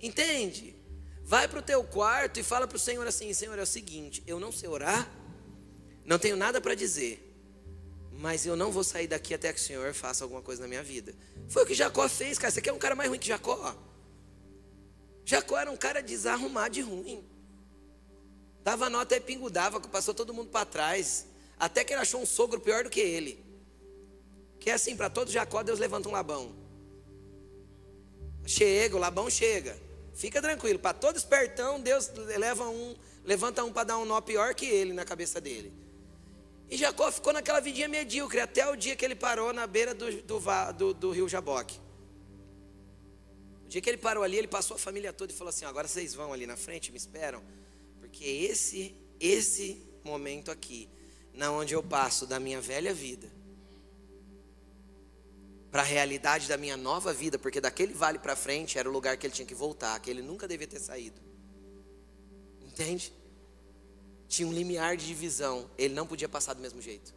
Entende? 0.02 0.74
Vai 1.22 1.46
para 1.46 1.60
o 1.60 1.62
teu 1.62 1.84
quarto 1.84 2.40
e 2.40 2.42
fala 2.42 2.66
para 2.66 2.74
o 2.74 2.80
Senhor 2.80 3.06
assim: 3.06 3.32
Senhor, 3.32 3.56
é 3.56 3.62
o 3.62 3.64
seguinte, 3.64 4.24
eu 4.26 4.40
não 4.40 4.50
sei 4.50 4.68
orar, 4.68 5.08
não 6.04 6.18
tenho 6.18 6.36
nada 6.36 6.60
para 6.60 6.74
dizer, 6.74 7.24
mas 8.10 8.44
eu 8.44 8.56
não 8.56 8.72
vou 8.72 8.82
sair 8.82 9.06
daqui 9.06 9.32
até 9.32 9.52
que 9.52 9.60
o 9.60 9.62
Senhor 9.62 9.94
faça 9.94 10.24
alguma 10.24 10.42
coisa 10.42 10.62
na 10.62 10.66
minha 10.66 10.82
vida. 10.82 11.14
Foi 11.48 11.62
o 11.62 11.66
que 11.66 11.74
Jacó 11.74 12.08
fez, 12.08 12.36
cara. 12.36 12.50
Você 12.50 12.60
quer 12.60 12.72
um 12.72 12.78
cara 12.80 12.96
mais 12.96 13.08
ruim 13.08 13.20
que 13.20 13.28
Jacó? 13.28 13.86
Jacó 15.28 15.58
era 15.58 15.70
um 15.70 15.76
cara 15.76 16.02
desarrumado 16.02 16.72
de 16.72 16.80
ruim. 16.80 17.22
Dava 18.64 18.88
nota 18.88 19.14
e 19.14 19.20
pingudava, 19.20 19.78
passou 19.78 20.14
todo 20.14 20.32
mundo 20.32 20.48
para 20.48 20.64
trás. 20.64 21.26
Até 21.60 21.84
que 21.84 21.92
ele 21.92 22.00
achou 22.00 22.22
um 22.22 22.24
sogro 22.24 22.58
pior 22.58 22.84
do 22.84 22.88
que 22.88 22.98
ele. 22.98 23.38
Que 24.58 24.70
é 24.70 24.72
assim, 24.72 24.96
para 24.96 25.10
todo 25.10 25.30
Jacó, 25.30 25.62
Deus 25.62 25.78
levanta 25.78 26.08
um 26.08 26.12
Labão. 26.12 26.56
Chega, 28.46 28.96
o 28.96 28.98
Labão 28.98 29.28
chega. 29.28 29.78
Fica 30.14 30.40
tranquilo, 30.40 30.78
para 30.78 30.94
todo 30.94 31.18
espertão, 31.18 31.78
Deus 31.78 32.10
leva 32.38 32.66
um, 32.66 32.96
levanta 33.22 33.62
um 33.62 33.70
para 33.70 33.84
dar 33.84 33.98
um 33.98 34.06
nó 34.06 34.22
pior 34.22 34.54
que 34.54 34.64
ele 34.64 34.94
na 34.94 35.04
cabeça 35.04 35.42
dele. 35.42 35.70
E 36.70 36.76
Jacó 36.78 37.12
ficou 37.12 37.34
naquela 37.34 37.60
vidinha 37.60 37.86
medíocre 37.86 38.40
até 38.40 38.66
o 38.66 38.74
dia 38.74 38.96
que 38.96 39.04
ele 39.04 39.14
parou 39.14 39.52
na 39.52 39.66
beira 39.66 39.92
do, 39.92 40.10
do, 40.22 40.40
do, 40.72 40.94
do 40.94 41.10
rio 41.10 41.28
Jaboque. 41.28 41.78
O 43.68 43.70
dia 43.70 43.82
que 43.82 43.90
ele 43.90 43.98
parou 43.98 44.24
ali, 44.24 44.38
ele 44.38 44.48
passou 44.48 44.76
a 44.76 44.78
família 44.78 45.12
toda 45.12 45.30
e 45.30 45.36
falou 45.36 45.50
assim: 45.50 45.66
agora 45.66 45.86
vocês 45.86 46.14
vão 46.14 46.32
ali 46.32 46.46
na 46.46 46.56
frente, 46.56 46.90
me 46.90 46.96
esperam. 46.96 47.42
Porque 48.00 48.24
esse, 48.24 48.94
esse 49.20 49.86
momento 50.02 50.50
aqui, 50.50 50.88
na 51.34 51.52
onde 51.52 51.74
eu 51.74 51.82
passo 51.82 52.26
da 52.26 52.40
minha 52.40 52.62
velha 52.62 52.94
vida 52.94 53.30
para 55.70 55.82
a 55.82 55.84
realidade 55.84 56.48
da 56.48 56.56
minha 56.56 56.78
nova 56.78 57.12
vida, 57.12 57.38
porque 57.38 57.60
daquele 57.60 57.92
vale 57.92 58.18
para 58.18 58.34
frente 58.34 58.78
era 58.78 58.88
o 58.88 58.92
lugar 58.92 59.18
que 59.18 59.26
ele 59.26 59.34
tinha 59.34 59.44
que 59.44 59.54
voltar, 59.54 60.00
que 60.00 60.08
ele 60.08 60.22
nunca 60.22 60.48
devia 60.48 60.66
ter 60.66 60.80
saído. 60.80 61.20
Entende? 62.62 63.12
Tinha 64.26 64.48
um 64.48 64.52
limiar 64.52 64.96
de 64.96 65.06
divisão, 65.06 65.70
ele 65.76 65.92
não 65.92 66.06
podia 66.06 66.26
passar 66.26 66.54
do 66.54 66.62
mesmo 66.62 66.80
jeito. 66.80 67.14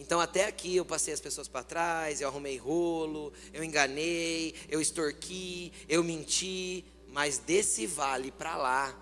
Então 0.00 0.18
até 0.18 0.46
aqui 0.46 0.74
eu 0.74 0.84
passei 0.84 1.12
as 1.12 1.20
pessoas 1.20 1.46
para 1.46 1.62
trás, 1.62 2.22
eu 2.22 2.28
arrumei 2.28 2.56
rolo, 2.56 3.34
eu 3.52 3.62
enganei, 3.62 4.54
eu 4.66 4.80
extorqui, 4.80 5.74
eu 5.86 6.02
menti, 6.02 6.86
mas 7.08 7.36
desse 7.36 7.86
vale 7.86 8.32
para 8.32 8.56
lá 8.56 8.98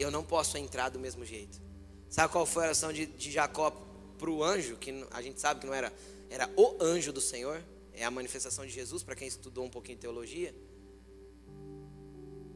eu 0.00 0.10
não 0.10 0.24
posso 0.24 0.58
entrar 0.58 0.88
do 0.88 0.98
mesmo 0.98 1.24
jeito. 1.24 1.62
Sabe 2.08 2.32
qual 2.32 2.44
foi 2.44 2.64
a 2.64 2.66
oração 2.66 2.92
de, 2.92 3.06
de 3.06 3.30
Jacó 3.30 3.70
para 4.18 4.28
o 4.28 4.42
anjo, 4.42 4.76
que 4.76 5.06
a 5.12 5.22
gente 5.22 5.40
sabe 5.40 5.60
que 5.60 5.66
não 5.66 5.72
era, 5.72 5.92
era 6.28 6.50
o 6.56 6.76
anjo 6.82 7.12
do 7.12 7.20
Senhor, 7.20 7.62
é 7.92 8.04
a 8.04 8.10
manifestação 8.10 8.66
de 8.66 8.72
Jesus, 8.72 9.04
para 9.04 9.14
quem 9.14 9.28
estudou 9.28 9.64
um 9.64 9.70
pouquinho 9.70 9.96
teologia. 9.96 10.52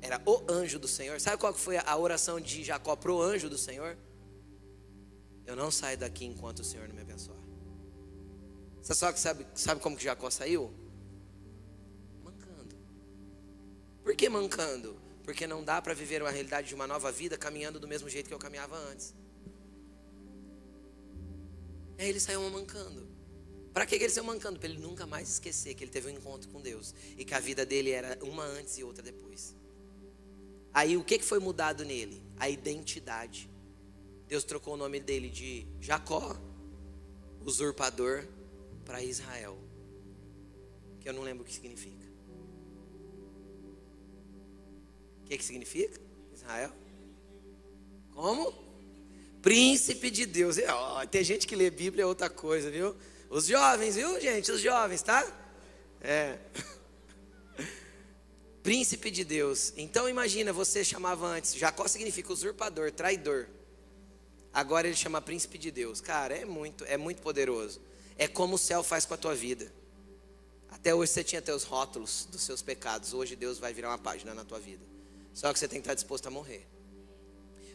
Era 0.03 0.21
o 0.27 0.43
anjo 0.51 0.81
do 0.81 0.89
Senhor. 0.89 1.21
Sabe 1.21 1.39
qual 1.39 1.55
foi 1.55 1.77
a 1.77 1.97
oração 1.97 2.41
de 2.41 2.65
Jacó 2.65 2.97
para 2.97 3.13
o 3.13 3.23
anjo 3.23 3.49
do 3.49 3.57
Senhor? 3.57 3.97
Eu 5.47 5.55
não 5.55 5.71
saio 5.71 5.97
daqui 5.97 6.25
enquanto 6.25 6.59
o 6.61 6.65
Senhor 6.65 6.89
não 6.89 6.97
me 6.97 7.03
abençoar. 7.03 7.44
Você 8.85 8.95
só 8.95 9.11
que 9.11 9.19
sabe, 9.19 9.47
sabe 9.55 9.81
como 9.81 9.97
que 9.97 10.05
Jacó 10.05 10.29
saiu? 10.29 10.71
Mancando. 12.23 12.77
Por 14.03 14.15
que 14.15 14.29
mancando? 14.29 15.01
Porque 15.25 15.47
não 15.47 15.65
dá 15.65 15.81
para 15.81 15.95
viver 15.95 16.21
uma 16.21 16.31
realidade 16.31 16.69
de 16.69 16.75
uma 16.75 16.87
nova 16.87 17.11
vida 17.11 17.39
caminhando 17.39 17.81
do 17.81 17.89
mesmo 17.89 18.11
jeito 18.11 18.29
que 18.29 18.35
eu 18.35 18.39
caminhava 18.39 18.77
antes. 18.77 19.15
Aí 21.99 22.11
ele 22.11 22.21
saiu 22.21 22.43
mancando. 22.51 23.09
Para 23.73 23.87
que 23.87 23.95
ele 23.95 24.11
saiu 24.11 24.25
mancando? 24.25 24.59
Para 24.59 24.69
ele 24.69 24.79
nunca 24.79 25.07
mais 25.07 25.31
esquecer 25.31 25.73
que 25.75 25.83
ele 25.83 25.91
teve 25.91 26.09
um 26.09 26.11
encontro 26.11 26.51
com 26.51 26.61
Deus 26.61 26.95
e 27.17 27.25
que 27.25 27.33
a 27.33 27.41
vida 27.41 27.65
dele 27.65 27.91
era 27.91 28.19
uma 28.23 28.45
antes 28.45 28.77
e 28.77 28.85
outra 28.85 29.03
depois. 29.03 29.57
Aí 30.75 30.95
o 30.95 31.03
que 31.03 31.19
foi 31.21 31.39
mudado 31.39 31.87
nele? 31.87 32.23
A 32.37 32.51
identidade. 32.51 33.49
Deus 34.29 34.45
trocou 34.45 34.75
o 34.75 34.77
nome 34.77 35.01
dele 35.01 35.31
de 35.31 35.67
Jacó, 35.81 36.37
usurpador, 37.41 38.29
para 38.85 39.03
Israel. 39.03 39.59
Que 41.01 41.09
eu 41.09 41.13
não 41.13 41.23
lembro 41.23 41.43
o 41.43 41.47
que 41.47 41.53
significa. 41.53 42.05
O 45.23 45.25
que, 45.27 45.39
que 45.39 45.45
significa? 45.45 46.01
Israel? 46.33 46.71
Como? 48.13 48.53
Príncipe 49.43 50.11
de 50.11 50.27
Deus. 50.27 50.57
Oh, 50.59 51.07
tem 51.07 51.25
gente 51.25 51.47
que 51.47 51.57
lê 51.57 51.71
Bíblia 51.71 52.05
é 52.05 52.07
outra 52.07 52.31
coisa, 52.31 52.71
viu? 52.71 52.97
Os 53.29 53.47
jovens, 53.47 53.97
viu, 53.97 54.21
gente? 54.21 54.51
Os 54.53 54.61
jovens, 54.61 55.03
tá? 55.03 55.27
É. 56.01 56.39
Príncipe 58.63 59.11
de 59.11 59.25
Deus. 59.25 59.73
Então 59.77 60.09
imagina, 60.09 60.53
você 60.53 60.85
chamava 60.85 61.27
antes, 61.27 61.55
Jacó 61.55 61.87
significa 61.89 62.33
usurpador, 62.33 62.91
traidor. 62.93 63.49
Agora 64.53 64.87
ele 64.87 64.97
chama 64.97 65.21
príncipe 65.21 65.59
de 65.59 65.71
Deus. 65.71 66.01
Cara, 66.01 66.35
é 66.35 66.45
muito, 66.45 66.85
é 66.85 66.97
muito 66.97 67.21
poderoso. 67.21 67.81
É 68.17 68.29
como 68.29 68.55
o 68.55 68.59
céu 68.59 68.83
faz 68.83 69.05
com 69.05 69.15
a 69.15 69.17
tua 69.17 69.35
vida. 69.35 69.73
Até 70.69 70.95
hoje 70.95 71.13
você 71.13 71.25
tinha 71.25 71.41
teus 71.41 71.65
rótulos 71.65 72.27
dos 72.31 72.43
seus 72.43 72.63
pecados. 72.63 73.13
Hoje 73.13 73.35
Deus 73.37 73.59
vai 73.59 73.73
virar 73.73 73.89
uma 73.91 73.99
página 73.99 74.35
na 74.35 74.45
tua 74.45 74.59
vida. 74.59 74.85
Só 75.33 75.53
que 75.53 75.59
você 75.59 75.67
tem 75.67 75.81
que 75.81 75.85
estar 75.85 75.95
disposto 75.95 76.27
a 76.27 76.31
morrer. 76.31 76.67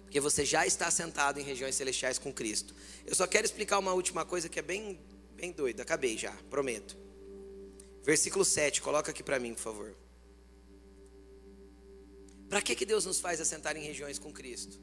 Porque 0.03 0.19
você 0.19 0.45
já 0.45 0.65
está 0.65 0.89
sentado 0.89 1.39
em 1.39 1.43
regiões 1.43 1.75
celestiais 1.75 2.17
com 2.17 2.33
Cristo. 2.33 2.73
Eu 3.05 3.13
só 3.13 3.27
quero 3.27 3.45
explicar 3.45 3.77
uma 3.77 3.93
última 3.93 4.25
coisa 4.25 4.49
que 4.49 4.59
é 4.59 4.61
bem, 4.61 4.99
bem 5.35 5.51
doida. 5.51 5.83
Acabei 5.83 6.17
já, 6.17 6.31
prometo. 6.49 6.97
Versículo 8.03 8.43
7, 8.43 8.81
coloca 8.81 9.11
aqui 9.11 9.21
para 9.21 9.39
mim, 9.39 9.53
por 9.53 9.61
favor. 9.61 9.95
Para 12.49 12.61
que, 12.61 12.75
que 12.75 12.85
Deus 12.85 13.05
nos 13.05 13.19
faz 13.19 13.39
assentar 13.39 13.77
em 13.77 13.83
regiões 13.83 14.17
com 14.17 14.33
Cristo? 14.33 14.79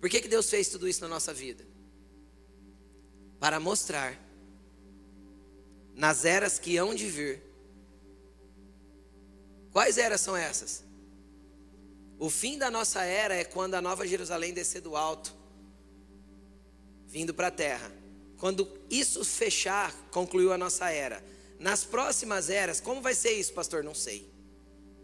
Por 0.00 0.10
que, 0.10 0.20
que 0.20 0.28
Deus 0.28 0.50
fez 0.50 0.68
tudo 0.68 0.88
isso 0.88 1.00
na 1.00 1.08
nossa 1.08 1.32
vida? 1.32 1.64
Para 3.38 3.60
mostrar 3.60 4.18
nas 5.94 6.24
eras 6.24 6.58
que 6.58 6.76
hão 6.76 6.94
de 6.94 7.06
vir. 7.06 7.42
Quais 9.72 9.98
eras 9.98 10.20
são 10.20 10.36
essas? 10.36 10.84
O 12.18 12.30
fim 12.30 12.58
da 12.58 12.70
nossa 12.70 13.02
era 13.02 13.34
é 13.34 13.44
quando 13.44 13.74
a 13.74 13.82
Nova 13.82 14.06
Jerusalém 14.06 14.52
descer 14.52 14.80
do 14.80 14.96
alto, 14.96 15.34
vindo 17.06 17.34
para 17.34 17.48
a 17.48 17.50
terra. 17.50 17.90
Quando 18.38 18.68
isso 18.90 19.24
fechar, 19.24 19.92
concluiu 20.10 20.52
a 20.52 20.58
nossa 20.58 20.90
era. 20.90 21.24
Nas 21.58 21.84
próximas 21.84 22.50
eras, 22.50 22.80
como 22.80 23.00
vai 23.00 23.14
ser 23.14 23.32
isso, 23.32 23.52
pastor? 23.52 23.82
Não 23.82 23.94
sei. 23.94 24.30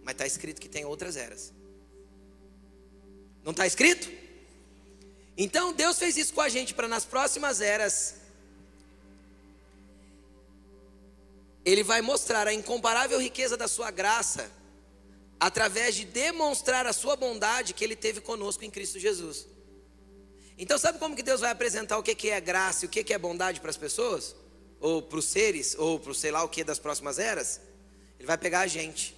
Mas 0.02 0.12
está 0.12 0.26
escrito 0.26 0.60
que 0.60 0.68
tem 0.68 0.84
outras 0.84 1.16
eras. 1.16 1.52
Não 3.42 3.52
está 3.52 3.66
escrito? 3.66 4.10
Então 5.36 5.72
Deus 5.72 5.98
fez 5.98 6.16
isso 6.16 6.34
com 6.34 6.40
a 6.40 6.48
gente 6.48 6.74
para 6.74 6.86
nas 6.86 7.04
próximas 7.04 7.60
eras. 7.60 8.16
Ele 11.70 11.82
vai 11.82 12.02
mostrar 12.02 12.48
a 12.48 12.54
incomparável 12.54 13.20
riqueza 13.20 13.56
da 13.56 13.68
sua 13.68 13.90
graça 13.90 14.50
através 15.38 15.94
de 15.94 16.04
demonstrar 16.04 16.86
a 16.86 16.92
sua 16.92 17.16
bondade 17.16 17.72
que 17.72 17.84
ele 17.84 17.96
teve 17.96 18.20
conosco 18.20 18.64
em 18.64 18.70
Cristo 18.70 18.98
Jesus. 18.98 19.46
Então, 20.58 20.76
sabe 20.78 20.98
como 20.98 21.16
que 21.16 21.22
Deus 21.22 21.40
vai 21.40 21.50
apresentar 21.50 21.96
o 21.96 22.02
que 22.02 22.28
é 22.28 22.40
graça 22.40 22.84
e 22.84 22.86
o 22.86 22.90
que 22.90 23.12
é 23.12 23.18
bondade 23.18 23.60
para 23.60 23.70
as 23.70 23.76
pessoas? 23.76 24.34
Ou 24.78 25.00
para 25.00 25.18
os 25.18 25.24
seres, 25.24 25.74
ou 25.78 25.98
para 25.98 26.10
o 26.10 26.14
sei 26.14 26.30
lá 26.30 26.42
o 26.42 26.48
que 26.48 26.62
das 26.62 26.78
próximas 26.78 27.18
eras? 27.18 27.60
Ele 28.18 28.26
vai 28.26 28.36
pegar 28.36 28.60
a 28.60 28.66
gente. 28.66 29.16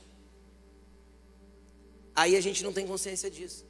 Aí 2.14 2.36
a 2.36 2.40
gente 2.40 2.62
não 2.62 2.72
tem 2.72 2.86
consciência 2.86 3.30
disso. 3.30 3.64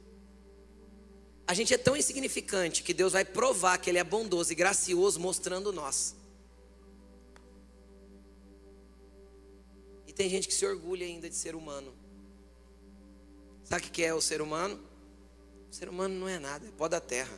A 1.47 1.53
gente 1.53 1.73
é 1.73 1.77
tão 1.77 1.95
insignificante 1.97 2.83
que 2.83 2.93
Deus 2.93 3.13
vai 3.13 3.25
provar 3.25 3.77
que 3.77 3.89
Ele 3.89 3.97
é 3.97 4.03
bondoso 4.03 4.51
e 4.51 4.55
gracioso 4.55 5.19
mostrando 5.19 5.71
nós. 5.71 6.15
E 10.13 10.15
tem 10.15 10.29
gente 10.29 10.47
que 10.47 10.53
se 10.53 10.63
orgulha 10.63 11.07
ainda 11.07 11.27
de 11.27 11.35
ser 11.35 11.55
humano. 11.55 11.91
Sabe 13.63 13.87
o 13.87 13.89
que 13.89 14.03
é 14.03 14.13
o 14.13 14.21
ser 14.21 14.43
humano? 14.43 14.79
O 15.71 15.73
ser 15.73 15.89
humano 15.89 16.13
não 16.13 16.29
é 16.29 16.37
nada, 16.37 16.67
é 16.67 16.71
pó 16.77 16.87
da 16.87 17.01
terra. 17.01 17.35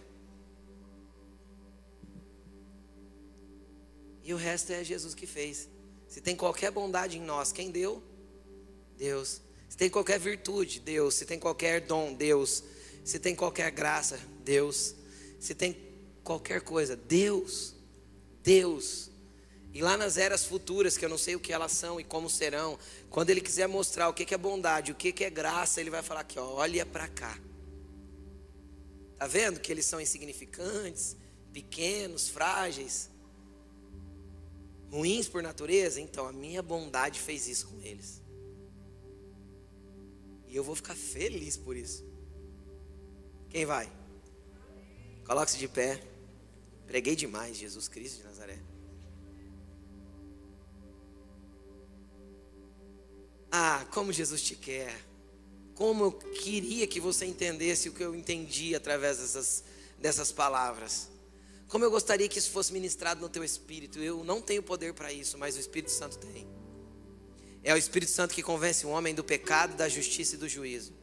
E 4.25 4.33
o 4.33 4.35
resto 4.35 4.73
é 4.73 4.83
Jesus 4.83 5.15
que 5.15 5.25
fez. 5.25 5.69
Se 6.09 6.19
tem 6.19 6.35
qualquer 6.35 6.69
bondade 6.69 7.17
em 7.17 7.21
nós, 7.21 7.53
quem 7.53 7.71
deu? 7.71 8.03
Deus. 8.97 9.39
Se 9.69 9.77
tem 9.77 9.89
qualquer 9.89 10.19
virtude, 10.19 10.81
Deus. 10.81 11.15
Se 11.15 11.25
tem 11.25 11.39
qualquer 11.39 11.79
dom, 11.79 12.13
Deus. 12.13 12.61
Se 13.05 13.17
tem 13.19 13.33
qualquer 13.33 13.71
graça, 13.71 14.19
Deus. 14.43 14.95
Se 15.39 15.55
tem 15.55 15.77
qualquer 16.25 16.59
coisa, 16.59 16.93
Deus. 16.93 17.73
Deus. 18.43 19.09
E 19.75 19.81
lá 19.81 19.97
nas 19.97 20.15
eras 20.15 20.45
futuras, 20.45 20.97
que 20.97 21.03
eu 21.03 21.09
não 21.09 21.17
sei 21.17 21.35
o 21.35 21.39
que 21.39 21.51
elas 21.51 21.73
são 21.73 21.99
e 21.99 22.03
como 22.05 22.29
serão, 22.29 22.79
quando 23.09 23.29
ele 23.29 23.41
quiser 23.41 23.67
mostrar 23.67 24.07
o 24.07 24.13
que 24.13 24.33
é 24.33 24.37
bondade, 24.37 24.93
o 24.93 24.95
que 24.95 25.21
é 25.21 25.29
graça, 25.29 25.81
ele 25.81 25.89
vai 25.89 26.01
falar 26.01 26.21
aqui, 26.21 26.39
ó, 26.39 26.45
olha 26.45 26.85
para 26.85 27.09
cá. 27.09 27.37
Tá 29.17 29.27
vendo 29.27 29.59
que 29.59 29.69
eles 29.69 29.85
são 29.85 29.99
insignificantes, 29.99 31.17
pequenos, 31.51 32.29
frágeis, 32.29 33.09
ruins 34.89 35.27
por 35.27 35.43
natureza? 35.43 35.99
Então 35.99 36.25
a 36.25 36.31
minha 36.31 36.63
bondade 36.63 37.19
fez 37.19 37.45
isso 37.45 37.67
com 37.67 37.81
eles. 37.81 38.21
E 40.47 40.55
eu 40.55 40.63
vou 40.63 40.75
ficar 40.75 40.95
feliz 40.95 41.57
por 41.57 41.75
isso. 41.75 42.05
Quem 43.49 43.65
vai? 43.65 43.91
Coloque-se 45.25 45.57
de 45.57 45.67
pé. 45.67 46.01
Preguei 46.87 47.13
demais, 47.13 47.57
Jesus 47.57 47.89
Cristo 47.89 48.19
de 48.19 48.23
Nazaré. 48.23 48.74
Ah, 53.57 53.85
como 53.91 54.11
Jesus 54.11 54.41
te 54.41 54.53
quer. 54.53 54.93
Como 55.75 56.03
eu 56.03 56.11
queria 56.11 56.85
que 56.85 56.99
você 56.99 57.25
entendesse 57.25 57.87
o 57.87 57.93
que 57.93 58.03
eu 58.03 58.13
entendi 58.13 58.75
através 58.75 59.17
dessas, 59.17 59.63
dessas 59.97 60.29
palavras. 60.29 61.07
Como 61.69 61.85
eu 61.85 61.89
gostaria 61.89 62.27
que 62.27 62.37
isso 62.37 62.51
fosse 62.51 62.73
ministrado 62.73 63.21
no 63.21 63.29
teu 63.29 63.45
espírito. 63.45 63.97
Eu 63.99 64.25
não 64.25 64.41
tenho 64.41 64.61
poder 64.61 64.93
para 64.93 65.13
isso, 65.13 65.37
mas 65.37 65.55
o 65.55 65.59
Espírito 65.61 65.89
Santo 65.89 66.17
tem. 66.17 66.45
É 67.63 67.73
o 67.73 67.77
Espírito 67.77 68.11
Santo 68.11 68.35
que 68.35 68.43
convence 68.43 68.85
o 68.85 68.89
homem 68.89 69.15
do 69.15 69.23
pecado, 69.23 69.77
da 69.77 69.87
justiça 69.87 70.35
e 70.35 70.37
do 70.37 70.49
juízo. 70.49 70.93